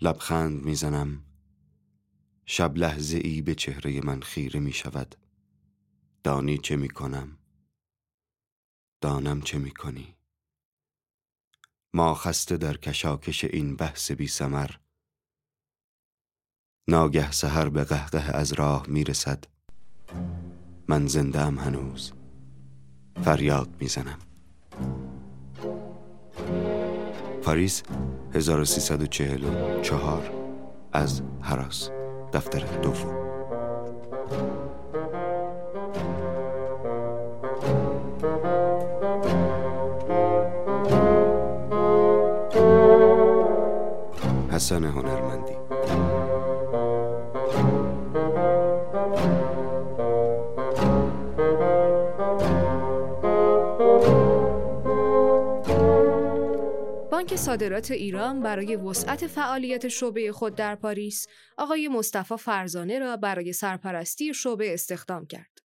لبخند 0.02 0.64
می‌زنم. 0.64 1.24
شب 2.46 2.78
لحظه 2.78 3.18
ای 3.18 3.42
به 3.42 3.56
چهره 3.56 4.02
من 4.02 4.22
خیره 4.22 4.60
می 4.60 4.74
شود 4.74 5.16
دانی 6.24 6.58
چه 6.58 6.76
می 6.76 6.90
کنم 6.90 7.38
دانم 9.02 9.42
چه 9.42 9.58
می 9.58 9.72
کنی 9.72 10.16
ما 11.94 12.14
خسته 12.14 12.58
در 12.58 12.78
کشاکش 12.78 13.44
این 13.44 13.76
بحث 13.76 14.12
بی 14.12 14.28
سمر 14.28 14.72
ناگه 16.88 17.32
سهر 17.32 17.70
به 17.70 17.84
قهقه 17.84 18.38
از 18.38 18.54
راه 18.54 18.88
می 18.88 19.04
رسد 19.04 19.44
من 20.88 21.08
زنده 21.08 21.42
ام 21.42 21.58
هنوز. 21.58 22.14
فریاد 23.24 23.82
می‌زنم. 23.82 24.20
پاریس 27.44 27.84
1344 28.34 30.32
از 30.94 31.22
هراس 31.42 31.90
دفتر 32.34 32.60
دوم. 32.82 33.22
حسن 44.52 44.84
هنرمندی 44.84 45.21
بانک 57.32 57.44
صادرات 57.44 57.92
ایران 57.92 58.42
برای 58.42 58.76
وسعت 58.76 59.28
فعالیت 59.28 59.88
شعبه 59.88 60.32
خود 60.32 60.56
در 60.56 60.76
پاریس 60.76 61.28
آقای 61.58 61.88
مصطفی 61.88 62.38
فرزانه 62.38 63.00
را 63.00 63.18
برای 63.18 63.54
سرپرستی 63.54 64.34
شعبه 64.34 64.74
استخدام 64.74 65.26
کرد. 65.26 65.60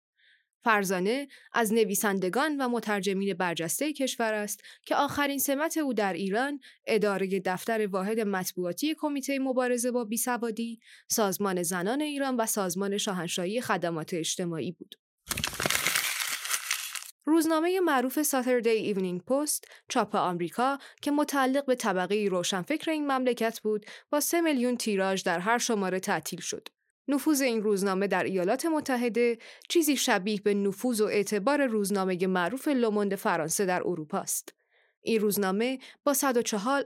فرزانه 0.64 1.28
از 1.52 1.72
نویسندگان 1.72 2.56
و 2.56 2.68
مترجمین 2.68 3.34
برجسته 3.34 3.92
کشور 3.92 4.34
است 4.34 4.60
که 4.86 4.96
آخرین 4.96 5.38
سمت 5.38 5.76
او 5.76 5.94
در 5.94 6.12
ایران 6.12 6.60
اداره 6.86 7.40
دفتر 7.44 7.86
واحد 7.86 8.20
مطبوعاتی 8.20 8.94
کمیته 8.98 9.38
مبارزه 9.38 9.90
با 9.90 10.04
بیسوادی، 10.04 10.80
سازمان 11.08 11.62
زنان 11.62 12.00
ایران 12.00 12.36
و 12.36 12.46
سازمان 12.46 12.98
شاهنشاهی 12.98 13.60
خدمات 13.60 14.14
اجتماعی 14.14 14.72
بود. 14.72 14.94
روزنامه 17.26 17.80
معروف 17.80 18.22
Saturday 18.22 18.70
Evening 18.70 19.24
Post 19.24 19.68
چاپ 19.88 20.14
آمریکا 20.14 20.78
که 21.02 21.10
متعلق 21.10 21.66
به 21.66 21.74
طبقه 21.74 22.28
روشنفکر 22.30 22.90
این 22.90 23.12
مملکت 23.12 23.60
بود 23.60 23.86
با 24.10 24.20
سه 24.20 24.40
میلیون 24.40 24.76
تیراژ 24.76 25.22
در 25.22 25.38
هر 25.38 25.58
شماره 25.58 26.00
تعطیل 26.00 26.40
شد. 26.40 26.68
نفوذ 27.08 27.42
این 27.42 27.62
روزنامه 27.62 28.06
در 28.06 28.24
ایالات 28.24 28.66
متحده 28.66 29.38
چیزی 29.68 29.96
شبیه 29.96 30.40
به 30.40 30.54
نفوذ 30.54 31.00
و 31.00 31.04
اعتبار 31.04 31.66
روزنامه 31.66 32.26
معروف 32.26 32.68
لوموند 32.68 33.14
فرانسه 33.14 33.64
در 33.64 33.82
اروپا 33.86 34.18
است. 34.18 34.54
این 35.02 35.20
روزنامه 35.20 35.78
با 36.04 36.14
104 36.14 36.84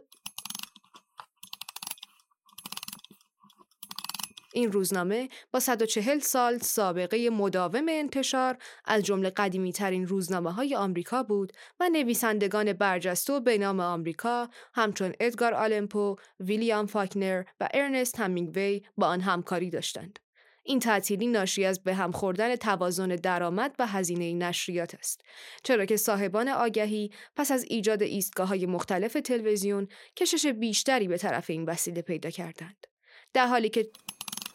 این 4.59 4.73
روزنامه 4.73 5.29
با 5.53 5.61
140 5.61 6.19
سال 6.19 6.59
سابقه 6.59 7.31
مداوم 7.31 7.87
انتشار 7.89 8.59
از 8.85 9.03
جمله 9.03 9.31
قدیمی 9.31 9.73
ترین 9.73 10.07
روزنامه 10.07 10.53
های 10.53 10.75
آمریکا 10.75 11.23
بود 11.23 11.53
و 11.81 11.89
نویسندگان 11.89 12.73
برجسته 12.73 13.33
و 13.33 13.41
به 13.41 13.59
نام 13.59 13.81
آمریکا 13.81 14.49
همچون 14.75 15.13
ادگار 15.21 15.55
آلمپو، 15.55 16.17
ویلیام 16.41 16.87
فاکنر 16.87 17.45
و 17.61 17.69
ارنست 17.75 18.21
همینگوی 18.21 18.83
با 18.97 19.07
آن 19.07 19.21
همکاری 19.21 19.71
داشتند. 19.71 20.19
این 20.63 20.79
تعطیلی 20.79 21.27
ناشی 21.27 21.65
از 21.65 21.83
به 21.83 21.95
هم 21.95 22.13
خوردن 22.13 22.57
توازن 22.57 23.09
درآمد 23.09 23.75
و 23.79 23.87
هزینه 23.87 24.35
نشریات 24.35 24.95
است 24.95 25.21
چرا 25.63 25.85
که 25.85 25.97
صاحبان 25.97 26.49
آگهی 26.49 27.11
پس 27.37 27.53
از 27.53 27.65
ایجاد 27.69 28.03
ایستگاه 28.03 28.49
های 28.49 28.67
مختلف 28.67 29.13
تلویزیون 29.13 29.89
کشش 30.17 30.47
بیشتری 30.47 31.09
به 31.09 31.19
طرف 31.19 31.51
این 31.51 31.65
وسیله 31.65 32.03
پیدا 32.03 32.31
کردند 32.31 32.87
در 33.33 33.47
حالی 33.47 33.69
که 33.69 33.91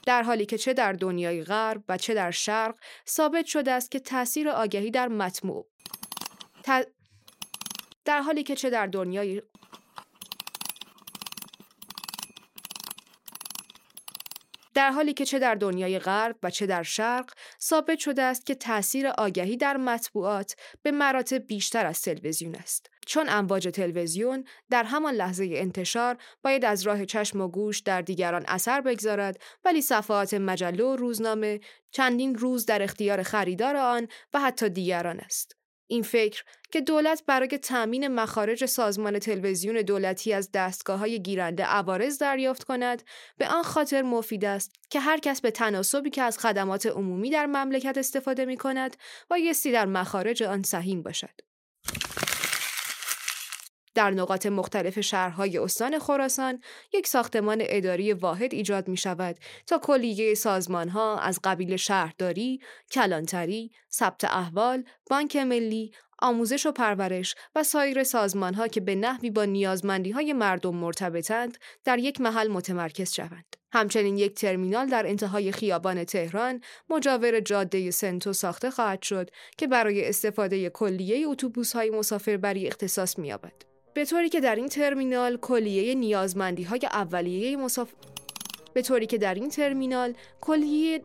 در 0.06 0.24
حالی 0.24 0.46
که 0.46 0.58
چه 0.58 0.74
در 0.74 0.94
دنیای 0.94 1.44
غرب 1.44 1.84
و 1.90 1.98
چه 1.98 2.14
در 2.14 2.32
شرق 2.32 2.76
ثابت 3.08 3.46
شده 3.46 3.72
است 3.72 3.92
که 3.92 4.00
تاثیر 4.00 4.50
آگهی 4.50 4.92
در 4.92 5.08
مطموع. 5.08 5.68
در 8.06 8.22
حالی 8.22 8.44
که 8.44 8.56
چه 8.56 8.70
در 8.70 8.88
دنیای 8.88 9.42
در 14.74 14.92
حالی 14.92 15.14
که 15.14 15.26
چه 15.26 15.40
در 15.40 15.56
دنیای 15.56 16.00
غرب 16.00 16.36
و 16.44 16.50
چه 16.50 16.66
در 16.66 16.84
شرق 16.84 17.34
ثابت 17.62 18.00
شده 18.00 18.22
است 18.22 18.46
که 18.46 18.56
تاثیر 18.56 19.08
آگهی 19.08 19.58
در 19.58 19.78
مطبوعات 19.78 20.56
به 20.82 20.92
مراتب 20.92 21.48
بیشتر 21.48 21.86
از 21.86 22.02
تلویزیون 22.02 22.56
است. 22.56 22.93
چون 23.06 23.30
امواج 23.30 23.68
تلویزیون 23.68 24.44
در 24.70 24.84
همان 24.84 25.14
لحظه 25.14 25.50
انتشار 25.52 26.18
باید 26.44 26.66
از 26.66 26.84
راه 26.84 27.06
چشم 27.06 27.42
و 27.42 27.48
گوش 27.48 27.80
در 27.80 28.02
دیگران 28.02 28.44
اثر 28.48 28.82
بگذارد 28.82 29.42
ولی 29.66 29.82
صفحات 29.82 30.34
مجله 30.34 30.84
و 30.84 30.96
روزنامه 30.96 31.60
چندین 31.92 32.36
روز 32.36 32.66
در 32.66 32.82
اختیار 32.82 33.24
خریدار 33.24 33.76
آن 33.76 34.08
و 34.34 34.40
حتی 34.40 34.70
دیگران 34.70 35.20
است 35.20 35.56
این 35.88 36.04
فکر 36.04 36.44
که 36.72 36.82
دولت 36.82 37.24
برای 37.28 37.48
تأمین 37.48 38.08
مخارج 38.08 38.66
سازمان 38.66 39.20
تلویزیون 39.20 39.82
دولتی 39.82 40.34
از 40.34 40.50
دستگاه 40.54 41.00
های 41.00 41.22
گیرنده 41.22 41.64
عوارض 41.64 42.18
دریافت 42.18 42.64
کند 42.64 43.04
به 43.38 43.48
آن 43.48 43.64
خاطر 43.64 44.02
مفید 44.02 44.46
است 44.46 44.72
که 44.90 45.00
هر 45.00 45.18
کس 45.18 45.42
به 45.42 45.52
تناسبی 45.52 46.10
که 46.10 46.22
از 46.22 46.38
خدمات 46.38 46.86
عمومی 46.86 47.30
در 47.30 47.46
مملکت 47.46 47.98
استفاده 47.98 48.46
می 48.46 48.58
کند 48.58 48.98
بایستی 49.30 49.72
در 49.72 49.86
مخارج 49.86 50.44
آن 50.44 50.64
سهیم 50.64 51.04
باشد. 51.04 51.53
در 53.96 54.12
نقاط 54.12 54.46
مختلف 54.46 55.00
شهرهای 55.00 55.58
استان 55.58 56.00
خراسان 56.00 56.62
یک 56.94 57.08
ساختمان 57.08 57.58
اداری 57.62 58.14
واحد 58.14 58.54
ایجاد 58.54 58.88
می 58.88 58.98
شود 58.98 59.36
تا 59.68 59.78
کلیه 59.78 60.34
سازمان 60.34 60.90
ها 60.90 61.20
از 61.20 61.40
قبیل 61.44 61.76
شهرداری، 61.76 62.60
کلانتری، 62.92 63.72
ثبت 63.92 64.24
احوال، 64.24 64.84
بانک 65.10 65.36
ملی، 65.36 65.92
آموزش 66.20 66.66
و 66.66 66.72
پرورش 66.72 67.36
و 67.56 67.64
سایر 67.64 68.04
سازمان 68.04 68.54
ها 68.54 68.68
که 68.68 68.82
به 68.82 68.96
نحوی 68.96 69.30
با 69.30 69.46
نیازمندی 69.46 70.12
های 70.12 70.34
مردم 70.34 70.76
مرتبطند 70.76 71.58
در 71.84 72.00
یک 72.00 72.22
محل 72.22 72.48
متمرکز 72.48 73.14
شوند. 73.14 73.56
همچنین 73.72 74.18
یک 74.18 74.34
ترمینال 74.34 74.88
در 74.88 75.08
انتهای 75.08 75.52
خیابان 75.52 76.04
تهران 76.04 76.62
مجاور 76.90 77.40
جاده 77.40 77.92
سنتو 77.92 78.34
ساخته 78.34 78.72
خواهد 78.72 79.02
شد 79.02 79.30
که 79.58 79.68
برای 79.68 80.10
استفاده 80.10 80.70
کلیه 80.70 81.28
اتوبوس 81.28 81.74
های 81.74 81.90
مسافربری 81.90 82.68
اختصاص 82.68 83.20
می‌یابد. 83.20 83.73
به 83.94 84.06
طوری 84.06 84.30
که 84.30 84.40
در 84.40 84.56
این 84.56 84.68
ترمینال 84.68 85.38
کلیه 85.38 85.96
نیازمندی 85.96 86.64
های 86.64 86.80
اولیه 86.86 87.58
مسافر 87.58 87.94
به 88.74 88.82
طوری 88.82 89.06
که 89.06 89.18
در 89.18 89.34
این 89.34 89.50
ترمینال 89.50 90.14
کلیه 90.42 91.02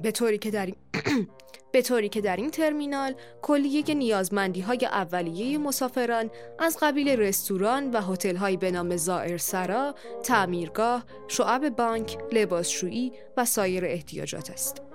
به 0.00 0.10
طوری 0.10 0.38
که 0.38 0.50
در 0.50 0.66
این 0.66 0.76
به 1.72 1.82
طوری 1.82 2.08
که 2.08 2.20
در 2.20 2.36
این 2.36 2.50
ترمینال 2.50 3.14
کلیه 3.42 3.94
نیازمندی 3.94 4.60
های 4.60 4.86
اولیه 4.86 5.58
مسافران 5.58 6.30
از 6.58 6.78
قبیل 6.82 7.08
رستوران 7.08 7.90
و 7.90 8.00
هتل 8.00 8.56
به 8.56 8.70
نام 8.70 8.96
زائر 8.96 9.38
سرا، 9.38 9.94
تعمیرگاه، 10.22 11.04
شعب 11.28 11.68
بانک، 11.68 12.18
لباسشویی 12.32 13.12
و 13.36 13.44
سایر 13.44 13.84
احتیاجات 13.84 14.50
است. 14.50 14.91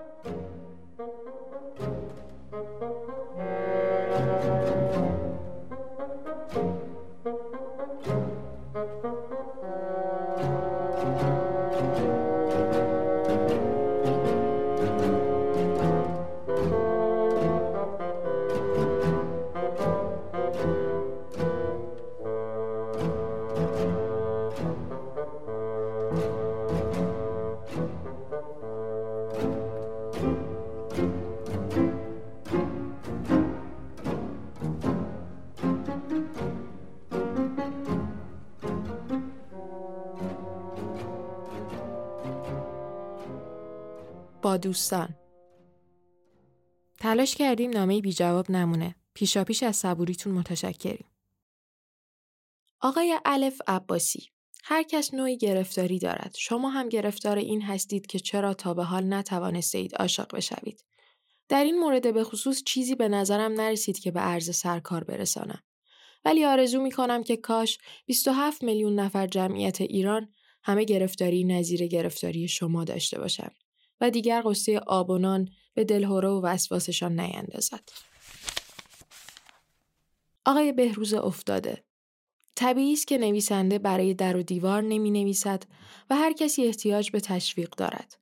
دوستان 44.58 45.16
تلاش 47.00 47.36
کردیم 47.36 47.72
نامه 47.72 48.02
بی 48.02 48.14
جواب 48.14 48.52
نمونه. 48.52 48.96
پیشا 49.14 49.44
پیش 49.44 49.64
از 49.64 49.76
صبوریتون 49.76 50.34
متشکریم. 50.34 51.08
آقای 52.82 53.20
الف 53.26 53.62
عباسی 53.68 54.30
هر 54.64 54.84
کس 54.84 55.14
نوعی 55.14 55.38
گرفتاری 55.38 56.00
دارد. 56.00 56.36
شما 56.38 56.70
هم 56.70 56.90
گرفتار 56.90 57.38
این 57.38 57.62
هستید 57.62 58.08
که 58.08 58.20
چرا 58.20 58.54
تا 58.54 58.74
به 58.74 58.84
حال 58.84 59.14
نتوانسته 59.14 59.78
اید 59.78 59.96
عاشق 59.96 60.36
بشوید. 60.36 60.84
در 61.50 61.64
این 61.64 61.80
مورد 61.80 62.14
به 62.14 62.24
خصوص 62.24 62.64
چیزی 62.64 62.96
به 62.96 63.08
نظرم 63.08 63.54
نرسید 63.54 64.00
که 64.00 64.12
به 64.12 64.20
عرض 64.20 64.56
سرکار 64.56 65.04
برسانم. 65.04 65.64
ولی 66.26 66.46
آرزو 66.46 66.82
می 66.82 66.92
کنم 66.92 67.24
که 67.24 67.38
کاش 67.38 67.78
27 68.06 68.64
میلیون 68.64 69.00
نفر 69.00 69.28
جمعیت 69.28 69.82
ایران 69.82 70.34
همه 70.64 70.84
گرفتاری 70.84 71.44
نظیر 71.44 71.88
گرفتاری 71.88 72.48
شما 72.48 72.84
داشته 72.84 73.20
باشند. 73.20 73.56
و 74.02 74.10
دیگر 74.10 74.42
قصه 74.46 74.80
آبونان 74.80 75.50
به 75.74 75.84
دلهوره 75.84 76.30
و 76.30 76.42
وسواسشان 76.42 77.20
نیندازد. 77.20 77.90
آقای 80.46 80.72
بهروز 80.72 81.14
افتاده 81.14 81.84
طبیعی 82.56 82.94
است 82.94 83.08
که 83.08 83.18
نویسنده 83.18 83.80
برای 83.80 84.14
در 84.14 84.38
و 84.38 84.44
دیوار 84.44 84.82
نمی 84.82 85.12
نویسد 85.12 85.64
و 86.10 86.16
هر 86.16 86.34
کسی 86.34 86.64
احتیاج 86.64 87.12
به 87.12 87.20
تشویق 87.20 87.70
دارد. 87.70 88.18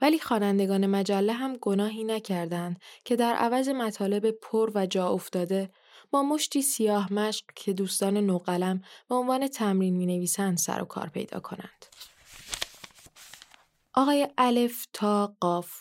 ولی 0.00 0.18
خوانندگان 0.18 0.86
مجله 0.86 1.32
هم 1.32 1.56
گناهی 1.56 2.04
نکردند 2.04 2.80
که 3.04 3.16
در 3.16 3.34
عوض 3.34 3.68
مطالب 3.68 4.30
پر 4.30 4.70
و 4.74 4.86
جا 4.86 5.08
افتاده 5.08 5.70
با 6.10 6.22
مشتی 6.22 6.62
سیاه 6.62 7.12
مشق 7.12 7.44
که 7.54 7.72
دوستان 7.72 8.16
نوقلم 8.16 8.82
به 9.08 9.14
عنوان 9.14 9.48
تمرین 9.48 9.96
می 9.96 10.06
نویسند 10.06 10.58
سر 10.58 10.82
و 10.82 10.84
کار 10.84 11.08
پیدا 11.08 11.40
کنند. 11.40 11.86
آقای 13.94 14.28
الف 14.38 14.86
تا 14.92 15.36
قاف 15.40 15.72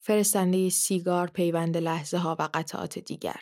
فرستنده 0.00 0.68
سیگار 0.68 1.30
پیوند 1.30 1.76
لحظه 1.76 2.18
ها 2.18 2.36
و 2.38 2.48
قطعات 2.54 2.98
دیگر 2.98 3.40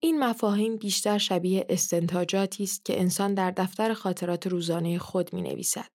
این 0.00 0.24
مفاهیم 0.24 0.76
بیشتر 0.76 1.18
شبیه 1.18 1.66
استنتاجاتی 1.68 2.64
است 2.64 2.84
که 2.84 3.00
انسان 3.00 3.34
در 3.34 3.50
دفتر 3.50 3.94
خاطرات 3.94 4.46
روزانه 4.46 4.98
خود 4.98 5.32
می 5.32 5.42
نویسد. 5.42 5.90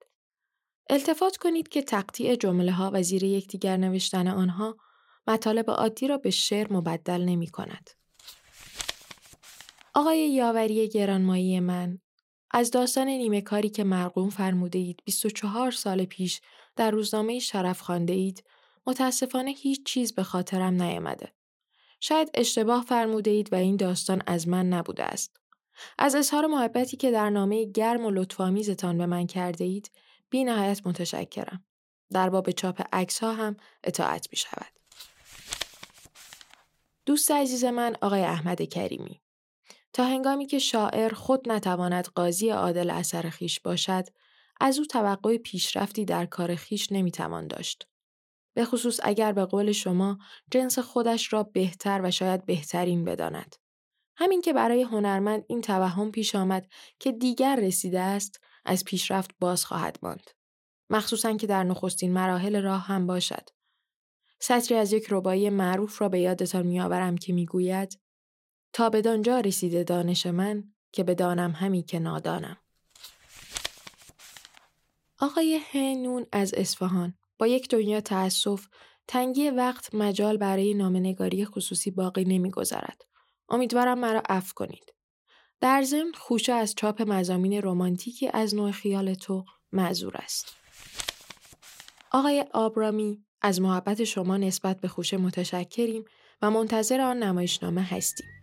التفات 0.89 1.37
کنید 1.37 1.67
که 1.67 1.81
تقطیع 1.81 2.35
جمله 2.35 2.71
ها 2.71 2.91
و 2.93 3.03
زیر 3.03 3.23
یکدیگر 3.23 3.77
نوشتن 3.77 4.27
آنها 4.27 4.77
مطالب 5.27 5.69
عادی 5.69 6.07
را 6.07 6.17
به 6.17 6.29
شعر 6.29 6.73
مبدل 6.73 7.21
نمی 7.21 7.47
کند. 7.47 7.89
آقای 9.93 10.29
یاوری 10.29 10.89
گرانمایی 10.89 11.59
من 11.59 11.99
از 12.51 12.71
داستان 12.71 13.07
نیمه 13.07 13.41
کاری 13.41 13.69
که 13.69 13.83
مرقوم 13.83 14.29
فرموده 14.29 14.79
اید 14.79 14.99
24 15.05 15.71
سال 15.71 16.05
پیش 16.05 16.41
در 16.75 16.91
روزنامه 16.91 17.39
شرف 17.39 17.81
خانده 17.81 18.13
اید 18.13 18.43
متاسفانه 18.87 19.51
هیچ 19.51 19.85
چیز 19.85 20.15
به 20.15 20.23
خاطرم 20.23 20.81
نیامده. 20.81 21.33
شاید 21.99 22.29
اشتباه 22.33 22.85
فرموده 22.85 23.31
اید 23.31 23.53
و 23.53 23.55
این 23.55 23.75
داستان 23.75 24.21
از 24.27 24.47
من 24.47 24.69
نبوده 24.69 25.03
است. 25.03 25.37
از 25.97 26.15
اظهار 26.15 26.47
محبتی 26.47 26.97
که 26.97 27.11
در 27.11 27.29
نامه 27.29 27.65
گرم 27.65 28.05
و 28.05 28.11
لطفامیزتان 28.11 28.97
به 28.97 29.05
من 29.05 29.27
کرده 29.27 29.63
اید 29.63 29.91
بی 30.29 30.43
نهایت 30.43 30.87
متشکرم. 30.87 31.65
در 32.11 32.29
باب 32.29 32.51
چاپ 32.51 32.81
عکس 32.93 33.19
ها 33.19 33.33
هم 33.33 33.57
اطاعت 33.83 34.27
می 34.31 34.37
شود. 34.37 34.73
دوست 37.05 37.31
عزیز 37.31 37.65
من 37.65 37.95
آقای 38.01 38.21
احمد 38.21 38.61
کریمی 38.61 39.21
تا 39.93 40.03
هنگامی 40.05 40.45
که 40.45 40.59
شاعر 40.59 41.13
خود 41.13 41.51
نتواند 41.51 42.07
قاضی 42.07 42.49
عادل 42.49 42.89
اثر 42.89 43.29
خیش 43.29 43.59
باشد 43.59 44.07
از 44.65 44.79
او 44.79 44.85
توقع 44.85 45.37
پیشرفتی 45.37 46.05
در 46.05 46.25
کار 46.25 46.55
خیش 46.55 46.91
نمی‌توان 46.91 47.47
داشت. 47.47 47.87
به 48.55 48.65
خصوص 48.65 48.99
اگر 49.03 49.31
به 49.31 49.45
قول 49.45 49.71
شما 49.71 50.17
جنس 50.51 50.79
خودش 50.79 51.33
را 51.33 51.43
بهتر 51.43 52.01
و 52.03 52.11
شاید 52.11 52.45
بهترین 52.45 53.05
بداند. 53.05 53.55
همین 54.17 54.41
که 54.41 54.53
برای 54.53 54.81
هنرمند 54.81 55.43
این 55.47 55.61
توهم 55.61 56.11
پیش 56.11 56.35
آمد 56.35 56.67
که 56.99 57.11
دیگر 57.11 57.55
رسیده 57.55 57.99
است 57.99 58.39
از 58.65 58.83
پیشرفت 58.83 59.31
باز 59.39 59.65
خواهد 59.65 59.99
ماند. 60.01 60.29
مخصوصا 60.89 61.33
که 61.33 61.47
در 61.47 61.63
نخستین 61.63 62.13
مراحل 62.13 62.61
راه 62.61 62.81
هم 62.81 63.07
باشد. 63.07 63.49
سطری 64.39 64.77
از 64.77 64.93
یک 64.93 65.07
ربایی 65.09 65.49
معروف 65.49 66.01
را 66.01 66.09
به 66.09 66.19
یادتان 66.19 66.67
میآورم 66.67 67.17
که 67.17 67.33
می‌گوید 67.33 67.99
تا 68.73 68.89
به 68.89 69.01
دانجا 69.01 69.39
رسیده 69.39 69.83
دانش 69.83 70.25
من 70.25 70.73
که 70.91 71.03
بدانم 71.03 71.51
همی 71.51 71.83
که 71.83 71.99
نادانم. 71.99 72.57
آقای 75.23 75.59
هنون 75.71 76.25
از 76.31 76.53
اصفهان 76.53 77.13
با 77.39 77.47
یک 77.47 77.69
دنیا 77.69 78.01
تأسف 78.01 78.67
تنگی 79.07 79.49
وقت 79.49 79.95
مجال 79.95 80.37
برای 80.37 80.73
نامنگاری 80.73 81.45
خصوصی 81.45 81.91
باقی 81.91 82.23
نمی‌گذارد. 82.23 83.01
امیدوارم 83.49 83.99
مرا 83.99 84.23
عفو 84.29 84.53
کنید. 84.55 84.93
در 85.61 85.83
ضمن 85.83 86.11
خوشه 86.13 86.53
از 86.53 86.75
چاپ 86.75 87.01
مزامین 87.01 87.61
رمانتیکی 87.61 88.29
از 88.33 88.55
نوع 88.55 88.71
خیال 88.71 89.13
تو 89.13 89.45
معذور 89.71 90.17
است. 90.17 90.55
آقای 92.11 92.45
آبرامی 92.53 93.25
از 93.41 93.61
محبت 93.61 94.03
شما 94.03 94.37
نسبت 94.37 94.79
به 94.81 94.87
خوشه 94.87 95.17
متشکریم 95.17 96.05
و 96.41 96.51
منتظر 96.51 97.01
آن 97.01 97.23
نمایشنامه 97.23 97.81
هستیم. 97.81 98.42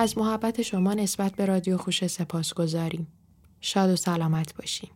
از 0.00 0.18
محبت 0.18 0.62
شما 0.62 0.94
نسبت 0.94 1.32
به 1.32 1.46
رادیو 1.46 1.76
خوش 1.76 2.06
سپاس 2.06 2.54
گذاریم. 2.54 3.06
شاد 3.60 3.90
و 3.90 3.96
سلامت 3.96 4.54
باشیم. 4.54 4.90